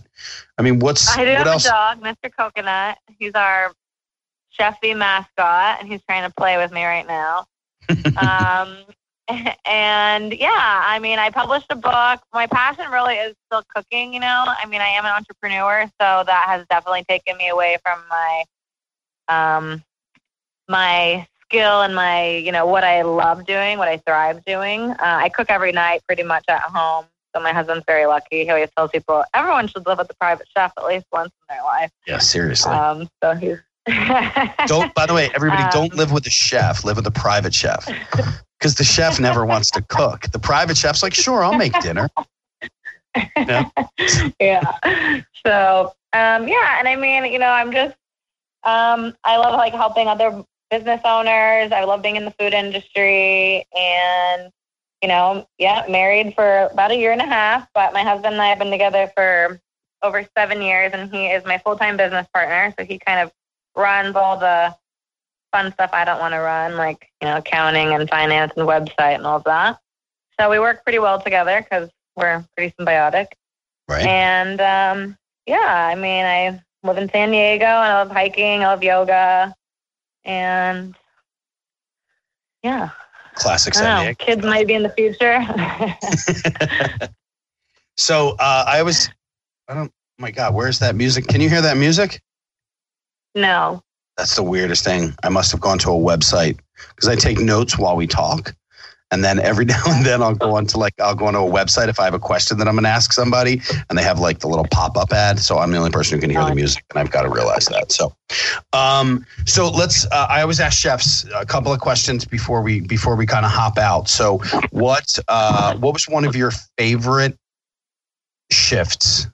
I 0.58 0.62
mean, 0.62 0.78
what's 0.78 1.16
I 1.16 1.24
do 1.24 1.30
what 1.30 1.38
have 1.38 1.46
else? 1.46 1.66
a 1.66 1.70
dog, 1.70 2.00
Mr. 2.02 2.30
Coconut. 2.36 2.98
He's 3.18 3.32
our 3.34 3.72
Chef 4.50 4.76
V 4.80 4.94
mascot, 4.94 5.80
and 5.80 5.88
he's 5.88 6.02
trying 6.02 6.28
to 6.28 6.34
play 6.34 6.56
with 6.56 6.72
me 6.72 6.84
right 6.84 7.06
now. 7.06 7.46
um, 8.16 8.78
and 9.64 10.32
yeah, 10.34 10.82
I 10.84 10.98
mean, 10.98 11.18
I 11.18 11.30
published 11.30 11.66
a 11.70 11.76
book. 11.76 12.20
My 12.32 12.46
passion 12.46 12.90
really 12.90 13.14
is 13.14 13.34
still 13.46 13.62
cooking. 13.74 14.12
You 14.12 14.20
know, 14.20 14.44
I 14.46 14.66
mean, 14.66 14.80
I 14.80 14.88
am 14.88 15.04
an 15.04 15.12
entrepreneur, 15.12 15.86
so 16.00 16.24
that 16.26 16.44
has 16.46 16.66
definitely 16.68 17.04
taken 17.08 17.36
me 17.36 17.48
away 17.48 17.78
from 17.84 18.00
my 18.08 18.44
um, 19.28 19.82
my 20.68 21.26
skill 21.42 21.82
and 21.82 21.94
my 21.94 22.36
you 22.36 22.52
know 22.52 22.66
what 22.66 22.84
I 22.84 23.02
love 23.02 23.46
doing, 23.46 23.78
what 23.78 23.88
I 23.88 23.98
thrive 23.98 24.44
doing. 24.44 24.90
Uh, 24.90 24.96
I 25.00 25.28
cook 25.30 25.50
every 25.50 25.72
night, 25.72 26.02
pretty 26.06 26.22
much 26.22 26.44
at 26.48 26.62
home. 26.62 27.06
So 27.34 27.42
my 27.42 27.52
husband's 27.52 27.84
very 27.86 28.06
lucky. 28.06 28.44
He 28.44 28.50
always 28.50 28.70
tells 28.76 28.90
people 28.90 29.24
everyone 29.34 29.66
should 29.66 29.86
live 29.86 29.98
with 29.98 30.10
a 30.10 30.14
private 30.14 30.46
chef 30.56 30.72
at 30.78 30.84
least 30.84 31.06
once 31.12 31.32
in 31.48 31.56
their 31.56 31.64
life. 31.64 31.90
Yeah, 32.06 32.18
seriously. 32.18 32.72
Um, 32.72 33.08
so 33.22 33.34
he's 33.34 33.58
don't. 34.66 34.94
By 34.94 35.06
the 35.06 35.14
way, 35.14 35.30
everybody, 35.34 35.64
Um, 35.64 35.70
don't 35.70 35.94
live 35.94 36.12
with 36.12 36.26
a 36.26 36.30
chef. 36.30 36.84
Live 36.84 36.96
with 36.96 37.06
a 37.06 37.10
private 37.12 37.54
chef. 37.54 37.86
Because 38.60 38.76
the 38.76 38.84
chef 38.84 39.20
never 39.20 39.44
wants 39.44 39.70
to 39.72 39.82
cook. 39.82 40.30
The 40.32 40.38
private 40.38 40.78
chef's 40.78 41.02
like, 41.02 41.12
sure, 41.12 41.44
I'll 41.44 41.58
make 41.58 41.78
dinner. 41.80 42.08
yeah. 43.36 44.78
So 45.44 45.92
um, 46.14 46.48
yeah, 46.48 46.78
and 46.78 46.88
I 46.88 46.96
mean, 46.96 47.26
you 47.26 47.38
know, 47.38 47.50
I'm 47.50 47.72
just 47.72 47.94
um, 48.62 49.14
I 49.24 49.36
love 49.36 49.52
like 49.54 49.74
helping 49.74 50.08
other 50.08 50.42
business 50.70 51.02
owners. 51.04 51.72
I 51.72 51.84
love 51.84 52.00
being 52.00 52.16
in 52.16 52.24
the 52.24 52.30
food 52.38 52.54
industry, 52.54 53.66
and 53.76 54.50
you 55.04 55.08
know, 55.08 55.46
yeah, 55.58 55.84
married 55.86 56.34
for 56.34 56.70
about 56.72 56.90
a 56.90 56.96
year 56.96 57.12
and 57.12 57.20
a 57.20 57.26
half. 57.26 57.68
But 57.74 57.92
my 57.92 58.02
husband 58.02 58.32
and 58.32 58.40
I 58.40 58.46
have 58.46 58.58
been 58.58 58.70
together 58.70 59.12
for 59.14 59.60
over 60.00 60.26
seven 60.34 60.62
years, 60.62 60.92
and 60.94 61.14
he 61.14 61.26
is 61.26 61.44
my 61.44 61.58
full 61.58 61.76
time 61.76 61.98
business 61.98 62.26
partner. 62.32 62.72
So 62.78 62.86
he 62.86 62.98
kind 62.98 63.20
of 63.20 63.30
runs 63.76 64.16
all 64.16 64.38
the 64.38 64.74
fun 65.52 65.74
stuff 65.74 65.90
I 65.92 66.06
don't 66.06 66.20
want 66.20 66.32
to 66.32 66.38
run, 66.38 66.78
like 66.78 67.06
you 67.20 67.28
know, 67.28 67.36
accounting 67.36 67.92
and 67.92 68.08
finance 68.08 68.54
and 68.56 68.66
website 68.66 69.16
and 69.16 69.26
all 69.26 69.40
that. 69.40 69.78
So 70.40 70.48
we 70.48 70.58
work 70.58 70.82
pretty 70.84 71.00
well 71.00 71.20
together 71.20 71.60
because 71.60 71.90
we're 72.16 72.42
pretty 72.56 72.74
symbiotic. 72.80 73.26
Right. 73.86 74.06
And 74.06 74.58
um, 74.62 75.18
yeah, 75.44 75.86
I 75.86 75.96
mean, 75.96 76.24
I 76.24 76.62
live 76.82 76.96
in 76.96 77.10
San 77.10 77.30
Diego 77.30 77.66
and 77.66 77.92
I 77.92 78.02
love 78.02 78.10
hiking. 78.10 78.62
I 78.64 78.68
love 78.68 78.82
yoga, 78.82 79.54
and 80.24 80.96
yeah, 82.62 82.88
Classic 83.34 83.74
San. 83.74 84.02
Diego. 84.02 84.24
Kids 84.24 84.44
might 84.44 84.66
be 84.66 84.74
in 84.74 84.82
the 84.82 84.88
future. 84.90 85.40
so 87.96 88.36
uh, 88.38 88.64
I 88.66 88.82
was, 88.82 89.10
I 89.68 89.74
don't. 89.74 89.90
Oh 89.90 90.22
my 90.22 90.30
God, 90.30 90.54
where's 90.54 90.78
that 90.78 90.94
music? 90.94 91.26
Can 91.26 91.40
you 91.40 91.48
hear 91.48 91.62
that 91.62 91.76
music? 91.76 92.20
no. 93.34 93.82
That's 94.16 94.36
the 94.36 94.44
weirdest 94.44 94.84
thing. 94.84 95.12
I 95.24 95.28
must 95.28 95.50
have 95.50 95.60
gone 95.60 95.78
to 95.80 95.90
a 95.90 95.94
website 95.94 96.60
because 96.90 97.08
I 97.08 97.16
take 97.16 97.40
notes 97.40 97.76
while 97.76 97.96
we 97.96 98.06
talk. 98.06 98.54
And 99.14 99.22
then 99.22 99.38
every 99.38 99.64
now 99.74 99.80
and 99.86 100.04
then 100.04 100.22
I'll 100.22 100.34
go 100.34 100.56
on 100.56 100.66
to 100.66 100.76
like 100.76 100.92
I'll 101.00 101.14
go 101.14 101.26
onto 101.26 101.38
a 101.38 101.50
website 101.50 101.88
if 101.88 102.00
I 102.00 102.04
have 102.04 102.14
a 102.14 102.18
question 102.18 102.58
that 102.58 102.66
I'm 102.66 102.74
gonna 102.74 102.88
ask 102.88 103.12
somebody 103.12 103.62
and 103.88 103.96
they 103.96 104.02
have 104.02 104.18
like 104.18 104.40
the 104.40 104.48
little 104.48 104.66
pop-up 104.72 105.12
ad. 105.12 105.38
So 105.38 105.58
I'm 105.58 105.70
the 105.70 105.78
only 105.78 105.92
person 105.92 106.16
who 106.16 106.20
can 106.20 106.30
hear 106.30 106.44
the 106.44 106.54
music 106.54 106.84
and 106.90 106.98
I've 106.98 107.12
got 107.12 107.22
to 107.22 107.28
realize 107.28 107.66
that. 107.66 107.92
So 107.92 108.12
um 108.72 109.24
so 109.46 109.70
let's 109.70 110.04
uh, 110.06 110.26
I 110.28 110.42
always 110.42 110.58
ask 110.58 110.76
chefs 110.76 111.24
a 111.32 111.46
couple 111.46 111.72
of 111.72 111.78
questions 111.78 112.24
before 112.24 112.60
we 112.60 112.80
before 112.80 113.14
we 113.14 113.24
kind 113.24 113.46
of 113.46 113.52
hop 113.52 113.78
out. 113.78 114.08
So 114.08 114.38
what 114.72 115.16
uh 115.28 115.76
what 115.76 115.94
was 115.94 116.08
one 116.08 116.24
of 116.24 116.34
your 116.34 116.50
favorite 116.76 117.38
shifts 118.50 119.28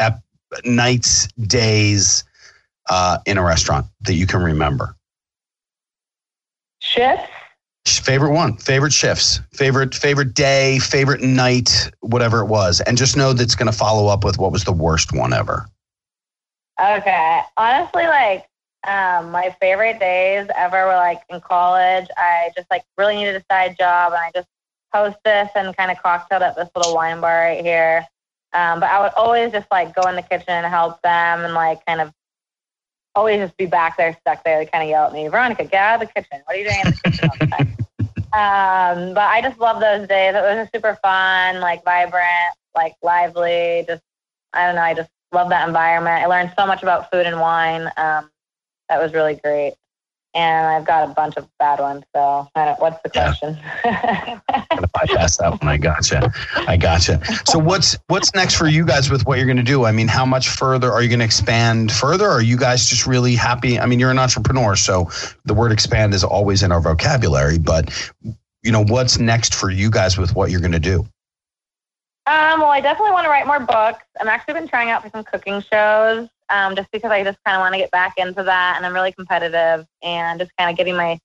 at 0.00 0.20
nights, 0.64 1.28
days 1.46 2.24
uh 2.88 3.18
in 3.26 3.38
a 3.38 3.44
restaurant 3.44 3.86
that 4.00 4.14
you 4.14 4.26
can 4.26 4.42
remember? 4.42 4.96
Shifts. 6.80 7.30
Favorite 7.98 8.32
one 8.32 8.56
favorite 8.56 8.92
shifts 8.92 9.40
favorite 9.52 9.94
favorite 9.94 10.34
day 10.34 10.78
favorite 10.78 11.22
night 11.22 11.90
whatever 12.00 12.40
it 12.40 12.46
was 12.46 12.80
and 12.82 12.96
just 12.96 13.16
know 13.16 13.32
that's 13.32 13.54
going 13.54 13.70
to 13.70 13.76
follow 13.76 14.06
up 14.08 14.24
with 14.24 14.38
what 14.38 14.52
was 14.52 14.64
the 14.64 14.72
worst 14.72 15.12
one 15.12 15.32
ever 15.32 15.66
Okay. 16.80 17.40
Honestly, 17.56 18.04
like 18.04 18.46
um, 18.86 19.30
my 19.30 19.54
favorite 19.60 20.00
days 20.00 20.48
ever 20.56 20.86
were 20.86 20.96
like 20.96 21.22
in 21.28 21.40
college. 21.40 22.06
I 22.16 22.50
just 22.56 22.70
like 22.70 22.84
really 22.96 23.16
needed 23.16 23.36
a 23.36 23.44
side 23.52 23.76
job, 23.78 24.12
and 24.12 24.20
I 24.20 24.30
just 24.34 24.48
hostess 24.92 25.50
and 25.54 25.76
kind 25.76 25.90
of 25.90 26.02
cocktailed 26.02 26.42
at 26.42 26.56
this 26.56 26.70
little 26.74 26.94
wine 26.94 27.20
bar 27.20 27.42
right 27.42 27.62
here. 27.62 28.06
Um, 28.52 28.80
but 28.80 28.88
I 28.88 29.00
would 29.00 29.12
always 29.16 29.52
just 29.52 29.66
like 29.70 29.94
go 29.94 30.08
in 30.08 30.16
the 30.16 30.22
kitchen 30.22 30.48
and 30.48 30.66
help 30.66 31.02
them, 31.02 31.44
and 31.44 31.52
like 31.52 31.84
kind 31.84 32.00
of 32.00 32.12
always 33.14 33.40
just 33.40 33.56
be 33.58 33.66
back 33.66 33.98
there, 33.98 34.16
stuck 34.20 34.42
there. 34.44 34.58
They 34.58 34.66
kind 34.66 34.82
of 34.82 34.88
yell 34.88 35.06
at 35.06 35.12
me, 35.12 35.28
Veronica, 35.28 35.64
get 35.64 35.74
out 35.74 36.02
of 36.02 36.08
the 36.08 36.14
kitchen. 36.14 36.40
What 36.46 36.56
are 36.56 36.58
you 36.58 36.64
doing 36.64 36.80
in 36.80 36.86
the 36.86 37.10
kitchen 37.10 37.28
all 37.28 37.36
the 37.38 37.46
time? 37.46 37.76
Um, 38.32 39.14
but 39.14 39.24
I 39.28 39.40
just 39.42 39.58
love 39.58 39.80
those 39.80 40.06
days. 40.06 40.34
It 40.34 40.42
was 40.42 40.56
just 40.56 40.72
super 40.74 40.98
fun, 41.02 41.60
like 41.60 41.84
vibrant, 41.84 42.54
like 42.76 42.94
lively. 43.02 43.84
Just 43.88 44.02
I 44.52 44.66
don't 44.66 44.76
know. 44.76 44.82
I 44.82 44.94
just 44.94 45.10
love 45.32 45.48
that 45.50 45.66
environment. 45.66 46.22
I 46.22 46.26
learned 46.26 46.52
so 46.58 46.66
much 46.66 46.82
about 46.82 47.10
food 47.10 47.26
and 47.26 47.40
wine. 47.40 47.90
Um, 47.96 48.30
that 48.88 49.00
was 49.00 49.12
really 49.12 49.36
great. 49.36 49.74
And 50.34 50.66
I've 50.66 50.84
got 50.86 51.08
a 51.10 51.12
bunch 51.12 51.36
of 51.36 51.48
bad 51.58 51.80
ones. 51.80 52.04
So 52.14 52.48
I 52.54 52.64
don't, 52.66 52.80
what's 52.80 53.02
the 53.02 53.10
Yeah. 53.14 53.34
question? 53.34 53.58
Gotta 54.76 54.88
bypass 54.94 55.36
that 55.38 55.50
one 55.60 55.68
i 55.68 55.76
gotcha 55.76 56.32
i 56.68 56.76
gotcha 56.76 57.20
so 57.46 57.58
what's 57.58 57.98
what's 58.08 58.34
next 58.34 58.54
for 58.56 58.66
you 58.68 58.84
guys 58.84 59.10
with 59.10 59.26
what 59.26 59.38
you're 59.38 59.46
going 59.46 59.56
to 59.56 59.62
do 59.62 59.84
i 59.84 59.92
mean 59.92 60.08
how 60.08 60.24
much 60.24 60.48
further 60.48 60.92
are 60.92 61.02
you 61.02 61.08
going 61.08 61.18
to 61.18 61.24
expand 61.24 61.90
further 61.92 62.28
are 62.28 62.40
you 62.42 62.56
guys 62.56 62.86
just 62.86 63.06
really 63.06 63.34
happy 63.34 63.78
i 63.78 63.86
mean 63.86 63.98
you're 63.98 64.10
an 64.10 64.18
entrepreneur 64.18 64.76
so 64.76 65.10
the 65.44 65.54
word 65.54 65.72
expand 65.72 66.14
is 66.14 66.22
always 66.24 66.62
in 66.62 66.70
our 66.72 66.80
vocabulary 66.80 67.58
but 67.58 67.90
you 68.62 68.70
know 68.72 68.84
what's 68.84 69.18
next 69.18 69.54
for 69.54 69.70
you 69.70 69.90
guys 69.90 70.16
with 70.16 70.34
what 70.34 70.50
you're 70.50 70.60
going 70.60 70.72
to 70.72 70.78
do 70.78 71.06
Um, 72.26 72.60
well, 72.60 72.70
I 72.70 72.80
definitely 72.80 73.12
want 73.12 73.24
to 73.24 73.30
write 73.30 73.46
more 73.46 73.60
books. 73.60 74.04
I'm 74.20 74.28
actually 74.28 74.54
been 74.54 74.68
trying 74.68 74.90
out 74.90 75.02
for 75.02 75.10
some 75.10 75.24
cooking 75.24 75.60
shows, 75.62 76.28
um, 76.50 76.76
just 76.76 76.90
because 76.90 77.10
I 77.10 77.22
just 77.24 77.38
kind 77.44 77.56
of 77.56 77.60
want 77.60 77.74
to 77.74 77.78
get 77.78 77.90
back 77.90 78.14
into 78.16 78.42
that, 78.42 78.74
and 78.76 78.84
I'm 78.84 78.92
really 78.92 79.12
competitive 79.12 79.86
and 80.02 80.40
just 80.40 80.50
kind 80.58 80.70
of 80.70 80.76
getting 80.76 80.96
my 80.96 81.18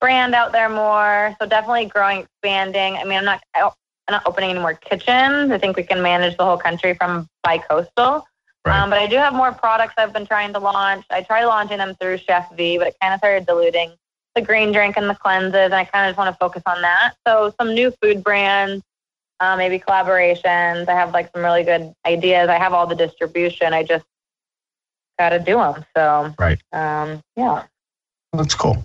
brand 0.00 0.34
out 0.34 0.52
there 0.52 0.68
more. 0.68 1.34
So 1.40 1.48
definitely 1.48 1.86
growing, 1.86 2.20
expanding. 2.20 2.96
I 2.96 3.04
mean, 3.04 3.18
I'm 3.18 3.24
not, 3.24 3.40
I'm 3.54 3.70
not 4.10 4.22
opening 4.26 4.50
any 4.50 4.58
more 4.58 4.74
kitchens. 4.74 5.50
I 5.50 5.58
think 5.58 5.76
we 5.76 5.84
can 5.84 6.02
manage 6.02 6.36
the 6.36 6.44
whole 6.44 6.58
country 6.58 6.94
from 6.94 7.28
bi-coastal. 7.42 8.26
Right. 8.64 8.78
Um, 8.78 8.90
but 8.90 8.98
I 8.98 9.06
do 9.06 9.16
have 9.16 9.34
more 9.34 9.52
products 9.52 9.94
I've 9.96 10.12
been 10.12 10.26
trying 10.26 10.52
to 10.52 10.58
launch. 10.60 11.04
I 11.10 11.22
tried 11.22 11.44
launching 11.44 11.78
them 11.78 11.96
through 12.00 12.18
Chef 12.18 12.48
V, 12.56 12.78
but 12.78 12.88
it 12.88 12.96
kind 13.00 13.12
of 13.12 13.18
started 13.18 13.46
diluting 13.46 13.92
the 14.34 14.40
green 14.40 14.72
drink 14.72 14.96
and 14.96 15.10
the 15.10 15.14
cleanses, 15.14 15.54
and 15.54 15.74
I 15.74 15.84
kind 15.84 16.06
of 16.06 16.10
just 16.10 16.18
want 16.18 16.32
to 16.32 16.38
focus 16.38 16.62
on 16.66 16.80
that. 16.82 17.14
So 17.26 17.52
some 17.58 17.74
new 17.74 17.92
food 18.00 18.22
brands 18.22 18.82
uh, 19.42 19.56
maybe 19.56 19.78
collaborations. 19.78 20.88
I 20.88 20.92
have 20.92 21.12
like 21.12 21.30
some 21.34 21.42
really 21.42 21.64
good 21.64 21.92
ideas. 22.06 22.48
I 22.48 22.58
have 22.58 22.72
all 22.72 22.86
the 22.86 22.94
distribution. 22.94 23.74
I 23.74 23.82
just 23.82 24.04
got 25.18 25.30
to 25.30 25.38
do 25.38 25.56
them. 25.56 25.84
So, 25.96 26.34
Right. 26.38 26.60
Um, 26.72 27.22
yeah. 27.36 27.64
That's 28.32 28.54
cool. 28.54 28.84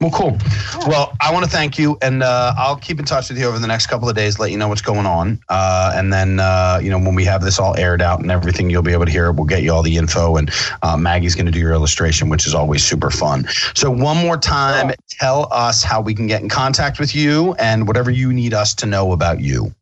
Well, 0.00 0.10
cool. 0.10 0.38
Well, 0.86 1.16
I 1.22 1.32
want 1.32 1.46
to 1.46 1.50
thank 1.50 1.78
you, 1.78 1.96
and 2.02 2.22
uh, 2.22 2.52
I'll 2.58 2.76
keep 2.76 2.98
in 2.98 3.06
touch 3.06 3.30
with 3.30 3.38
you 3.38 3.46
over 3.46 3.58
the 3.58 3.66
next 3.66 3.86
couple 3.86 4.06
of 4.06 4.14
days, 4.14 4.38
let 4.38 4.50
you 4.50 4.58
know 4.58 4.68
what's 4.68 4.82
going 4.82 5.06
on, 5.06 5.40
uh, 5.48 5.92
and 5.94 6.12
then 6.12 6.40
uh, 6.40 6.78
you 6.82 6.90
know 6.90 6.98
when 6.98 7.14
we 7.14 7.24
have 7.24 7.42
this 7.42 7.58
all 7.58 7.74
aired 7.78 8.02
out 8.02 8.20
and 8.20 8.30
everything, 8.30 8.68
you'll 8.68 8.82
be 8.82 8.92
able 8.92 9.06
to 9.06 9.10
hear 9.10 9.28
it. 9.28 9.32
We'll 9.32 9.46
get 9.46 9.62
you 9.62 9.72
all 9.72 9.82
the 9.82 9.96
info, 9.96 10.36
and 10.36 10.50
uh, 10.82 10.98
Maggie's 10.98 11.34
going 11.34 11.46
to 11.46 11.52
do 11.52 11.58
your 11.58 11.72
illustration, 11.72 12.28
which 12.28 12.46
is 12.46 12.54
always 12.54 12.84
super 12.84 13.10
fun. 13.10 13.46
So, 13.74 13.90
one 13.90 14.18
more 14.18 14.36
time, 14.36 14.92
tell 15.08 15.48
us 15.50 15.82
how 15.82 16.02
we 16.02 16.14
can 16.14 16.26
get 16.26 16.42
in 16.42 16.50
contact 16.50 16.98
with 16.98 17.14
you 17.14 17.54
and 17.54 17.86
whatever 17.86 18.10
you 18.10 18.30
need 18.30 18.52
us 18.52 18.74
to 18.74 18.86
know 18.86 19.12
about 19.12 19.40
you. 19.40 19.72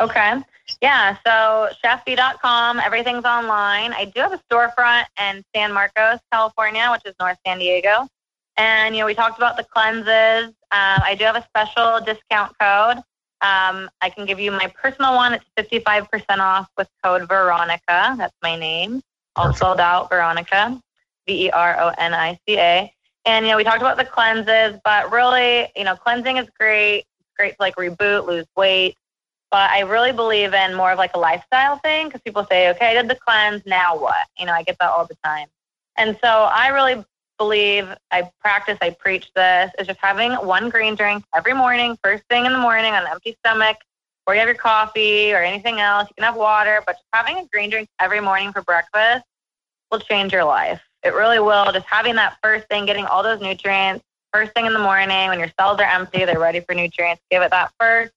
Okay. 0.00 0.34
Yeah, 0.80 1.16
so 1.26 1.68
chefv.com, 1.84 2.78
everything's 2.78 3.24
online. 3.24 3.92
I 3.92 4.04
do 4.14 4.20
have 4.20 4.32
a 4.32 4.40
storefront 4.50 5.06
in 5.20 5.42
San 5.54 5.72
Marcos, 5.72 6.20
California, 6.32 6.88
which 6.92 7.02
is 7.04 7.14
North 7.18 7.36
San 7.44 7.58
Diego. 7.58 8.06
And, 8.56 8.94
you 8.94 9.00
know, 9.00 9.06
we 9.06 9.14
talked 9.14 9.38
about 9.38 9.56
the 9.56 9.64
cleanses. 9.64 10.48
Um, 10.70 11.00
I 11.02 11.16
do 11.18 11.24
have 11.24 11.36
a 11.36 11.44
special 11.48 12.00
discount 12.00 12.56
code. 12.60 12.98
Um, 13.40 13.88
I 14.00 14.10
can 14.10 14.24
give 14.24 14.38
you 14.38 14.50
my 14.50 14.72
personal 14.80 15.14
one. 15.14 15.32
It's 15.32 15.44
55% 15.56 16.38
off 16.38 16.68
with 16.76 16.88
code 17.02 17.28
Veronica. 17.28 18.14
That's 18.16 18.34
my 18.42 18.56
name. 18.56 19.00
All 19.36 19.46
Perfect. 19.46 19.58
spelled 19.58 19.80
out, 19.80 20.08
Veronica. 20.10 20.80
V 21.26 21.46
E 21.46 21.50
R 21.50 21.76
O 21.80 21.92
N 21.98 22.14
I 22.14 22.38
C 22.46 22.58
A. 22.58 22.92
And, 23.24 23.44
you 23.44 23.52
know, 23.52 23.56
we 23.56 23.64
talked 23.64 23.80
about 23.80 23.96
the 23.96 24.04
cleanses, 24.04 24.80
but 24.84 25.12
really, 25.12 25.68
you 25.76 25.84
know, 25.84 25.94
cleansing 25.96 26.38
is 26.38 26.48
great. 26.58 27.04
It's 27.20 27.30
great 27.36 27.50
to 27.50 27.56
like 27.60 27.76
reboot, 27.76 28.26
lose 28.26 28.46
weight. 28.56 28.96
But 29.50 29.70
I 29.70 29.80
really 29.80 30.12
believe 30.12 30.52
in 30.52 30.74
more 30.74 30.92
of 30.92 30.98
like 30.98 31.12
a 31.14 31.18
lifestyle 31.18 31.78
thing 31.78 32.06
because 32.06 32.20
people 32.20 32.46
say, 32.50 32.68
okay, 32.70 32.90
I 32.90 32.94
did 32.94 33.08
the 33.08 33.16
cleanse, 33.16 33.64
now 33.64 33.98
what? 33.98 34.26
You 34.38 34.46
know, 34.46 34.52
I 34.52 34.62
get 34.62 34.76
that 34.80 34.90
all 34.90 35.06
the 35.06 35.16
time. 35.24 35.48
And 35.96 36.18
so 36.22 36.28
I 36.28 36.68
really 36.68 37.04
believe, 37.38 37.88
I 38.10 38.30
practice, 38.40 38.76
I 38.82 38.90
preach 38.90 39.30
this, 39.34 39.70
is 39.78 39.86
just 39.86 39.98
having 40.00 40.32
one 40.32 40.68
green 40.68 40.94
drink 40.94 41.24
every 41.34 41.54
morning, 41.54 41.96
first 42.04 42.24
thing 42.28 42.46
in 42.46 42.52
the 42.52 42.58
morning 42.58 42.92
on 42.92 43.04
an 43.04 43.08
empty 43.10 43.36
stomach, 43.44 43.78
or 44.26 44.34
you 44.34 44.40
have 44.40 44.48
your 44.48 44.56
coffee 44.56 45.32
or 45.32 45.42
anything 45.42 45.80
else. 45.80 46.08
You 46.08 46.14
can 46.14 46.24
have 46.24 46.36
water, 46.36 46.82
but 46.86 46.96
just 46.96 47.06
having 47.12 47.38
a 47.38 47.46
green 47.46 47.70
drink 47.70 47.88
every 48.00 48.20
morning 48.20 48.52
for 48.52 48.62
breakfast 48.62 49.24
will 49.90 50.00
change 50.00 50.32
your 50.32 50.44
life. 50.44 50.82
It 51.02 51.14
really 51.14 51.38
will. 51.38 51.72
Just 51.72 51.86
having 51.86 52.16
that 52.16 52.36
first 52.42 52.68
thing, 52.68 52.84
getting 52.84 53.06
all 53.06 53.22
those 53.22 53.40
nutrients 53.40 54.04
first 54.32 54.52
thing 54.52 54.66
in 54.66 54.72
the 54.72 54.78
morning 54.78 55.28
when 55.28 55.38
your 55.38 55.50
cells 55.58 55.80
are 55.80 55.90
empty, 55.90 56.24
they're 56.24 56.38
ready 56.38 56.60
for 56.60 56.74
nutrients. 56.74 57.22
Give 57.30 57.42
it 57.42 57.50
that 57.50 57.72
first 57.78 58.12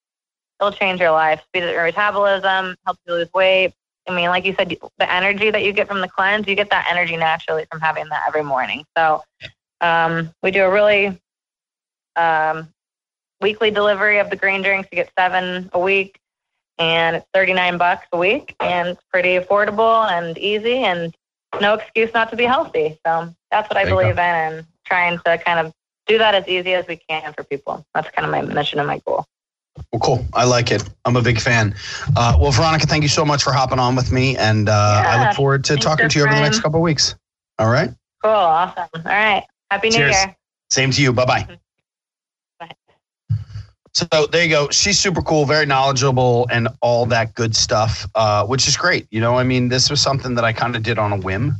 it'll 0.61 0.71
change 0.71 0.99
your 0.99 1.11
life. 1.11 1.41
Speed 1.47 1.63
up 1.63 1.73
your 1.73 1.85
metabolism, 1.85 2.75
helps 2.85 2.99
you 3.07 3.13
lose 3.13 3.33
weight. 3.33 3.73
I 4.07 4.15
mean, 4.15 4.29
like 4.29 4.45
you 4.45 4.55
said, 4.57 4.69
the 4.69 5.11
energy 5.11 5.51
that 5.51 5.63
you 5.63 5.73
get 5.73 5.87
from 5.87 6.01
the 6.01 6.07
cleanse, 6.07 6.47
you 6.47 6.55
get 6.55 6.69
that 6.69 6.87
energy 6.89 7.17
naturally 7.17 7.65
from 7.69 7.81
having 7.81 8.07
that 8.09 8.23
every 8.27 8.43
morning. 8.43 8.85
So 8.97 9.23
um, 9.79 10.33
we 10.41 10.51
do 10.51 10.63
a 10.63 10.71
really 10.71 11.19
um, 12.15 12.69
weekly 13.41 13.71
delivery 13.71 14.19
of 14.19 14.29
the 14.29 14.35
green 14.35 14.61
drinks. 14.61 14.89
You 14.91 14.97
get 14.97 15.11
seven 15.17 15.69
a 15.73 15.79
week, 15.79 16.19
and 16.77 17.15
it's 17.17 17.25
39 17.33 17.77
bucks 17.77 18.07
a 18.11 18.17
week, 18.17 18.55
and 18.59 18.89
it's 18.89 19.01
pretty 19.11 19.37
affordable 19.37 20.09
and 20.09 20.37
easy, 20.37 20.77
and 20.77 21.15
no 21.59 21.75
excuse 21.75 22.13
not 22.13 22.29
to 22.31 22.35
be 22.35 22.45
healthy. 22.45 22.99
So 23.05 23.33
that's 23.51 23.69
what 23.69 23.77
I 23.77 23.85
believe 23.85 24.13
in, 24.13 24.19
and 24.19 24.65
trying 24.85 25.19
to 25.25 25.37
kind 25.37 25.59
of 25.65 25.73
do 26.07 26.17
that 26.17 26.33
as 26.33 26.47
easy 26.47 26.73
as 26.73 26.87
we 26.87 26.97
can 27.07 27.33
for 27.33 27.43
people. 27.43 27.85
That's 27.93 28.09
kind 28.09 28.25
of 28.25 28.31
my 28.31 28.41
mission 28.41 28.79
and 28.79 28.87
my 28.87 28.99
goal. 29.05 29.25
Well, 29.91 29.99
cool. 30.01 30.25
I 30.33 30.45
like 30.45 30.71
it. 30.71 30.83
I'm 31.05 31.15
a 31.15 31.21
big 31.21 31.39
fan. 31.39 31.75
Uh, 32.15 32.37
well, 32.39 32.51
Veronica, 32.51 32.87
thank 32.87 33.03
you 33.03 33.09
so 33.09 33.25
much 33.25 33.43
for 33.43 33.51
hopping 33.53 33.79
on 33.79 33.95
with 33.95 34.11
me, 34.11 34.37
and 34.37 34.69
uh, 34.69 35.01
yeah, 35.03 35.09
I 35.09 35.27
look 35.27 35.35
forward 35.35 35.63
to 35.65 35.77
talking 35.77 36.09
to 36.09 36.19
you 36.19 36.25
over 36.25 36.33
the 36.33 36.41
next 36.41 36.59
couple 36.61 36.79
of 36.79 36.83
weeks. 36.83 37.15
All 37.57 37.69
right. 37.69 37.89
Cool. 38.23 38.31
Awesome. 38.31 38.89
All 38.95 39.01
right. 39.03 39.45
Happy 39.69 39.89
New 39.89 39.97
Cheers. 39.97 40.15
Year. 40.15 40.35
Same 40.69 40.91
to 40.91 41.01
you. 41.01 41.13
Bye-bye. 41.13 41.57
Bye. 42.59 42.69
So 43.93 44.05
there 44.31 44.43
you 44.43 44.49
go. 44.49 44.69
She's 44.69 44.99
super 44.99 45.21
cool, 45.21 45.45
very 45.45 45.65
knowledgeable, 45.65 46.47
and 46.51 46.67
all 46.81 47.05
that 47.07 47.33
good 47.33 47.55
stuff, 47.55 48.07
uh, 48.15 48.45
which 48.45 48.67
is 48.67 48.77
great. 48.77 49.07
You 49.11 49.19
know, 49.19 49.37
I 49.37 49.43
mean, 49.43 49.69
this 49.69 49.89
was 49.89 50.01
something 50.01 50.35
that 50.35 50.45
I 50.45 50.53
kind 50.53 50.75
of 50.75 50.83
did 50.83 50.97
on 50.97 51.11
a 51.11 51.17
whim 51.17 51.55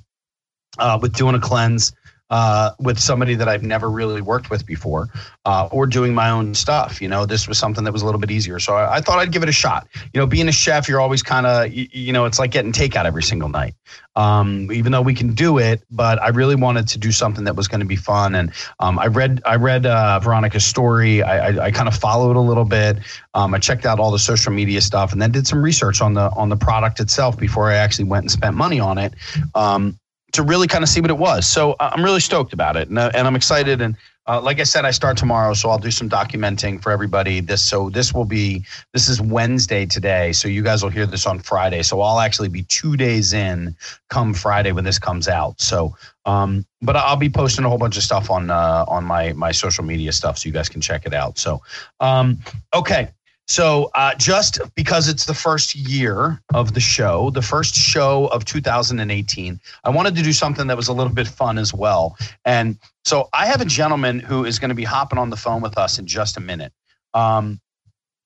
uh, 0.79 0.99
with 1.01 1.13
doing 1.13 1.35
a 1.35 1.39
cleanse 1.39 1.93
uh, 2.31 2.71
with 2.79 2.97
somebody 2.97 3.35
that 3.35 3.49
I've 3.49 3.61
never 3.61 3.91
really 3.91 4.21
worked 4.21 4.49
with 4.49 4.65
before, 4.65 5.09
uh, 5.45 5.67
or 5.69 5.85
doing 5.85 6.15
my 6.15 6.29
own 6.29 6.55
stuff. 6.55 7.01
You 7.01 7.09
know, 7.09 7.25
this 7.25 7.47
was 7.47 7.57
something 7.57 7.83
that 7.83 7.91
was 7.91 8.01
a 8.01 8.05
little 8.05 8.21
bit 8.21 8.31
easier. 8.31 8.57
So 8.57 8.73
I, 8.73 8.95
I 8.95 9.01
thought 9.01 9.19
I'd 9.19 9.33
give 9.33 9.43
it 9.43 9.49
a 9.49 9.53
shot. 9.53 9.87
You 10.13 10.19
know, 10.19 10.25
being 10.25 10.47
a 10.47 10.51
chef, 10.51 10.87
you're 10.87 11.01
always 11.01 11.21
kind 11.21 11.45
of, 11.45 11.71
you, 11.71 11.87
you, 11.91 12.13
know, 12.13 12.23
it's 12.25 12.39
like 12.39 12.51
getting 12.51 12.71
takeout 12.71 13.05
every 13.05 13.21
single 13.21 13.49
night. 13.49 13.75
Um, 14.15 14.71
even 14.71 14.91
though 14.91 15.01
we 15.01 15.13
can 15.13 15.33
do 15.33 15.57
it, 15.57 15.83
but 15.91 16.21
I 16.21 16.29
really 16.29 16.55
wanted 16.55 16.87
to 16.89 16.97
do 16.97 17.11
something 17.11 17.45
that 17.45 17.55
was 17.55 17.67
going 17.67 17.79
to 17.79 17.85
be 17.85 17.95
fun. 17.95 18.35
And 18.35 18.51
um, 18.79 18.97
I 18.97 19.07
read, 19.07 19.41
I 19.45 19.55
read 19.55 19.85
uh, 19.85 20.19
Veronica's 20.21 20.65
story. 20.65 21.21
I, 21.23 21.49
I, 21.49 21.65
I 21.65 21.71
kind 21.71 21.87
of 21.87 21.95
followed 21.95 22.37
a 22.37 22.41
little 22.41 22.65
bit. 22.65 22.97
Um, 23.33 23.53
I 23.53 23.59
checked 23.59 23.85
out 23.85 23.99
all 23.99 24.11
the 24.11 24.19
social 24.19 24.51
media 24.51 24.81
stuff, 24.81 25.13
and 25.13 25.21
then 25.21 25.31
did 25.31 25.47
some 25.47 25.61
research 25.61 26.01
on 26.01 26.13
the 26.13 26.29
on 26.31 26.49
the 26.49 26.57
product 26.57 26.99
itself 26.99 27.37
before 27.37 27.69
I 27.69 27.75
actually 27.75 28.05
went 28.05 28.23
and 28.23 28.31
spent 28.31 28.55
money 28.55 28.79
on 28.79 28.97
it. 28.97 29.13
Um, 29.55 29.97
to 30.33 30.43
really 30.43 30.67
kind 30.67 30.83
of 30.83 30.89
see 30.89 31.01
what 31.01 31.09
it 31.09 31.17
was. 31.17 31.45
So 31.45 31.73
uh, 31.73 31.91
I'm 31.93 32.03
really 32.03 32.19
stoked 32.19 32.53
about 32.53 32.77
it, 32.77 32.89
and, 32.89 32.97
uh, 32.97 33.11
and 33.13 33.27
I'm 33.27 33.35
excited. 33.35 33.81
And 33.81 33.95
uh, 34.27 34.39
like 34.39 34.59
I 34.59 34.63
said, 34.63 34.85
I 34.85 34.91
start 34.91 35.17
tomorrow, 35.17 35.53
so 35.53 35.69
I'll 35.69 35.79
do 35.79 35.91
some 35.91 36.09
documenting 36.09 36.81
for 36.81 36.91
everybody. 36.91 37.39
This 37.41 37.61
so 37.61 37.89
this 37.89 38.13
will 38.13 38.25
be 38.25 38.63
this 38.93 39.09
is 39.09 39.19
Wednesday 39.19 39.85
today, 39.85 40.31
so 40.31 40.47
you 40.47 40.61
guys 40.61 40.83
will 40.83 40.91
hear 40.91 41.05
this 41.05 41.25
on 41.25 41.39
Friday. 41.39 41.81
So 41.83 42.01
I'll 42.01 42.19
actually 42.19 42.49
be 42.49 42.63
two 42.63 42.95
days 42.95 43.33
in 43.33 43.75
come 44.09 44.33
Friday 44.33 44.71
when 44.71 44.83
this 44.83 44.99
comes 44.99 45.27
out. 45.27 45.59
So, 45.59 45.95
um, 46.25 46.65
but 46.81 46.95
I'll 46.95 47.15
be 47.15 47.29
posting 47.29 47.65
a 47.65 47.69
whole 47.69 47.79
bunch 47.79 47.97
of 47.97 48.03
stuff 48.03 48.29
on 48.29 48.51
uh, 48.51 48.85
on 48.87 49.03
my 49.03 49.33
my 49.33 49.51
social 49.51 49.83
media 49.83 50.11
stuff, 50.11 50.37
so 50.37 50.47
you 50.47 50.53
guys 50.53 50.69
can 50.69 50.81
check 50.81 51.05
it 51.05 51.13
out. 51.13 51.37
So, 51.39 51.61
um, 51.99 52.39
okay. 52.75 53.09
So, 53.51 53.91
uh, 53.95 54.15
just 54.15 54.61
because 54.75 55.09
it's 55.09 55.25
the 55.25 55.33
first 55.33 55.75
year 55.75 56.41
of 56.53 56.73
the 56.73 56.79
show, 56.79 57.31
the 57.31 57.41
first 57.41 57.75
show 57.75 58.27
of 58.27 58.45
2018, 58.45 59.59
I 59.83 59.89
wanted 59.89 60.15
to 60.15 60.23
do 60.23 60.31
something 60.31 60.67
that 60.67 60.77
was 60.77 60.87
a 60.87 60.93
little 60.93 61.11
bit 61.11 61.27
fun 61.27 61.57
as 61.57 61.73
well. 61.73 62.15
And 62.45 62.77
so, 63.03 63.27
I 63.33 63.47
have 63.47 63.59
a 63.59 63.65
gentleman 63.65 64.21
who 64.21 64.45
is 64.45 64.57
going 64.57 64.69
to 64.69 64.75
be 64.75 64.85
hopping 64.85 65.19
on 65.19 65.29
the 65.29 65.35
phone 65.35 65.61
with 65.61 65.77
us 65.77 65.99
in 65.99 66.07
just 66.07 66.37
a 66.37 66.39
minute. 66.39 66.71
Um, 67.13 67.59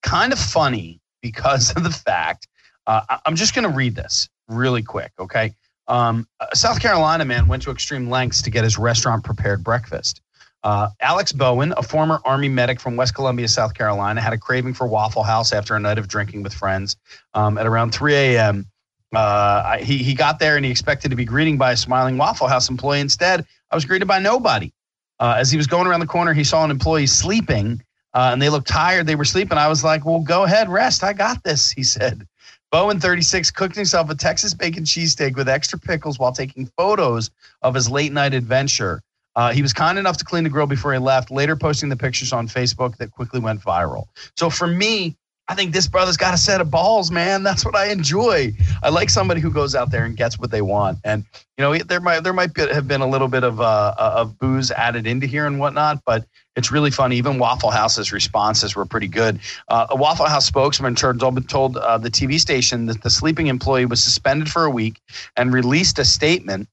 kind 0.04 0.32
of 0.32 0.38
funny 0.38 1.02
because 1.24 1.76
of 1.76 1.84
the 1.84 1.90
fact, 1.90 2.48
uh, 2.86 3.18
I'm 3.26 3.36
just 3.36 3.56
going 3.56 3.68
to 3.68 3.76
read 3.76 3.96
this 3.96 4.30
really 4.48 4.84
quick, 4.84 5.12
okay? 5.18 5.56
Um, 5.88 6.28
South 6.54 6.80
Carolina 6.80 7.26
man 7.26 7.48
went 7.48 7.64
to 7.64 7.72
extreme 7.72 8.12
lengths 8.12 8.44
to 8.44 8.52
get 8.52 8.64
his 8.64 8.78
restaurant 8.78 9.24
prepared 9.24 9.64
breakfast. 9.64 10.22
Uh, 10.66 10.90
Alex 11.00 11.32
Bowen, 11.32 11.76
a 11.78 11.84
former 11.84 12.20
Army 12.26 12.50
medic 12.50 12.80
from 12.80 12.96
West 12.96 13.14
Columbia, 13.14 13.48
South 13.48 13.76
Carolina, 13.76 14.20
had 14.20 14.34
a 14.34 14.38
craving 14.38 14.74
for 14.74 14.88
Waffle 14.88 15.22
House 15.22 15.54
after 15.54 15.76
a 15.76 15.80
night 15.80 16.00
of 16.00 16.08
drinking 16.08 16.42
with 16.42 16.56
friends. 16.56 16.98
Um, 17.36 17.60
at 17.60 17.68
around 17.68 17.92
3 17.92 18.16
a.m., 18.16 18.66
uh, 19.14 19.78
he, 19.78 20.00
he 20.00 20.16
got 20.16 20.40
there 20.40 20.56
and 20.56 20.66
he 20.66 20.72
expected 20.72 21.12
to 21.12 21.16
be 21.16 21.24
greeted 21.24 21.60
by 21.60 21.74
a 21.74 21.78
smiling 21.78 22.18
Waffle 22.18 22.48
House 22.48 22.68
employee. 22.68 23.00
Instead, 23.00 23.46
I 23.70 23.76
was 23.76 23.86
greeted 23.86 24.08
by 24.08 24.18
nobody. 24.18 24.74
Uh, 25.20 25.36
as 25.38 25.52
he 25.52 25.58
was 25.58 25.68
going 25.68 25.86
around 25.86 26.00
the 26.00 26.08
corner, 26.08 26.34
he 26.34 26.44
saw 26.44 26.66
an 26.66 26.72
employee 26.72 27.06
sleeping 27.06 27.84
uh, 28.16 28.30
and 28.32 28.42
they 28.42 28.50
looked 28.50 28.68
tired. 28.68 29.06
They 29.06 29.16
were 29.16 29.24
sleeping. 29.24 29.60
I 29.60 29.68
was 29.68 29.84
like, 29.84 30.04
well, 30.04 30.20
go 30.20 30.46
ahead, 30.46 30.68
rest. 30.68 31.04
I 31.04 31.14
got 31.14 31.44
this, 31.44 31.72
he 31.72 31.84
said. 31.84 32.28
Bowen, 32.72 33.00
36, 33.00 33.52
cooked 33.52 33.76
himself 33.76 34.10
a 34.10 34.16
Texas 34.16 34.56
bacon 34.56 34.84
cheesesteak 34.84 35.36
with 35.36 35.48
extra 35.48 35.78
pickles 35.78 36.18
while 36.18 36.32
taking 36.32 36.66
photos 36.76 37.30
of 37.62 37.76
his 37.76 37.88
late 37.88 38.12
night 38.12 38.34
adventure. 38.34 39.04
Uh, 39.36 39.52
he 39.52 39.62
was 39.62 39.74
kind 39.74 39.98
enough 39.98 40.18
to 40.18 40.26
clean 40.26 40.44
the 40.44 40.50
grill 40.50 40.68
before 40.68 40.94
he 40.94 41.00
left, 41.00 41.32
later 41.32 41.56
posting 41.56 41.90
the 41.90 41.98
pictures 41.98 42.32
on 42.32 42.48
Facebook 42.48 42.98
that 42.98 43.12
quickly 43.12 43.40
went 43.40 43.62
viral. 43.62 44.08
So 44.38 44.50
for 44.50 44.68
me, 44.68 45.16
I 45.48 45.54
think 45.54 45.74
this 45.74 45.86
brother's 45.86 46.18
got 46.18 46.34
a 46.34 46.38
set 46.38 46.60
of 46.60 46.72
balls, 46.72 47.12
man. 47.12 47.44
That's 47.44 47.64
what 47.64 47.76
I 47.76 47.92
enjoy. 47.92 48.54
I 48.82 48.90
like 48.90 49.12
somebody 49.12 49.42
who 49.42 49.52
goes 49.52 49.76
out 49.76 49.92
there 49.92 50.04
and 50.04 50.18
gets 50.18 50.40
what 50.40 50.50
they 50.50 50.62
want. 50.62 50.98
And 51.04 51.24
you 51.58 51.64
know, 51.64 51.78
there 51.78 52.02
might 52.02 52.22
there 52.22 52.34
might 52.34 52.54
be, 52.54 52.62
have 52.68 52.88
been 52.88 53.02
a 53.02 53.08
little 53.08 53.28
bit 53.28 53.44
of 53.44 53.62
uh, 53.62 53.94
uh, 53.98 54.14
of 54.16 54.40
booze 54.40 54.72
added 54.72 55.06
into 55.06 55.28
here 55.28 55.46
and 55.46 55.60
whatnot, 55.60 56.02
but 56.06 56.26
it's 56.56 56.72
really 56.72 56.90
fun. 56.90 57.14
Even 57.14 57.38
Waffle 57.38 57.70
House's 57.70 58.12
responses 58.12 58.76
were 58.76 58.86
pretty 58.86 59.08
good. 59.08 59.40
Uh, 59.68 59.86
a 59.92 59.96
Waffle 59.96 60.26
House 60.26 60.46
spokesman 60.46 60.96
told, 60.96 61.50
told 61.50 61.78
uh, 61.78 61.98
the 61.98 62.10
TV 62.10 62.40
station 62.40 62.88
that 62.88 63.04
the 63.04 63.10
sleeping 63.10 63.48
employee 63.48 63.86
was 63.86 64.04
suspended 64.04 64.50
for 64.50 64.64
a 64.64 64.70
week 64.72 65.00
and 65.36 65.54
released 65.54 66.00
a 66.00 66.06
statement 66.06 66.68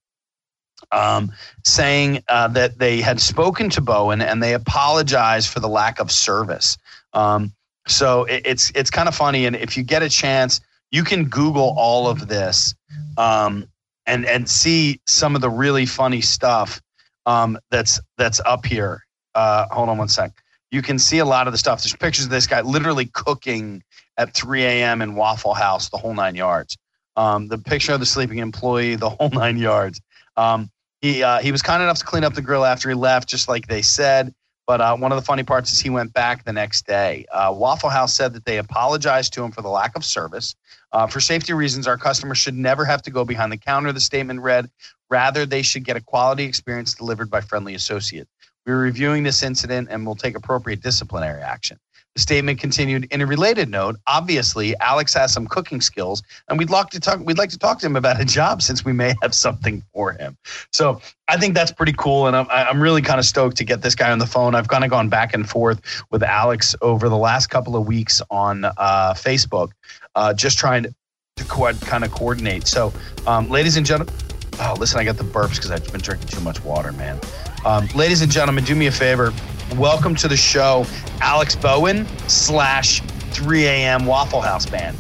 um, 0.92 1.32
saying 1.64 2.22
uh, 2.28 2.48
that 2.48 2.78
they 2.78 3.00
had 3.00 3.20
spoken 3.20 3.70
to 3.70 3.80
Bowen 3.80 4.20
and 4.20 4.42
they 4.42 4.54
apologized 4.54 5.48
for 5.48 5.60
the 5.60 5.68
lack 5.68 5.98
of 5.98 6.10
service. 6.10 6.76
Um, 7.12 7.52
so 7.86 8.24
it, 8.24 8.42
it's 8.44 8.70
it's 8.74 8.90
kind 8.90 9.08
of 9.08 9.14
funny, 9.14 9.46
and 9.46 9.56
if 9.56 9.76
you 9.76 9.82
get 9.82 10.02
a 10.02 10.08
chance, 10.08 10.60
you 10.90 11.02
can 11.02 11.24
Google 11.24 11.74
all 11.76 12.06
of 12.06 12.28
this 12.28 12.74
um, 13.16 13.66
and 14.06 14.24
and 14.26 14.48
see 14.48 15.00
some 15.06 15.34
of 15.34 15.40
the 15.40 15.50
really 15.50 15.86
funny 15.86 16.20
stuff 16.20 16.80
um, 17.26 17.58
that's 17.70 18.00
that's 18.18 18.40
up 18.46 18.64
here. 18.64 19.04
Uh, 19.34 19.66
hold 19.70 19.88
on 19.88 19.98
one 19.98 20.08
sec. 20.08 20.32
You 20.70 20.82
can 20.82 20.98
see 20.98 21.18
a 21.18 21.24
lot 21.24 21.46
of 21.46 21.52
the 21.52 21.58
stuff. 21.58 21.82
There's 21.82 21.96
pictures 21.96 22.26
of 22.26 22.30
this 22.30 22.46
guy 22.46 22.60
literally 22.60 23.06
cooking 23.06 23.82
at 24.16 24.34
3 24.34 24.64
a.m. 24.64 25.02
in 25.02 25.14
Waffle 25.14 25.54
House, 25.54 25.88
the 25.88 25.98
whole 25.98 26.14
nine 26.14 26.34
yards. 26.34 26.76
Um, 27.16 27.48
the 27.48 27.58
picture 27.58 27.92
of 27.92 28.00
the 28.00 28.06
sleeping 28.06 28.38
employee, 28.38 28.94
the 28.94 29.10
whole 29.10 29.28
nine 29.32 29.58
yards. 29.58 30.00
Um, 30.36 30.70
he 31.02 31.22
uh, 31.22 31.40
he 31.40 31.52
was 31.52 31.60
kind 31.60 31.82
enough 31.82 31.98
to 31.98 32.04
clean 32.04 32.24
up 32.24 32.34
the 32.34 32.40
grill 32.40 32.64
after 32.64 32.88
he 32.88 32.94
left, 32.94 33.28
just 33.28 33.48
like 33.48 33.66
they 33.66 33.82
said. 33.82 34.32
But 34.66 34.80
uh, 34.80 34.96
one 34.96 35.10
of 35.10 35.16
the 35.16 35.24
funny 35.24 35.42
parts 35.42 35.72
is 35.72 35.80
he 35.80 35.90
went 35.90 36.12
back 36.12 36.44
the 36.44 36.52
next 36.52 36.86
day. 36.86 37.26
Uh, 37.32 37.52
Waffle 37.54 37.90
House 37.90 38.14
said 38.14 38.32
that 38.34 38.44
they 38.44 38.58
apologized 38.58 39.32
to 39.34 39.42
him 39.42 39.50
for 39.50 39.60
the 39.60 39.68
lack 39.68 39.96
of 39.96 40.04
service. 40.04 40.54
Uh, 40.92 41.08
for 41.08 41.20
safety 41.20 41.52
reasons, 41.52 41.88
our 41.88 41.98
customers 41.98 42.38
should 42.38 42.54
never 42.54 42.84
have 42.84 43.02
to 43.02 43.10
go 43.10 43.24
behind 43.24 43.50
the 43.50 43.56
counter. 43.56 43.92
The 43.92 44.00
statement 44.00 44.40
read, 44.40 44.70
rather 45.10 45.44
they 45.44 45.62
should 45.62 45.84
get 45.84 45.96
a 45.96 46.00
quality 46.00 46.44
experience 46.44 46.94
delivered 46.94 47.28
by 47.28 47.40
friendly 47.40 47.74
associates. 47.74 48.30
We're 48.64 48.80
reviewing 48.80 49.24
this 49.24 49.42
incident 49.42 49.88
and 49.90 50.06
will 50.06 50.14
take 50.14 50.36
appropriate 50.36 50.80
disciplinary 50.80 51.42
action. 51.42 51.78
Statement 52.16 52.60
continued 52.60 53.06
in 53.10 53.22
a 53.22 53.26
related 53.26 53.70
note. 53.70 53.96
Obviously, 54.06 54.76
Alex 54.80 55.14
has 55.14 55.32
some 55.32 55.46
cooking 55.46 55.80
skills, 55.80 56.22
and 56.48 56.58
we'd 56.58 56.68
like 56.68 56.90
to 56.90 57.00
talk. 57.00 57.20
We'd 57.20 57.38
like 57.38 57.48
to 57.50 57.58
talk 57.58 57.78
to 57.78 57.86
him 57.86 57.96
about 57.96 58.20
a 58.20 58.24
job 58.26 58.60
since 58.60 58.84
we 58.84 58.92
may 58.92 59.14
have 59.22 59.34
something 59.34 59.82
for 59.94 60.12
him. 60.12 60.36
So 60.72 61.00
I 61.28 61.38
think 61.38 61.54
that's 61.54 61.72
pretty 61.72 61.94
cool, 61.96 62.26
and 62.26 62.36
I'm 62.36 62.46
I'm 62.50 62.82
really 62.82 63.00
kind 63.00 63.18
of 63.18 63.24
stoked 63.24 63.56
to 63.56 63.64
get 63.64 63.80
this 63.80 63.94
guy 63.94 64.10
on 64.10 64.18
the 64.18 64.26
phone. 64.26 64.54
I've 64.54 64.68
kind 64.68 64.84
of 64.84 64.90
gone 64.90 65.08
back 65.08 65.32
and 65.32 65.48
forth 65.48 65.80
with 66.10 66.22
Alex 66.22 66.76
over 66.82 67.08
the 67.08 67.16
last 67.16 67.46
couple 67.46 67.76
of 67.76 67.86
weeks 67.86 68.20
on 68.30 68.66
uh, 68.66 69.14
Facebook, 69.14 69.70
uh, 70.14 70.34
just 70.34 70.58
trying 70.58 70.82
to, 70.82 70.94
to 71.36 71.44
co- 71.44 71.72
kind 71.72 72.04
of 72.04 72.10
coordinate. 72.10 72.66
So, 72.66 72.92
um, 73.26 73.48
ladies 73.48 73.78
and 73.78 73.86
gentlemen, 73.86 74.14
oh, 74.60 74.76
listen, 74.78 75.00
I 75.00 75.04
got 75.04 75.16
the 75.16 75.24
burps 75.24 75.54
because 75.54 75.70
I've 75.70 75.90
been 75.90 76.02
drinking 76.02 76.28
too 76.28 76.40
much 76.40 76.62
water, 76.62 76.92
man. 76.92 77.18
Um, 77.64 77.86
ladies 77.94 78.20
and 78.20 78.30
gentlemen, 78.30 78.64
do 78.64 78.74
me 78.74 78.86
a 78.86 78.92
favor 78.92 79.32
welcome 79.78 80.14
to 80.16 80.28
the 80.28 80.36
show, 80.36 80.86
Alex 81.20 81.56
Bowen 81.56 82.06
slash 82.28 83.00
3 83.00 83.66
a.m. 83.66 84.06
Waffle 84.06 84.40
House 84.40 84.66
Band. 84.66 84.96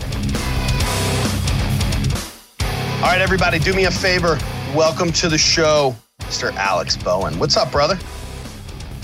All 3.02 3.08
right, 3.08 3.20
everybody, 3.20 3.58
do 3.58 3.74
me 3.74 3.84
a 3.84 3.90
favor. 3.90 4.38
Welcome 4.74 5.12
to 5.12 5.28
the 5.28 5.38
show, 5.38 5.94
Mr. 6.20 6.54
Alex 6.54 6.96
Bowen. 6.96 7.38
What's 7.38 7.56
up, 7.56 7.70
brother? 7.70 7.98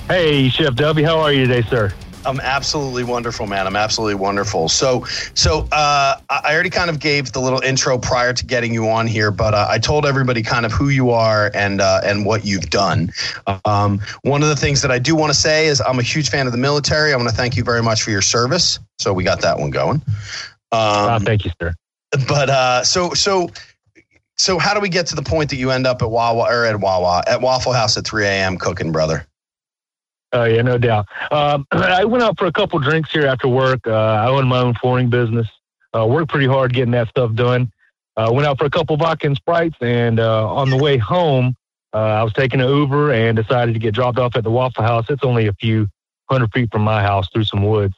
Hey, 0.06 0.48
Chef 0.48 0.74
W. 0.74 1.04
How 1.04 1.18
are 1.18 1.32
you 1.32 1.46
today, 1.46 1.68
sir? 1.68 1.92
I'm 2.24 2.40
absolutely 2.40 3.04
wonderful, 3.04 3.46
man. 3.46 3.66
I'm 3.66 3.76
absolutely 3.76 4.16
wonderful. 4.16 4.68
So, 4.68 5.04
so 5.34 5.68
uh, 5.72 6.16
I 6.28 6.52
already 6.52 6.70
kind 6.70 6.90
of 6.90 7.00
gave 7.00 7.32
the 7.32 7.40
little 7.40 7.60
intro 7.60 7.98
prior 7.98 8.32
to 8.32 8.44
getting 8.44 8.74
you 8.74 8.88
on 8.88 9.06
here, 9.06 9.30
but 9.30 9.54
uh, 9.54 9.66
I 9.68 9.78
told 9.78 10.04
everybody 10.04 10.42
kind 10.42 10.66
of 10.66 10.72
who 10.72 10.88
you 10.88 11.10
are 11.10 11.50
and 11.54 11.80
uh, 11.80 12.00
and 12.04 12.26
what 12.26 12.44
you've 12.44 12.70
done. 12.70 13.10
Um, 13.64 14.00
one 14.22 14.42
of 14.42 14.48
the 14.48 14.56
things 14.56 14.82
that 14.82 14.90
I 14.90 14.98
do 14.98 15.14
want 15.14 15.32
to 15.32 15.38
say 15.38 15.66
is 15.66 15.80
I'm 15.80 15.98
a 15.98 16.02
huge 16.02 16.30
fan 16.30 16.46
of 16.46 16.52
the 16.52 16.58
military. 16.58 17.12
I 17.12 17.16
want 17.16 17.28
to 17.28 17.34
thank 17.34 17.56
you 17.56 17.64
very 17.64 17.82
much 17.82 18.02
for 18.02 18.10
your 18.10 18.22
service. 18.22 18.78
So 18.98 19.12
we 19.12 19.24
got 19.24 19.40
that 19.42 19.58
one 19.58 19.70
going. 19.70 20.02
Um, 20.70 20.82
oh, 21.10 21.18
thank 21.22 21.44
you, 21.44 21.52
sir. 21.60 21.72
But 22.26 22.50
uh, 22.50 22.84
so 22.84 23.14
so 23.14 23.50
so 24.36 24.58
how 24.58 24.74
do 24.74 24.80
we 24.80 24.88
get 24.88 25.06
to 25.08 25.14
the 25.14 25.22
point 25.22 25.50
that 25.50 25.56
you 25.56 25.70
end 25.70 25.86
up 25.86 26.02
at 26.02 26.10
Wawa 26.10 26.44
or 26.48 26.64
at 26.64 26.80
Wawa 26.80 27.22
at 27.26 27.40
Waffle 27.40 27.72
House 27.72 27.96
at 27.96 28.06
3 28.06 28.24
a.m. 28.24 28.56
cooking, 28.56 28.92
brother? 28.92 29.28
Oh 30.33 30.45
yeah, 30.45 30.62
no 30.62 30.79
doubt. 30.79 31.07
Um, 31.31 31.66
I 31.72 32.05
went 32.05 32.22
out 32.22 32.39
for 32.39 32.47
a 32.47 32.53
couple 32.53 32.79
drinks 32.79 33.11
here 33.11 33.26
after 33.26 33.49
work. 33.49 33.87
Uh, 33.87 33.93
I 33.93 34.26
own 34.29 34.47
my 34.47 34.59
own 34.59 34.74
flooring 34.74 35.11
business. 35.11 35.47
Uh, 35.97 36.07
worked 36.07 36.31
pretty 36.31 36.47
hard 36.47 36.74
getting 36.74 36.93
that 36.93 37.09
stuff 37.09 37.35
done. 37.35 37.72
Uh, 38.16 38.31
went 38.33 38.47
out 38.47 38.59
for 38.59 38.64
a 38.64 38.70
couple 38.70 38.97
vodka 38.97 39.26
and 39.26 39.37
sprites, 39.37 39.76
and 39.81 40.20
uh, 40.20 40.53
on 40.53 40.70
the 40.70 40.76
way 40.76 40.99
home, 40.99 41.55
uh, 41.95 41.99
I 41.99 42.22
was 42.24 42.33
taking 42.33 42.61
an 42.61 42.68
Uber 42.68 43.12
and 43.12 43.37
decided 43.37 43.72
to 43.72 43.79
get 43.79 43.95
dropped 43.95 44.18
off 44.18 44.37
at 44.37 44.45
the 44.45 44.51
Waffle 44.51 44.85
House. 44.85 45.07
It's 45.09 45.24
only 45.24 45.47
a 45.47 45.53
few 45.55 45.89
hundred 46.29 46.53
feet 46.53 46.70
from 46.70 46.83
my 46.83 47.01
house 47.01 47.29
through 47.33 47.45
some 47.45 47.64
woods. 47.64 47.95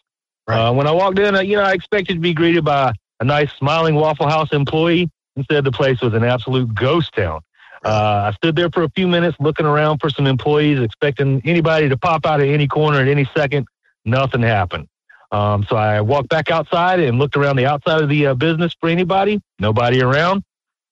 Right. 0.47 0.69
Uh, 0.69 0.73
when 0.73 0.87
I 0.87 0.93
walked 0.93 1.19
in, 1.19 1.35
you 1.47 1.57
know, 1.57 1.63
I 1.63 1.73
expected 1.73 2.15
to 2.15 2.21
be 2.21 2.35
greeted 2.35 2.65
by 2.65 2.93
a 3.21 3.25
nice, 3.25 3.53
smiling 3.55 3.95
Waffle 3.95 4.29
House 4.29 4.53
employee. 4.53 5.11
Instead, 5.37 5.65
the 5.65 5.73
place 5.73 6.01
was 6.01 6.13
an 6.15 6.25
absolute 6.25 6.75
ghost 6.75 7.15
town. 7.15 7.41
Uh, 7.85 8.31
I 8.31 8.33
stood 8.37 8.57
there 8.57 8.71
for 8.71 8.83
a 8.83 8.91
few 8.91 9.09
minutes 9.09 9.37
looking 9.41 9.67
around 9.67 9.99
for 9.99 10.11
some 10.11 10.27
employees, 10.27 10.81
expecting 10.81 11.41
anybody 11.45 11.89
to 11.89 11.97
pop 11.97 12.27
out 12.27 12.41
of 12.41 12.47
any 12.47 12.69
corner 12.69 13.01
at 13.01 13.09
any 13.09 13.29
second. 13.35 13.67
Nothing 14.05 14.43
happened. 14.43 14.87
Um, 15.33 15.65
so 15.65 15.77
I 15.77 16.01
walked 16.01 16.29
back 16.29 16.51
outside 16.51 17.01
and 17.01 17.19
looked 17.19 17.37
around 17.37 17.57
the 17.57 17.67
outside 17.67 18.03
of 18.03 18.09
the 18.09 18.29
uh, 18.29 18.35
business 18.35 18.75
for 18.81 18.89
anybody. 18.89 19.41
Nobody 19.59 20.03
around. 20.03 20.43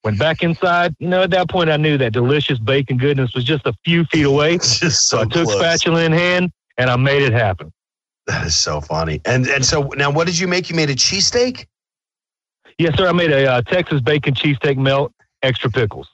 Went 0.04 0.18
back 0.18 0.42
inside. 0.42 0.94
You 1.00 1.08
know, 1.08 1.22
at 1.22 1.30
that 1.30 1.50
point, 1.50 1.70
I 1.70 1.76
knew 1.76 1.98
that 1.98 2.12
delicious 2.12 2.58
bacon 2.58 2.98
goodness 2.98 3.34
was 3.34 3.44
just 3.44 3.66
a 3.66 3.74
few 3.84 4.04
feet 4.04 4.24
away. 4.24 4.58
so, 4.62 4.88
so 4.88 5.18
I 5.18 5.24
took 5.24 5.46
close. 5.46 5.58
spatula 5.58 6.04
in 6.04 6.12
hand 6.12 6.52
and 6.76 6.88
I 6.88 6.96
made 6.96 7.22
it 7.22 7.32
happen. 7.32 7.72
That 8.26 8.46
is 8.46 8.54
so 8.54 8.80
funny. 8.80 9.20
And 9.24 9.46
and 9.48 9.64
so 9.64 9.88
now, 9.96 10.10
what 10.10 10.26
did 10.26 10.38
you 10.38 10.46
make? 10.46 10.68
You 10.68 10.76
made 10.76 10.90
a 10.90 10.94
cheesesteak. 10.94 11.66
Yes, 12.78 12.96
sir. 12.96 13.08
I 13.08 13.12
made 13.12 13.32
a 13.32 13.50
uh, 13.50 13.62
Texas 13.62 14.00
bacon 14.00 14.34
cheesesteak 14.34 14.76
melt, 14.76 15.12
extra 15.42 15.70
pickles. 15.70 16.08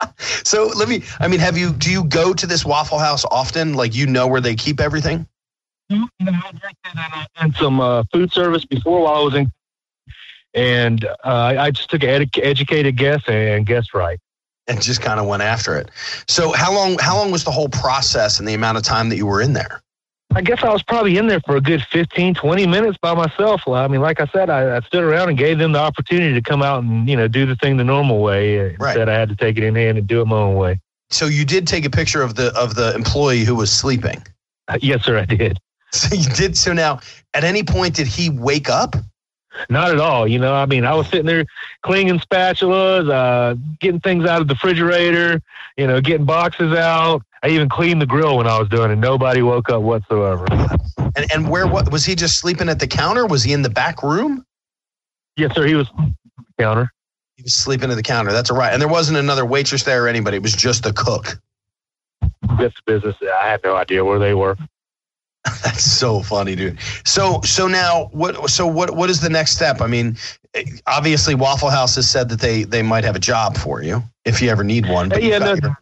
so 0.18 0.70
let 0.76 0.88
me 0.88 1.02
i 1.20 1.28
mean 1.28 1.40
have 1.40 1.56
you 1.56 1.72
do 1.72 1.90
you 1.90 2.04
go 2.04 2.32
to 2.32 2.46
this 2.46 2.64
waffle 2.64 2.98
house 2.98 3.24
often? 3.30 3.74
Like 3.74 3.94
you 3.94 4.06
know 4.06 4.26
where 4.26 4.40
they 4.40 4.54
keep 4.54 4.80
everything? 4.80 5.26
No, 5.88 6.08
and 7.36 7.54
some 7.54 7.80
uh, 7.80 8.02
food 8.12 8.32
service 8.32 8.64
before 8.64 9.02
while 9.02 9.14
i 9.14 9.20
was 9.20 9.34
in 9.34 9.50
and 10.54 11.04
uh, 11.24 11.54
i 11.58 11.70
just 11.70 11.90
took 11.90 12.02
an 12.02 12.08
ed- 12.08 12.30
educated 12.42 12.96
guess 12.96 13.22
and 13.28 13.66
guessed 13.66 13.94
right. 13.94 14.18
And 14.68 14.82
just 14.82 15.00
kind 15.00 15.20
of 15.20 15.26
went 15.26 15.44
after 15.44 15.76
it. 15.76 15.92
So 16.26 16.50
how 16.50 16.74
long 16.74 16.98
how 16.98 17.16
long 17.16 17.30
was 17.30 17.44
the 17.44 17.52
whole 17.52 17.68
process 17.68 18.40
and 18.40 18.48
the 18.48 18.54
amount 18.54 18.76
of 18.76 18.82
time 18.82 19.10
that 19.10 19.16
you 19.16 19.24
were 19.24 19.40
in 19.40 19.52
there 19.52 19.80
I 20.36 20.42
guess 20.42 20.62
I 20.62 20.70
was 20.70 20.82
probably 20.82 21.16
in 21.16 21.28
there 21.28 21.40
for 21.40 21.56
a 21.56 21.62
good 21.62 21.82
15, 21.90 22.34
20 22.34 22.66
minutes 22.66 22.98
by 23.00 23.14
myself. 23.14 23.66
I 23.66 23.88
mean, 23.88 24.02
like 24.02 24.20
I 24.20 24.26
said, 24.26 24.50
I, 24.50 24.76
I 24.76 24.80
stood 24.80 25.02
around 25.02 25.30
and 25.30 25.38
gave 25.38 25.56
them 25.56 25.72
the 25.72 25.78
opportunity 25.78 26.34
to 26.34 26.42
come 26.42 26.62
out 26.62 26.82
and, 26.82 27.08
you 27.08 27.16
know, 27.16 27.26
do 27.26 27.46
the 27.46 27.56
thing 27.56 27.78
the 27.78 27.84
normal 27.84 28.20
way. 28.20 28.76
Right. 28.76 28.90
Instead, 28.90 29.08
I 29.08 29.14
had 29.14 29.30
to 29.30 29.36
take 29.36 29.56
it 29.56 29.64
in 29.64 29.74
hand 29.74 29.96
and 29.96 30.06
do 30.06 30.20
it 30.20 30.26
my 30.26 30.36
own 30.36 30.56
way. 30.56 30.78
So 31.08 31.24
you 31.24 31.46
did 31.46 31.66
take 31.66 31.86
a 31.86 31.90
picture 31.90 32.20
of 32.20 32.34
the 32.34 32.54
of 32.54 32.74
the 32.74 32.94
employee 32.94 33.44
who 33.44 33.54
was 33.54 33.72
sleeping. 33.72 34.22
Uh, 34.68 34.76
yes, 34.82 35.04
sir, 35.04 35.18
I 35.18 35.24
did. 35.24 35.58
So 35.92 36.14
you 36.14 36.28
did. 36.30 36.58
So 36.58 36.74
now, 36.74 37.00
at 37.32 37.44
any 37.44 37.62
point, 37.62 37.94
did 37.94 38.08
he 38.08 38.28
wake 38.28 38.68
up? 38.68 38.96
Not 39.68 39.90
at 39.90 39.98
all. 39.98 40.26
You 40.26 40.38
know, 40.38 40.54
I 40.54 40.66
mean, 40.66 40.84
I 40.84 40.94
was 40.94 41.08
sitting 41.08 41.26
there 41.26 41.44
cleaning 41.82 42.18
spatulas, 42.18 43.10
uh, 43.10 43.56
getting 43.80 44.00
things 44.00 44.24
out 44.24 44.40
of 44.40 44.48
the 44.48 44.54
refrigerator, 44.54 45.42
you 45.76 45.86
know, 45.86 46.00
getting 46.00 46.26
boxes 46.26 46.76
out. 46.76 47.22
I 47.42 47.48
even 47.48 47.68
cleaned 47.68 48.02
the 48.02 48.06
grill 48.06 48.36
when 48.36 48.46
I 48.46 48.58
was 48.58 48.68
doing 48.68 48.90
it. 48.90 48.96
Nobody 48.96 49.42
woke 49.42 49.70
up 49.70 49.82
whatsoever. 49.82 50.46
And 51.16 51.32
and 51.32 51.48
where 51.48 51.66
what 51.66 51.92
was 51.92 52.04
he 52.04 52.14
just 52.14 52.38
sleeping 52.38 52.68
at 52.68 52.78
the 52.78 52.86
counter? 52.86 53.26
Was 53.26 53.42
he 53.42 53.52
in 53.52 53.62
the 53.62 53.70
back 53.70 54.02
room? 54.02 54.44
Yes, 55.36 55.54
sir. 55.54 55.66
He 55.66 55.74
was 55.74 55.88
counter. 56.58 56.92
He 57.36 57.42
was 57.42 57.54
sleeping 57.54 57.90
at 57.90 57.96
the 57.96 58.02
counter. 58.02 58.32
That's 58.32 58.50
all 58.50 58.56
right. 58.56 58.72
And 58.72 58.80
there 58.80 58.88
wasn't 58.88 59.18
another 59.18 59.44
waitress 59.44 59.82
there 59.82 60.04
or 60.04 60.08
anybody. 60.08 60.38
It 60.38 60.42
was 60.42 60.54
just 60.54 60.82
the 60.82 60.92
cook. 60.92 61.38
This 62.58 62.72
business. 62.86 63.16
I 63.42 63.48
had 63.48 63.62
no 63.62 63.76
idea 63.76 64.04
where 64.04 64.18
they 64.18 64.34
were. 64.34 64.56
That's 65.62 65.84
so 65.84 66.22
funny, 66.22 66.56
dude. 66.56 66.78
So 67.04 67.40
so 67.42 67.68
now 67.68 68.08
what 68.12 68.50
so 68.50 68.66
what 68.66 68.96
what 68.96 69.10
is 69.10 69.20
the 69.20 69.28
next 69.28 69.52
step? 69.52 69.80
I 69.80 69.86
mean, 69.86 70.16
obviously 70.86 71.34
Waffle 71.34 71.70
House 71.70 71.96
has 71.96 72.10
said 72.10 72.28
that 72.30 72.40
they 72.40 72.64
they 72.64 72.82
might 72.82 73.04
have 73.04 73.16
a 73.16 73.20
job 73.20 73.56
for 73.56 73.82
you 73.82 74.02
if 74.24 74.42
you 74.42 74.50
ever 74.50 74.64
need 74.64 74.88
one. 74.88 75.08
But 75.08 75.22
yeah, 75.22 75.38
no, 75.38 75.54
your... 75.54 75.78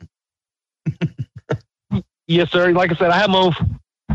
yes, 2.27 2.51
sir. 2.51 2.73
Like 2.73 2.93
I 2.93 2.97
said, 2.97 3.11
I 3.11 3.19
have 3.19 3.31
my 3.31 3.39
own, 3.39 3.55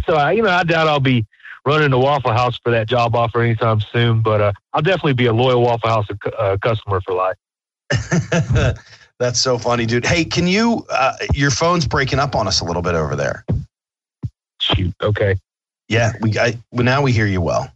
so 0.05 0.15
I, 0.15 0.33
you 0.33 0.43
know 0.43 0.49
I 0.49 0.63
doubt 0.63 0.87
I'll 0.87 0.99
be 0.99 1.25
running 1.65 1.91
to 1.91 1.97
Waffle 1.97 2.31
House 2.31 2.57
for 2.63 2.71
that 2.71 2.87
job 2.87 3.15
offer 3.15 3.41
anytime 3.41 3.81
soon. 3.81 4.21
But 4.21 4.41
uh, 4.41 4.53
I'll 4.73 4.81
definitely 4.81 5.13
be 5.13 5.25
a 5.25 5.33
loyal 5.33 5.61
Waffle 5.61 5.89
House 5.89 6.07
uh, 6.37 6.57
customer 6.61 7.01
for 7.01 7.15
life. 7.15 7.37
That's 9.19 9.39
so 9.39 9.57
funny, 9.57 9.85
dude. 9.85 10.05
Hey, 10.05 10.23
can 10.23 10.47
you? 10.47 10.85
Uh, 10.89 11.13
your 11.33 11.51
phone's 11.51 11.87
breaking 11.87 12.19
up 12.19 12.35
on 12.35 12.47
us 12.47 12.61
a 12.61 12.65
little 12.65 12.81
bit 12.81 12.95
over 12.95 13.15
there. 13.15 13.45
Shoot. 14.75 14.93
Okay. 15.01 15.37
Yeah, 15.87 16.13
we 16.21 16.37
I, 16.37 16.57
well, 16.71 16.83
now 16.83 17.01
we 17.01 17.11
hear 17.11 17.25
you 17.25 17.41
well. 17.41 17.71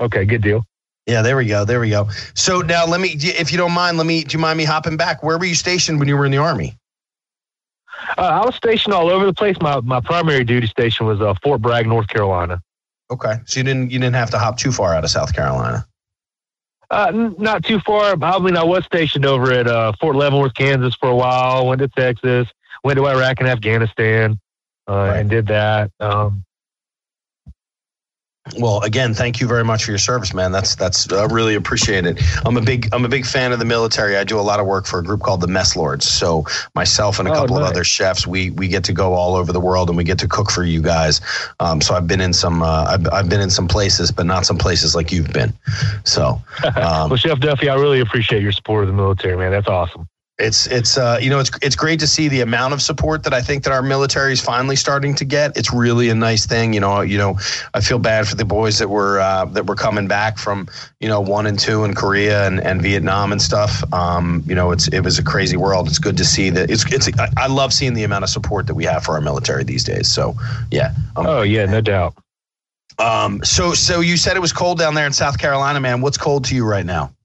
Okay, 0.00 0.24
good 0.26 0.42
deal. 0.42 0.64
Yeah, 1.06 1.22
there 1.22 1.36
we 1.36 1.46
go. 1.46 1.64
There 1.64 1.80
we 1.80 1.88
go. 1.90 2.08
So 2.34 2.60
now 2.60 2.84
let 2.84 3.00
me, 3.00 3.10
if 3.18 3.52
you 3.52 3.58
don't 3.58 3.72
mind, 3.72 3.96
let 3.96 4.06
me. 4.06 4.24
Do 4.24 4.36
you 4.36 4.40
mind 4.40 4.58
me 4.58 4.64
hopping 4.64 4.96
back? 4.96 5.22
Where 5.22 5.38
were 5.38 5.44
you 5.44 5.54
stationed 5.54 5.98
when 5.98 6.08
you 6.08 6.16
were 6.16 6.26
in 6.26 6.32
the 6.32 6.38
army? 6.38 6.76
Uh, 8.18 8.22
I 8.22 8.44
was 8.44 8.54
stationed 8.54 8.92
all 8.92 9.08
over 9.08 9.24
the 9.24 9.32
place. 9.32 9.56
My 9.60 9.80
my 9.80 10.00
primary 10.00 10.44
duty 10.44 10.66
station 10.66 11.06
was 11.06 11.20
uh, 11.20 11.34
Fort 11.42 11.62
Bragg, 11.62 11.86
North 11.86 12.08
Carolina. 12.08 12.60
Okay, 13.10 13.34
so 13.46 13.60
you 13.60 13.64
didn't 13.64 13.90
you 13.90 13.98
didn't 13.98 14.16
have 14.16 14.30
to 14.30 14.38
hop 14.38 14.58
too 14.58 14.72
far 14.72 14.94
out 14.94 15.04
of 15.04 15.10
South 15.10 15.34
Carolina. 15.34 15.86
Uh, 16.90 17.10
n- 17.14 17.34
not 17.38 17.64
too 17.64 17.80
far. 17.80 18.16
I 18.20 18.38
mean, 18.38 18.56
I 18.56 18.64
was 18.64 18.84
stationed 18.84 19.24
over 19.24 19.52
at 19.52 19.66
uh, 19.66 19.92
Fort 20.00 20.16
Leavenworth, 20.16 20.54
Kansas, 20.54 20.94
for 20.96 21.08
a 21.08 21.16
while. 21.16 21.66
Went 21.66 21.80
to 21.80 21.88
Texas. 21.88 22.48
Went 22.84 22.98
to 22.98 23.06
Iraq 23.06 23.40
and 23.40 23.48
Afghanistan 23.48 24.38
uh, 24.88 24.94
right. 24.94 25.18
and 25.18 25.30
did 25.30 25.46
that. 25.48 25.90
Um, 26.00 26.44
well, 28.58 28.80
again, 28.82 29.12
thank 29.12 29.40
you 29.40 29.48
very 29.48 29.64
much 29.64 29.84
for 29.84 29.90
your 29.90 29.98
service, 29.98 30.32
man. 30.32 30.52
That's 30.52 30.76
that's 30.76 31.10
uh, 31.10 31.26
really 31.28 31.56
appreciated. 31.56 32.20
I'm 32.44 32.56
a 32.56 32.60
big 32.60 32.88
I'm 32.92 33.04
a 33.04 33.08
big 33.08 33.26
fan 33.26 33.52
of 33.52 33.58
the 33.58 33.64
military. 33.64 34.16
I 34.16 34.24
do 34.24 34.38
a 34.38 34.42
lot 34.42 34.60
of 34.60 34.66
work 34.66 34.86
for 34.86 35.00
a 35.00 35.02
group 35.02 35.22
called 35.22 35.40
the 35.40 35.48
Mess 35.48 35.74
Lords. 35.74 36.08
So 36.08 36.44
myself 36.74 37.18
and 37.18 37.26
a 37.26 37.32
oh, 37.32 37.34
couple 37.34 37.56
nice. 37.56 37.64
of 37.64 37.70
other 37.70 37.84
chefs, 37.84 38.26
we 38.26 38.50
we 38.50 38.68
get 38.68 38.84
to 38.84 38.92
go 38.92 39.14
all 39.14 39.34
over 39.34 39.52
the 39.52 39.60
world 39.60 39.88
and 39.88 39.96
we 39.96 40.04
get 40.04 40.18
to 40.20 40.28
cook 40.28 40.50
for 40.50 40.62
you 40.62 40.80
guys. 40.80 41.20
Um, 41.58 41.80
so 41.80 41.94
I've 41.94 42.06
been 42.06 42.20
in 42.20 42.32
some 42.32 42.62
uh, 42.62 42.84
I've, 42.84 43.06
I've 43.12 43.28
been 43.28 43.40
in 43.40 43.50
some 43.50 43.66
places, 43.66 44.12
but 44.12 44.26
not 44.26 44.46
some 44.46 44.58
places 44.58 44.94
like 44.94 45.10
you've 45.10 45.32
been. 45.32 45.52
So, 46.04 46.40
um, 46.76 47.10
well, 47.10 47.16
Chef 47.16 47.40
Duffy, 47.40 47.68
I 47.68 47.74
really 47.74 48.00
appreciate 48.00 48.42
your 48.42 48.52
support 48.52 48.84
of 48.84 48.88
the 48.88 48.94
military, 48.94 49.36
man. 49.36 49.50
That's 49.50 49.68
awesome 49.68 50.08
it's 50.38 50.66
it's 50.66 50.98
uh, 50.98 51.18
you 51.20 51.30
know 51.30 51.38
it's 51.38 51.50
it's 51.62 51.76
great 51.76 51.98
to 52.00 52.06
see 52.06 52.28
the 52.28 52.42
amount 52.42 52.74
of 52.74 52.82
support 52.82 53.22
that 53.22 53.32
I 53.32 53.40
think 53.40 53.64
that 53.64 53.72
our 53.72 53.82
military 53.82 54.34
is 54.34 54.40
finally 54.40 54.76
starting 54.76 55.14
to 55.14 55.24
get. 55.24 55.56
It's 55.56 55.72
really 55.72 56.10
a 56.10 56.14
nice 56.14 56.44
thing. 56.44 56.74
You 56.74 56.80
know, 56.80 57.00
you 57.00 57.16
know, 57.16 57.38
I 57.72 57.80
feel 57.80 57.98
bad 57.98 58.28
for 58.28 58.34
the 58.34 58.44
boys 58.44 58.78
that 58.78 58.88
were 58.88 59.18
uh, 59.18 59.46
that 59.46 59.66
were 59.66 59.74
coming 59.74 60.06
back 60.06 60.36
from 60.36 60.68
you 61.00 61.08
know 61.08 61.22
one 61.22 61.46
and 61.46 61.58
two 61.58 61.84
in 61.84 61.94
Korea 61.94 62.46
and, 62.46 62.60
and 62.60 62.82
Vietnam 62.82 63.32
and 63.32 63.40
stuff. 63.40 63.82
Um, 63.94 64.42
you 64.46 64.54
know, 64.54 64.72
it's 64.72 64.88
it 64.88 65.00
was 65.00 65.18
a 65.18 65.24
crazy 65.24 65.56
world. 65.56 65.88
It's 65.88 65.98
good 65.98 66.18
to 66.18 66.24
see 66.24 66.50
that. 66.50 66.70
It's 66.70 66.84
it's 66.92 67.08
I 67.38 67.46
love 67.46 67.72
seeing 67.72 67.94
the 67.94 68.04
amount 68.04 68.24
of 68.24 68.30
support 68.30 68.66
that 68.66 68.74
we 68.74 68.84
have 68.84 69.04
for 69.04 69.14
our 69.14 69.22
military 69.22 69.64
these 69.64 69.84
days. 69.84 70.06
So 70.06 70.34
yeah. 70.70 70.92
Um, 71.16 71.26
oh 71.26 71.42
yeah, 71.42 71.64
no 71.64 71.80
doubt. 71.80 72.14
Um, 72.98 73.42
so 73.42 73.72
so 73.72 74.00
you 74.00 74.18
said 74.18 74.36
it 74.36 74.40
was 74.40 74.52
cold 74.52 74.78
down 74.78 74.94
there 74.94 75.06
in 75.06 75.14
South 75.14 75.38
Carolina, 75.38 75.80
man. 75.80 76.02
What's 76.02 76.18
cold 76.18 76.44
to 76.46 76.54
you 76.54 76.66
right 76.66 76.84
now? 76.84 77.15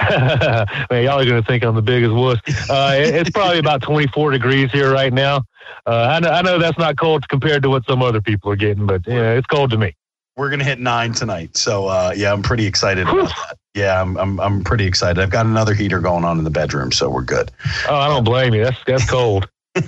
man, 0.90 1.04
y'all 1.04 1.20
are 1.20 1.24
going 1.24 1.42
to 1.42 1.46
think 1.46 1.64
I'm 1.64 1.74
the 1.74 1.82
biggest 1.82 2.12
wuss. 2.12 2.38
Uh, 2.68 2.94
it, 2.96 3.14
it's 3.14 3.30
probably 3.30 3.58
about 3.58 3.82
24 3.82 4.30
degrees 4.30 4.70
here 4.70 4.92
right 4.92 5.12
now. 5.12 5.42
Uh, 5.86 6.08
I, 6.16 6.20
know, 6.20 6.30
I 6.30 6.42
know 6.42 6.58
that's 6.58 6.78
not 6.78 6.98
cold 6.98 7.28
compared 7.28 7.62
to 7.62 7.70
what 7.70 7.84
some 7.86 8.02
other 8.02 8.20
people 8.20 8.50
are 8.50 8.56
getting, 8.56 8.86
but 8.86 9.02
yeah, 9.06 9.32
it's 9.32 9.46
cold 9.46 9.70
to 9.70 9.78
me. 9.78 9.94
We're 10.36 10.48
gonna 10.48 10.64
hit 10.64 10.78
nine 10.78 11.12
tonight, 11.12 11.56
so 11.56 11.86
uh, 11.88 12.14
yeah, 12.16 12.32
I'm 12.32 12.42
pretty 12.42 12.64
excited 12.64 13.06
about 13.06 13.28
that. 13.28 13.58
Yeah, 13.74 14.00
I'm, 14.00 14.16
I'm 14.16 14.40
I'm 14.40 14.64
pretty 14.64 14.86
excited. 14.86 15.20
I've 15.20 15.30
got 15.30 15.44
another 15.44 15.74
heater 15.74 16.00
going 16.00 16.24
on 16.24 16.38
in 16.38 16.44
the 16.44 16.50
bedroom, 16.50 16.92
so 16.92 17.10
we're 17.10 17.22
good. 17.22 17.50
Oh, 17.88 17.96
I 17.96 18.08
don't 18.08 18.24
blame 18.24 18.54
you. 18.54 18.64
That's 18.64 18.78
that's 18.86 19.10
cold. 19.10 19.48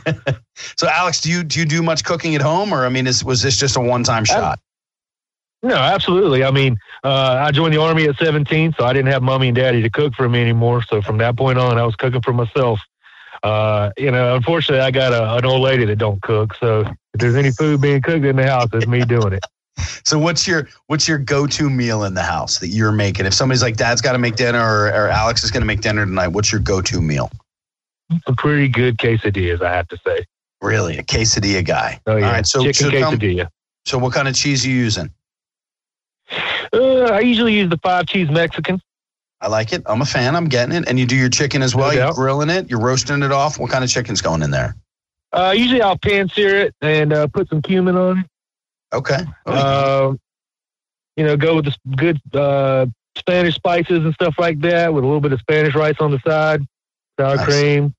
so, 0.76 0.88
Alex, 0.88 1.20
do 1.20 1.30
you 1.30 1.42
do 1.42 1.60
you 1.60 1.64
do 1.64 1.82
much 1.82 2.04
cooking 2.04 2.34
at 2.34 2.42
home, 2.42 2.74
or 2.74 2.84
I 2.84 2.90
mean, 2.90 3.06
is, 3.06 3.24
was 3.24 3.40
this 3.40 3.56
just 3.56 3.76
a 3.76 3.80
one 3.80 4.04
time 4.04 4.24
shot? 4.24 4.60
No, 5.62 5.76
absolutely. 5.76 6.42
I 6.42 6.50
mean, 6.50 6.76
uh, 7.04 7.44
I 7.46 7.52
joined 7.52 7.72
the 7.72 7.80
army 7.80 8.04
at 8.06 8.16
17, 8.16 8.74
so 8.76 8.84
I 8.84 8.92
didn't 8.92 9.12
have 9.12 9.22
mommy 9.22 9.48
and 9.48 9.56
daddy 9.56 9.80
to 9.82 9.90
cook 9.90 10.14
for 10.14 10.28
me 10.28 10.40
anymore. 10.40 10.82
So 10.82 11.00
from 11.00 11.18
that 11.18 11.36
point 11.36 11.58
on, 11.58 11.78
I 11.78 11.84
was 11.84 11.94
cooking 11.94 12.20
for 12.20 12.32
myself. 12.32 12.80
Uh, 13.44 13.90
you 13.96 14.10
know, 14.10 14.34
unfortunately, 14.36 14.84
I 14.84 14.90
got 14.90 15.12
a, 15.12 15.36
an 15.36 15.44
old 15.44 15.62
lady 15.62 15.84
that 15.84 15.96
don't 15.96 16.20
cook. 16.22 16.54
So 16.54 16.80
if 16.80 17.20
there's 17.20 17.36
any 17.36 17.52
food 17.52 17.80
being 17.80 18.02
cooked 18.02 18.24
in 18.24 18.36
the 18.36 18.46
house, 18.46 18.68
it's 18.72 18.86
me 18.86 19.04
doing 19.04 19.34
it. 19.34 19.44
So 20.04 20.18
what's 20.18 20.46
your 20.46 20.68
what's 20.88 21.08
your 21.08 21.16
go 21.16 21.46
to 21.46 21.70
meal 21.70 22.04
in 22.04 22.12
the 22.14 22.22
house 22.22 22.58
that 22.58 22.68
you're 22.68 22.92
making? 22.92 23.24
If 23.24 23.32
somebody's 23.34 23.62
like, 23.62 23.76
Dad's 23.76 24.00
got 24.02 24.12
to 24.12 24.18
make 24.18 24.36
dinner, 24.36 24.60
or, 24.60 24.88
or 24.88 25.08
Alex 25.08 25.44
is 25.44 25.50
going 25.50 25.62
to 25.62 25.66
make 25.66 25.80
dinner 25.80 26.04
tonight, 26.04 26.28
what's 26.28 26.52
your 26.52 26.60
go 26.60 26.82
to 26.82 27.00
meal? 27.00 27.30
Some 28.26 28.36
pretty 28.36 28.68
good 28.68 28.98
quesadillas, 28.98 29.62
I 29.62 29.72
have 29.72 29.88
to 29.88 29.98
say. 30.06 30.26
Really, 30.60 30.98
a 30.98 31.02
quesadilla 31.02 31.64
guy. 31.64 32.00
Oh 32.06 32.16
yeah, 32.16 32.26
All 32.26 32.32
right, 32.32 32.46
so 32.46 32.62
chicken 32.62 32.90
so 32.90 32.90
quesadilla. 32.90 33.48
so 33.86 33.96
what 33.98 34.12
kind 34.12 34.28
of 34.28 34.34
cheese 34.34 34.64
are 34.66 34.68
you 34.68 34.76
using? 34.76 35.10
Uh, 36.72 37.04
I 37.04 37.20
usually 37.20 37.54
use 37.54 37.70
the 37.70 37.78
five 37.78 38.06
cheese 38.06 38.30
Mexican. 38.30 38.80
I 39.40 39.48
like 39.48 39.72
it. 39.72 39.82
I'm 39.86 40.00
a 40.00 40.06
fan. 40.06 40.36
I'm 40.36 40.48
getting 40.48 40.74
it. 40.74 40.88
And 40.88 40.98
you 40.98 41.06
do 41.06 41.16
your 41.16 41.28
chicken 41.28 41.62
as 41.62 41.74
well. 41.74 41.92
No 41.92 42.06
you're 42.06 42.14
grilling 42.14 42.48
it. 42.48 42.70
You're 42.70 42.80
roasting 42.80 43.22
it 43.22 43.32
off. 43.32 43.58
What 43.58 43.70
kind 43.70 43.82
of 43.82 43.90
chicken's 43.90 44.22
going 44.22 44.42
in 44.42 44.52
there? 44.52 44.76
Uh, 45.32 45.52
usually 45.56 45.82
I'll 45.82 45.98
pan 45.98 46.28
sear 46.28 46.56
it 46.60 46.74
and 46.80 47.12
uh, 47.12 47.26
put 47.26 47.48
some 47.48 47.60
cumin 47.60 47.96
on 47.96 48.18
it. 48.20 48.26
Okay. 48.92 49.24
Uh, 49.46 50.12
you 51.16 51.24
know, 51.24 51.36
go 51.36 51.56
with 51.56 51.64
the 51.64 51.76
good 51.96 52.20
uh, 52.34 52.86
Spanish 53.16 53.54
spices 53.54 54.04
and 54.04 54.14
stuff 54.14 54.36
like 54.38 54.60
that, 54.60 54.92
with 54.92 55.02
a 55.02 55.06
little 55.06 55.20
bit 55.20 55.32
of 55.32 55.40
Spanish 55.40 55.74
rice 55.74 55.96
on 56.00 56.10
the 56.10 56.20
side, 56.26 56.66
sour 57.18 57.36
nice. 57.36 57.44
cream, 57.44 57.94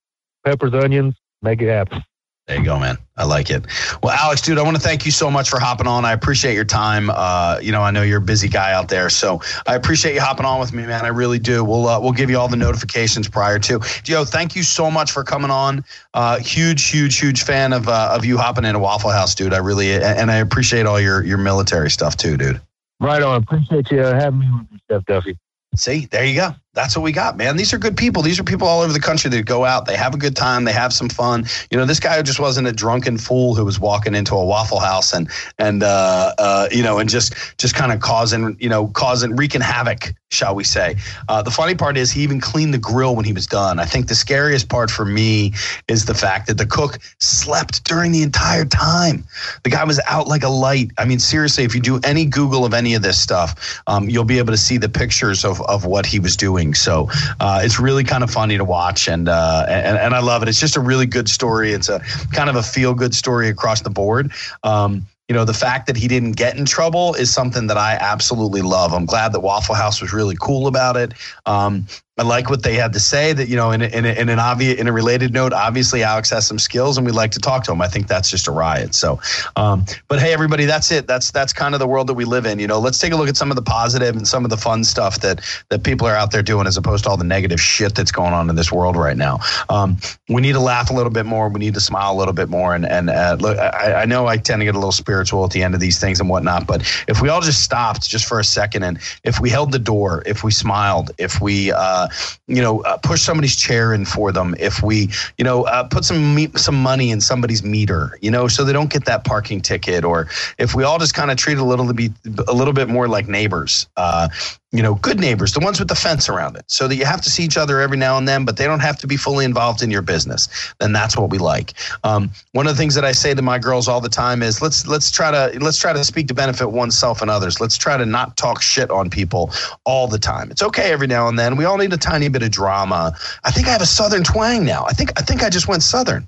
peppers, 0.45 0.73
onions. 0.73 1.15
Make 1.41 1.61
it 1.61 1.69
happen. 1.69 2.03
There 2.47 2.57
you 2.57 2.65
go, 2.65 2.77
man. 2.77 2.97
I 3.15 3.23
like 3.23 3.49
it. 3.49 3.65
Well, 4.01 4.13
Alex, 4.13 4.41
dude, 4.41 4.57
I 4.57 4.63
want 4.63 4.75
to 4.75 4.81
thank 4.81 5.05
you 5.05 5.11
so 5.11 5.31
much 5.31 5.49
for 5.49 5.59
hopping 5.59 5.87
on. 5.87 6.03
I 6.03 6.11
appreciate 6.11 6.55
your 6.55 6.65
time. 6.65 7.09
Uh, 7.09 7.57
you 7.61 7.71
know, 7.71 7.81
I 7.81 7.91
know 7.91 8.01
you're 8.01 8.17
a 8.17 8.21
busy 8.21 8.49
guy 8.49 8.73
out 8.73 8.89
there, 8.89 9.09
so 9.09 9.41
I 9.65 9.75
appreciate 9.75 10.13
you 10.13 10.19
hopping 10.19 10.45
on 10.45 10.59
with 10.59 10.73
me, 10.73 10.85
man. 10.85 11.05
I 11.05 11.07
really 11.07 11.39
do. 11.39 11.63
We'll 11.63 11.87
uh, 11.87 12.01
we'll 12.01 12.11
give 12.11 12.29
you 12.29 12.37
all 12.37 12.49
the 12.49 12.57
notifications 12.57 13.29
prior 13.29 13.59
to. 13.59 13.79
Joe, 14.03 14.25
thank 14.25 14.57
you 14.57 14.63
so 14.63 14.91
much 14.91 15.11
for 15.11 15.23
coming 15.23 15.51
on. 15.51 15.85
Uh, 16.13 16.39
huge, 16.39 16.89
huge, 16.89 17.17
huge 17.17 17.43
fan 17.43 17.71
of 17.71 17.87
uh, 17.87 18.11
of 18.13 18.25
you 18.25 18.37
hopping 18.37 18.65
into 18.65 18.79
Waffle 18.79 19.11
House, 19.11 19.33
dude. 19.35 19.53
I 19.53 19.59
really 19.59 19.93
and 19.93 20.29
I 20.29 20.35
appreciate 20.35 20.85
all 20.85 20.99
your 20.99 21.23
your 21.23 21.37
military 21.37 21.91
stuff 21.91 22.17
too, 22.17 22.35
dude. 22.35 22.59
Right 22.99 23.23
on. 23.23 23.41
Appreciate 23.41 23.89
you 23.89 23.99
having 23.99 24.39
me 24.39 24.49
with 24.69 24.81
Chef 24.91 25.05
Duffy. 25.05 25.37
See, 25.75 26.07
there 26.07 26.25
you 26.25 26.35
go 26.35 26.55
that's 26.73 26.95
what 26.95 27.03
we 27.03 27.11
got, 27.11 27.37
man. 27.37 27.55
These 27.55 27.71
are 27.73 27.77
good 27.77 27.95
people. 27.95 28.23
These 28.23 28.39
are 28.39 28.43
people 28.43 28.67
all 28.67 28.81
over 28.81 28.91
the 28.91 28.99
country 28.99 29.29
that 29.29 29.45
go 29.45 29.63
out. 29.63 29.85
They 29.85 29.95
have 29.95 30.15
a 30.15 30.17
good 30.17 30.35
time. 30.35 30.63
They 30.63 30.71
have 30.73 30.91
some 30.91 31.07
fun. 31.07 31.45
You 31.69 31.77
know, 31.77 31.85
this 31.85 31.99
guy 31.99 32.19
just 32.23 32.39
wasn't 32.39 32.67
a 32.67 32.71
drunken 32.71 33.19
fool 33.19 33.53
who 33.53 33.63
was 33.63 33.79
walking 33.79 34.15
into 34.15 34.33
a 34.33 34.43
Waffle 34.43 34.79
House 34.79 35.13
and 35.13 35.29
and 35.59 35.83
uh, 35.83 36.33
uh, 36.39 36.69
you 36.71 36.81
know 36.81 36.97
and 36.97 37.07
just 37.07 37.35
just 37.59 37.75
kind 37.75 37.91
of 37.91 37.99
causing 37.99 38.57
you 38.59 38.69
know 38.69 38.87
causing 38.87 39.35
wreaking 39.35 39.61
havoc, 39.61 40.15
shall 40.31 40.55
we 40.55 40.63
say? 40.63 40.95
Uh, 41.29 41.43
the 41.43 41.51
funny 41.51 41.75
part 41.75 41.95
is 41.95 42.11
he 42.11 42.21
even 42.21 42.41
cleaned 42.41 42.73
the 42.73 42.79
grill 42.79 43.15
when 43.15 43.25
he 43.25 43.33
was 43.33 43.45
done. 43.45 43.77
I 43.79 43.85
think 43.85 44.07
the 44.07 44.15
scariest 44.15 44.67
part 44.67 44.89
for 44.89 45.05
me 45.05 45.53
is 45.87 46.05
the 46.05 46.15
fact 46.15 46.47
that 46.47 46.57
the 46.57 46.65
cook 46.65 46.97
slept 47.19 47.83
during 47.83 48.11
the 48.11 48.23
entire 48.23 48.65
time. 48.65 49.23
The 49.63 49.69
guy 49.69 49.83
was 49.83 50.01
out 50.07 50.27
like 50.27 50.41
a 50.41 50.49
light. 50.49 50.89
I 50.97 51.05
mean, 51.05 51.19
seriously, 51.19 51.65
if 51.65 51.75
you 51.75 51.81
do 51.81 51.99
any 52.03 52.25
Google 52.25 52.65
of 52.65 52.73
any 52.73 52.95
of 52.95 53.03
this 53.03 53.19
stuff, 53.19 53.83
um, 53.85 54.09
you'll 54.09 54.23
be 54.23 54.39
able 54.39 54.53
to 54.53 54.57
see 54.57 54.77
the 54.77 54.89
pictures 54.89 55.45
of 55.45 55.61
of 55.61 55.85
what 55.85 56.07
he 56.07 56.19
was 56.19 56.35
doing 56.35 56.62
doing. 56.63 56.73
So 56.73 57.09
uh, 57.39 57.61
it's 57.63 57.79
really 57.79 58.03
kind 58.03 58.23
of 58.23 58.31
funny 58.31 58.57
to 58.57 58.65
watch, 58.65 59.07
and, 59.07 59.29
uh, 59.29 59.65
and 59.67 59.97
and 59.97 60.13
I 60.13 60.19
love 60.19 60.43
it. 60.43 60.49
It's 60.49 60.59
just 60.59 60.75
a 60.75 60.79
really 60.79 61.05
good 61.05 61.29
story. 61.29 61.73
It's 61.73 61.89
a 61.89 61.99
kind 62.31 62.49
of 62.49 62.55
a 62.55 62.63
feel 62.63 62.93
good 62.93 63.13
story 63.13 63.49
across 63.49 63.81
the 63.81 63.89
board. 63.89 64.31
Um, 64.63 65.05
you 65.29 65.35
know, 65.35 65.45
the 65.45 65.53
fact 65.53 65.87
that 65.87 65.95
he 65.95 66.07
didn't 66.07 66.33
get 66.33 66.57
in 66.57 66.65
trouble 66.65 67.13
is 67.13 67.33
something 67.33 67.67
that 67.67 67.77
I 67.77 67.93
absolutely 67.93 68.61
love. 68.61 68.93
I'm 68.93 69.05
glad 69.05 69.31
that 69.31 69.39
Waffle 69.39 69.75
House 69.75 70.01
was 70.01 70.11
really 70.11 70.35
cool 70.39 70.67
about 70.67 70.97
it. 70.97 71.13
Um, 71.45 71.87
I 72.15 72.21
like 72.21 72.47
what 72.47 72.61
they 72.61 72.75
had 72.75 72.93
to 72.93 72.99
say. 72.99 73.33
That 73.33 73.47
you 73.47 73.55
know, 73.55 73.71
in, 73.71 73.81
in, 73.81 74.05
in 74.05 74.29
an 74.29 74.37
obvious, 74.37 74.79
in 74.79 74.87
a 74.87 74.91
related 74.91 75.33
note, 75.33 75.51
obviously 75.51 76.03
Alex 76.03 76.29
has 76.29 76.45
some 76.45 76.59
skills, 76.59 76.95
and 76.95 77.07
we'd 77.07 77.15
like 77.15 77.31
to 77.31 77.39
talk 77.39 77.63
to 77.63 77.71
him. 77.71 77.81
I 77.81 77.87
think 77.87 78.07
that's 78.07 78.29
just 78.29 78.47
a 78.47 78.51
riot. 78.51 78.93
So, 78.93 79.19
um, 79.55 79.85
but 80.09 80.19
hey, 80.19 80.31
everybody, 80.31 80.65
that's 80.65 80.91
it. 80.91 81.07
That's 81.07 81.31
that's 81.31 81.53
kind 81.53 81.73
of 81.73 81.79
the 81.79 81.87
world 81.87 82.05
that 82.07 82.13
we 82.13 82.25
live 82.25 82.45
in. 82.45 82.59
You 82.59 82.67
know, 82.67 82.77
let's 82.77 82.99
take 82.99 83.13
a 83.13 83.15
look 83.15 83.29
at 83.29 83.35
some 83.35 83.49
of 83.49 83.55
the 83.55 83.63
positive 83.63 84.15
and 84.15 84.27
some 84.27 84.43
of 84.43 84.51
the 84.51 84.57
fun 84.57 84.83
stuff 84.83 85.21
that 85.21 85.41
that 85.69 85.83
people 85.83 86.05
are 86.05 86.15
out 86.15 86.29
there 86.29 86.43
doing, 86.43 86.67
as 86.67 86.77
opposed 86.77 87.05
to 87.05 87.09
all 87.09 87.17
the 87.17 87.23
negative 87.23 87.59
shit 87.59 87.95
that's 87.95 88.11
going 88.11 88.33
on 88.33 88.47
in 88.47 88.55
this 88.55 88.71
world 88.71 88.95
right 88.95 89.17
now. 89.17 89.39
Um, 89.69 89.97
we 90.29 90.39
need 90.39 90.53
to 90.53 90.59
laugh 90.59 90.91
a 90.91 90.93
little 90.93 91.11
bit 91.11 91.25
more. 91.25 91.49
We 91.49 91.59
need 91.59 91.73
to 91.73 91.81
smile 91.81 92.13
a 92.13 92.17
little 92.17 92.33
bit 92.33 92.47
more. 92.47 92.75
And 92.75 92.85
and 92.85 93.09
uh, 93.09 93.37
look, 93.39 93.57
I, 93.57 94.03
I 94.03 94.05
know 94.05 94.27
I 94.27 94.37
tend 94.37 94.61
to 94.61 94.65
get 94.65 94.75
a 94.75 94.77
little 94.77 94.91
spiritual 94.91 95.45
at 95.45 95.49
the 95.51 95.63
end 95.63 95.73
of 95.73 95.79
these 95.79 95.99
things 95.99 96.19
and 96.19 96.29
whatnot, 96.29 96.67
but 96.67 96.81
if 97.07 97.23
we 97.23 97.29
all 97.29 97.41
just 97.41 97.63
stopped 97.63 98.07
just 98.07 98.25
for 98.25 98.39
a 98.39 98.43
second 98.43 98.83
and 98.83 98.99
if 99.23 99.39
we 99.39 99.49
held 99.49 99.71
the 99.71 99.79
door, 99.79 100.21
if 100.27 100.43
we 100.43 100.51
smiled, 100.51 101.09
if 101.17 101.41
we 101.41 101.71
uh, 101.71 102.02
you 102.47 102.61
know, 102.61 102.81
uh, 102.81 102.97
push 102.97 103.21
somebody's 103.21 103.55
chair 103.55 103.93
in 103.93 104.05
for 104.05 104.31
them. 104.31 104.55
If 104.59 104.81
we, 104.83 105.09
you 105.37 105.43
know, 105.43 105.63
uh, 105.63 105.83
put 105.83 106.05
some 106.05 106.35
me- 106.35 106.51
some 106.55 106.75
money 106.81 107.11
in 107.11 107.21
somebody's 107.21 107.63
meter, 107.63 108.17
you 108.21 108.31
know, 108.31 108.47
so 108.47 108.63
they 108.63 108.73
don't 108.73 108.91
get 108.91 109.05
that 109.05 109.23
parking 109.23 109.61
ticket, 109.61 110.03
or 110.03 110.27
if 110.57 110.75
we 110.75 110.83
all 110.83 110.99
just 110.99 111.13
kind 111.13 111.31
of 111.31 111.37
treat 111.37 111.57
a 111.57 111.63
little 111.63 111.91
bit 111.93 112.11
a 112.47 112.53
little 112.53 112.73
bit 112.73 112.89
more 112.89 113.07
like 113.07 113.27
neighbors, 113.27 113.87
uh, 113.97 114.29
you 114.73 114.81
know, 114.81 114.95
good 114.95 115.19
neighbors, 115.19 115.53
the 115.53 115.59
ones 115.59 115.77
with 115.79 115.87
the 115.87 115.95
fence 115.95 116.27
around 116.27 116.55
it, 116.55 116.65
so 116.65 116.87
that 116.87 116.95
you 116.95 117.05
have 117.05 117.21
to 117.21 117.29
see 117.29 117.43
each 117.43 117.57
other 117.57 117.79
every 117.79 117.95
now 117.95 118.17
and 118.17 118.27
then, 118.27 118.43
but 118.43 118.57
they 118.57 118.65
don't 118.65 118.79
have 118.79 118.97
to 118.97 119.07
be 119.07 119.15
fully 119.15 119.45
involved 119.45 119.83
in 119.83 119.91
your 119.91 120.01
business. 120.01 120.73
Then 120.79 120.91
that's 120.91 121.15
what 121.15 121.29
we 121.29 121.37
like. 121.37 121.73
Um, 122.03 122.31
one 122.53 122.65
of 122.65 122.73
the 122.75 122.77
things 122.81 122.95
that 122.95 123.05
I 123.05 123.11
say 123.11 123.35
to 123.35 123.41
my 123.43 123.59
girls 123.59 123.87
all 123.87 124.01
the 124.01 124.09
time 124.09 124.41
is 124.41 124.63
let's 124.63 124.87
let's 124.87 125.11
try 125.11 125.29
to 125.29 125.59
let's 125.59 125.77
try 125.77 125.93
to 125.93 126.03
speak 126.03 126.27
to 126.29 126.33
benefit 126.33 126.71
oneself 126.71 127.21
and 127.21 127.29
others. 127.29 127.61
Let's 127.61 127.77
try 127.77 127.97
to 127.97 128.05
not 128.05 128.35
talk 128.35 128.63
shit 128.63 128.89
on 128.89 129.11
people 129.11 129.51
all 129.85 130.07
the 130.07 130.17
time. 130.17 130.49
It's 130.49 130.63
okay 130.63 130.91
every 130.91 131.07
now 131.07 131.27
and 131.27 131.37
then. 131.37 131.55
We 131.55 131.65
all 131.65 131.77
need 131.77 131.93
a 131.93 131.97
tiny 131.97 132.27
bit 132.27 132.41
of 132.41 132.49
drama. 132.49 133.15
I 133.43 133.51
think 133.51 133.67
I 133.67 133.71
have 133.71 133.81
a 133.83 133.85
southern 133.85 134.23
twang 134.23 134.65
now. 134.65 134.85
I 134.85 134.93
think 134.93 135.11
I 135.19 135.21
think 135.21 135.43
I 135.43 135.51
just 135.51 135.67
went 135.67 135.83
southern. 135.83 136.27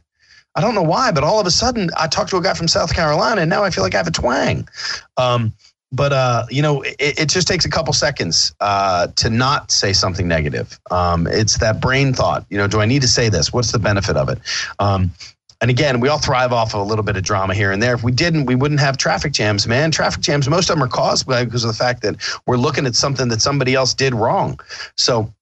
I 0.55 0.61
don't 0.61 0.75
know 0.75 0.83
why, 0.83 1.11
but 1.11 1.23
all 1.23 1.39
of 1.39 1.47
a 1.47 1.51
sudden 1.51 1.89
I 1.97 2.07
talked 2.07 2.29
to 2.29 2.37
a 2.37 2.41
guy 2.41 2.53
from 2.53 2.67
South 2.67 2.93
Carolina, 2.93 3.41
and 3.41 3.49
now 3.49 3.63
I 3.63 3.71
feel 3.71 3.83
like 3.83 3.95
I 3.95 3.97
have 3.97 4.07
a 4.07 4.11
twang. 4.11 4.69
Um, 5.17 5.51
but 5.95 6.11
uh, 6.11 6.45
you 6.49 6.61
know, 6.61 6.81
it, 6.81 7.19
it, 7.19 7.29
just 7.29 7.47
takes 7.47 7.65
a 7.65 7.69
couple 7.69 7.93
seconds 7.93 8.53
uh, 8.59 9.07
to 9.15 9.29
not 9.29 9.71
say 9.71 9.93
something 9.93 10.27
negative. 10.27 10.79
Um, 10.91 11.25
it's 11.27 11.57
that 11.59 11.79
brain 11.79 12.13
thought. 12.13 12.45
You 12.49 12.57
know, 12.57 12.67
do 12.67 12.81
I 12.81 12.85
need 12.85 13.01
to 13.01 13.07
say 13.07 13.29
this? 13.29 13.53
What's 13.53 13.71
the 13.71 13.79
benefit 13.79 14.17
of 14.17 14.29
it? 14.29 14.39
Um, 14.79 15.11
and 15.61 15.71
again, 15.71 16.01
we 16.01 16.09
all 16.09 16.19
thrive 16.19 16.51
off 16.51 16.75
of 16.75 16.81
a 16.81 16.83
little 16.83 17.03
bit 17.03 17.15
of 17.15 17.23
drama 17.23 17.55
here 17.55 17.71
and 17.71 17.81
there. 17.81 17.95
If 17.95 18.03
we 18.03 18.11
didn't, 18.11 18.45
we 18.45 18.55
wouldn't 18.55 18.81
have 18.81 18.97
traffic 18.97 19.31
jams, 19.31 19.67
man. 19.67 19.89
Traffic 19.89 20.21
jams, 20.21 20.49
most 20.49 20.69
of 20.69 20.75
them 20.75 20.83
are 20.83 20.89
caused 20.89 21.25
by 21.25 21.45
because 21.45 21.63
of 21.63 21.69
the 21.69 21.77
fact 21.77 22.01
that 22.01 22.17
we're 22.45 22.57
looking 22.57 22.85
at 22.85 22.95
something 22.95 23.29
that 23.29 23.41
somebody 23.41 23.73
else 23.73 23.93
did 23.93 24.13
wrong. 24.13 24.59
So 24.97 25.33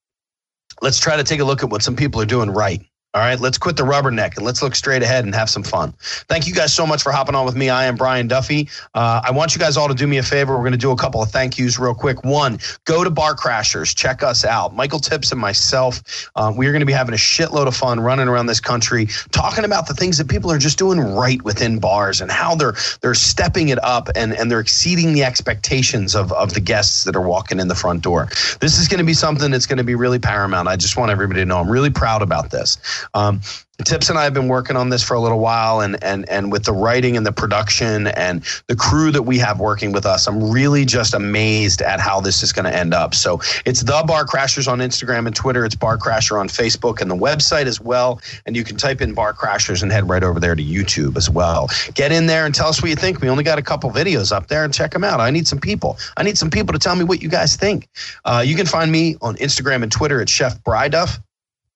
let's 0.82 1.00
try 1.00 1.18
to 1.18 1.24
take 1.24 1.40
a 1.40 1.44
look 1.44 1.64
at 1.64 1.70
what 1.70 1.82
some 1.82 1.96
people 1.96 2.22
are 2.22 2.26
doing 2.26 2.52
right. 2.52 2.82
All 3.16 3.22
right, 3.22 3.40
let's 3.40 3.60
quit 3.60 3.78
the 3.78 3.84
rubberneck 3.84 4.38
and 4.38 4.44
let's 4.44 4.64
look 4.64 4.74
straight 4.74 5.04
ahead 5.04 5.24
and 5.24 5.36
have 5.36 5.48
some 5.48 5.62
fun. 5.62 5.94
Thank 6.30 6.48
you 6.48 6.54
guys 6.54 6.74
so 6.74 6.88
much 6.88 7.04
for 7.04 7.12
hopping 7.12 7.36
on 7.36 7.46
with 7.46 7.56
me. 7.56 7.70
I 7.70 7.86
am 7.86 7.96
Brian 7.96 8.28
Duffy. 8.28 8.68
Uh, 8.96 9.22
I 9.24 9.30
want 9.30 9.54
you 9.54 9.60
guys 9.60 9.78
all 9.78 9.88
to 9.88 9.94
do 9.94 10.08
me 10.08 10.18
a 10.18 10.24
favor. 10.24 10.54
We're 10.54 10.64
going 10.64 10.72
to 10.72 10.80
do 10.80 10.90
a 10.90 10.96
couple 10.96 11.22
of 11.22 11.30
thank 11.30 11.60
yous 11.60 11.78
real 11.78 11.94
quick. 11.94 12.24
One, 12.24 12.58
go 12.86 13.04
to 13.04 13.12
Bar 13.12 13.36
Crashers, 13.36 13.96
check 13.96 14.24
us 14.24 14.44
out. 14.44 14.74
Michael 14.74 14.98
Tips 14.98 15.32
and 15.32 15.40
myself, 15.40 16.32
uh, 16.36 16.52
we 16.58 16.66
are 16.66 16.72
going 16.72 16.80
to 16.80 16.88
be 16.88 16.94
having 16.94 17.14
a 17.14 17.18
shitload 17.18 17.68
of 17.68 17.76
fun 17.76 18.00
running 18.00 18.28
around 18.28 18.48
this 18.48 18.60
country, 18.60 19.06
talking 19.30 19.64
about 19.64 19.88
the 19.88 19.94
things 19.94 20.18
that 20.18 20.28
people 20.28 20.52
are 20.52 20.58
just 20.58 20.80
doing 20.80 21.00
right 21.00 21.42
within 21.44 21.78
bars 21.78 22.20
and 22.20 22.32
how 22.32 22.56
they're 22.56 22.74
they're 23.02 23.14
stepping 23.14 23.70
it 23.70 23.84
up 23.84 24.10
and 24.16 24.34
and 24.34 24.50
they're 24.50 24.60
exceeding 24.60 25.14
the 25.14 25.24
expectations 25.24 26.16
of 26.16 26.32
of 26.34 26.56
the 26.56 26.60
guests 26.60 27.04
that 27.04 27.16
are 27.16 27.22
walking 27.22 27.60
in 27.60 27.68
the 27.68 27.76
front 27.76 28.02
door. 28.02 28.28
This 28.60 28.80
is 28.80 28.88
going 28.88 28.98
to 28.98 29.06
be 29.06 29.14
something 29.14 29.52
that's 29.52 29.68
going 29.68 29.78
to 29.78 29.84
be 29.84 29.94
really 29.94 30.18
paramount. 30.18 30.68
I 30.68 30.78
just 30.78 30.98
want 30.98 31.12
everybody 31.12 31.42
to 31.42 31.46
know 31.46 31.60
I'm 31.60 31.70
really 31.70 31.92
proud 31.92 32.24
about 32.24 32.50
this. 32.50 32.80
Um, 33.14 33.42
Tips 33.84 34.08
and 34.10 34.20
I 34.20 34.24
have 34.24 34.36
been 34.36 34.48
working 34.48 34.76
on 34.76 34.90
this 34.90 35.04
for 35.04 35.16
a 35.16 35.20
little 35.20 35.40
while, 35.40 35.82
and 35.82 36.02
and 36.04 36.30
and 36.30 36.52
with 36.52 36.64
the 36.64 36.72
writing 36.72 37.18
and 37.18 37.26
the 37.26 37.32
production 37.32 38.08
and 38.08 38.44
the 38.68 38.76
crew 38.76 39.12
that 39.12 39.24
we 39.24 39.40
have 39.40 39.60
working 39.60 39.92
with 39.92 40.06
us, 40.06 40.28
I'm 40.28 40.52
really 40.52 40.86
just 40.86 41.16
amazed 41.16 41.82
at 41.82 42.00
how 42.00 42.22
this 42.22 42.44
is 42.44 42.54
going 42.54 42.66
to 42.66 42.76
end 42.76 42.94
up. 42.94 43.16
So 43.16 43.42
it's 43.66 43.82
the 43.82 44.04
Bar 44.06 44.26
Crashers 44.26 44.68
on 44.68 44.78
Instagram 44.78 45.26
and 45.26 45.36
Twitter. 45.36 45.66
It's 45.66 45.74
Bar 45.74 45.98
Crasher 45.98 46.40
on 46.40 46.50
Facebook 46.50 47.02
and 47.02 47.10
the 47.10 47.16
website 47.16 47.66
as 47.66 47.82
well. 47.82 48.22
And 48.46 48.56
you 48.56 48.64
can 48.64 48.78
type 48.78 49.02
in 49.02 49.16
Bar 49.16 49.34
Crashers 49.34 49.82
and 49.82 49.92
head 49.92 50.08
right 50.08 50.24
over 50.24 50.40
there 50.40 50.56
to 50.56 50.64
YouTube 50.64 51.18
as 51.18 51.28
well. 51.28 51.68
Get 51.96 52.12
in 52.12 52.28
there 52.28 52.46
and 52.46 52.54
tell 52.54 52.68
us 52.68 52.80
what 52.80 52.90
you 52.90 52.96
think. 52.96 53.22
We 53.22 53.30
only 53.30 53.44
got 53.44 53.58
a 53.58 53.64
couple 53.64 53.90
videos 53.90 54.32
up 54.32 54.48
there, 54.48 54.64
and 54.64 54.72
check 54.72 54.92
them 54.92 55.04
out. 55.04 55.20
I 55.20 55.32
need 55.32 55.48
some 55.48 55.60
people. 55.60 55.98
I 56.16 56.22
need 56.22 56.38
some 56.38 56.52
people 56.52 56.74
to 56.74 56.80
tell 56.80 56.96
me 56.96 57.04
what 57.04 57.24
you 57.24 57.28
guys 57.28 57.56
think. 57.56 57.90
Uh, 58.24 58.44
you 58.46 58.56
can 58.56 58.68
find 58.68 58.92
me 58.92 59.18
on 59.22 59.36
Instagram 59.38 59.82
and 59.82 59.92
Twitter 59.92 60.22
at 60.22 60.30
Chef 60.30 60.64
Briduff. 60.64 61.20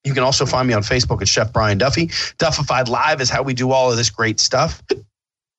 You 0.07 0.13
can 0.13 0.23
also 0.23 0.45
find 0.45 0.67
me 0.67 0.73
on 0.73 0.81
Facebook 0.81 1.21
at 1.21 1.27
Chef 1.27 1.51
Brian 1.51 1.77
Duffy. 1.77 2.09
Duffified 2.37 2.87
Live 2.87 3.19
is 3.19 3.29
how 3.29 3.43
we 3.43 3.53
do 3.53 3.71
all 3.71 3.91
of 3.91 3.97
this 3.97 4.09
great 4.09 4.39
stuff. 4.39 4.81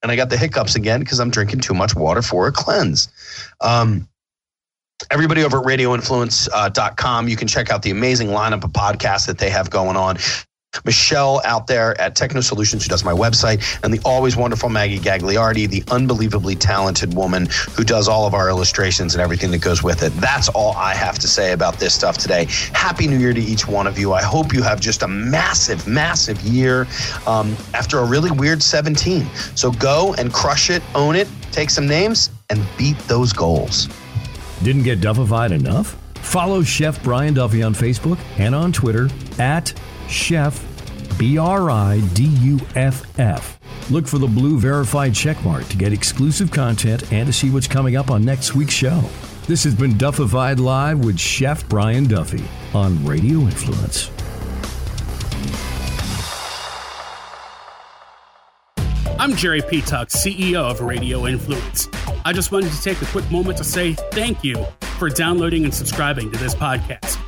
And 0.02 0.10
I 0.10 0.16
got 0.16 0.30
the 0.30 0.38
hiccups 0.38 0.74
again 0.74 1.00
because 1.00 1.20
I'm 1.20 1.30
drinking 1.30 1.60
too 1.60 1.74
much 1.74 1.94
water 1.94 2.22
for 2.22 2.46
a 2.46 2.52
cleanse. 2.52 3.08
Um, 3.60 4.08
everybody 5.10 5.44
over 5.44 5.58
at 5.58 5.64
radioinfluence.com, 5.64 7.24
uh, 7.24 7.28
you 7.28 7.36
can 7.36 7.46
check 7.46 7.70
out 7.70 7.82
the 7.82 7.90
amazing 7.90 8.28
lineup 8.28 8.64
of 8.64 8.70
podcasts 8.72 9.26
that 9.26 9.36
they 9.36 9.50
have 9.50 9.68
going 9.68 9.96
on. 9.96 10.16
Michelle 10.84 11.40
out 11.44 11.66
there 11.66 11.98
at 12.00 12.14
Techno 12.16 12.40
Solutions, 12.40 12.84
who 12.84 12.88
does 12.88 13.04
my 13.04 13.12
website, 13.12 13.62
and 13.82 13.92
the 13.92 14.00
always 14.04 14.36
wonderful 14.36 14.68
Maggie 14.68 14.98
Gagliardi, 14.98 15.68
the 15.68 15.84
unbelievably 15.90 16.56
talented 16.56 17.14
woman 17.14 17.48
who 17.72 17.84
does 17.84 18.08
all 18.08 18.26
of 18.26 18.34
our 18.34 18.48
illustrations 18.48 19.14
and 19.14 19.22
everything 19.22 19.50
that 19.50 19.60
goes 19.60 19.82
with 19.82 20.02
it. 20.02 20.12
That's 20.14 20.48
all 20.48 20.72
I 20.76 20.94
have 20.94 21.18
to 21.20 21.28
say 21.28 21.52
about 21.52 21.78
this 21.78 21.94
stuff 21.94 22.18
today. 22.18 22.46
Happy 22.72 23.06
New 23.06 23.18
Year 23.18 23.32
to 23.32 23.40
each 23.40 23.66
one 23.66 23.86
of 23.86 23.98
you. 23.98 24.12
I 24.12 24.22
hope 24.22 24.52
you 24.52 24.62
have 24.62 24.80
just 24.80 25.02
a 25.02 25.08
massive, 25.08 25.86
massive 25.86 26.40
year 26.42 26.86
um, 27.26 27.56
after 27.74 27.98
a 27.98 28.04
really 28.04 28.30
weird 28.30 28.62
17. 28.62 29.26
So 29.54 29.70
go 29.72 30.14
and 30.14 30.32
crush 30.32 30.70
it, 30.70 30.82
own 30.94 31.16
it, 31.16 31.28
take 31.52 31.70
some 31.70 31.86
names, 31.86 32.30
and 32.50 32.64
beat 32.76 32.98
those 33.00 33.32
goals. 33.32 33.88
Didn't 34.62 34.82
get 34.82 35.00
Duffified 35.00 35.52
enough? 35.52 35.96
Follow 36.16 36.62
Chef 36.62 37.02
Brian 37.02 37.34
Duffy 37.34 37.62
on 37.62 37.74
Facebook 37.74 38.18
and 38.36 38.54
on 38.54 38.72
Twitter 38.72 39.08
at 39.38 39.72
Chef, 40.08 40.64
B 41.18 41.36
R 41.36 41.70
I 41.70 42.00
D 42.14 42.24
U 42.24 42.60
F 42.74 43.18
F. 43.18 43.58
Look 43.90 44.06
for 44.06 44.18
the 44.18 44.26
blue 44.26 44.58
verified 44.58 45.12
checkmark 45.12 45.68
to 45.68 45.76
get 45.76 45.92
exclusive 45.92 46.50
content 46.50 47.12
and 47.12 47.26
to 47.26 47.32
see 47.32 47.50
what's 47.50 47.66
coming 47.66 47.96
up 47.96 48.10
on 48.10 48.24
next 48.24 48.54
week's 48.54 48.74
show. 48.74 49.02
This 49.46 49.64
has 49.64 49.74
been 49.74 49.96
Duffified 49.96 50.60
Live 50.60 51.04
with 51.04 51.18
Chef 51.18 51.68
Brian 51.68 52.06
Duffy 52.06 52.44
on 52.74 53.04
Radio 53.04 53.40
Influence. 53.40 54.10
I'm 59.18 59.34
Jerry 59.34 59.62
P. 59.62 59.80
Tuck, 59.80 60.10
CEO 60.10 60.70
of 60.70 60.80
Radio 60.80 61.26
Influence. 61.26 61.88
I 62.24 62.32
just 62.32 62.52
wanted 62.52 62.70
to 62.72 62.82
take 62.82 63.02
a 63.02 63.06
quick 63.06 63.28
moment 63.30 63.58
to 63.58 63.64
say 63.64 63.94
thank 64.12 64.44
you 64.44 64.64
for 64.98 65.08
downloading 65.08 65.64
and 65.64 65.74
subscribing 65.74 66.30
to 66.30 66.38
this 66.38 66.54
podcast. 66.54 67.27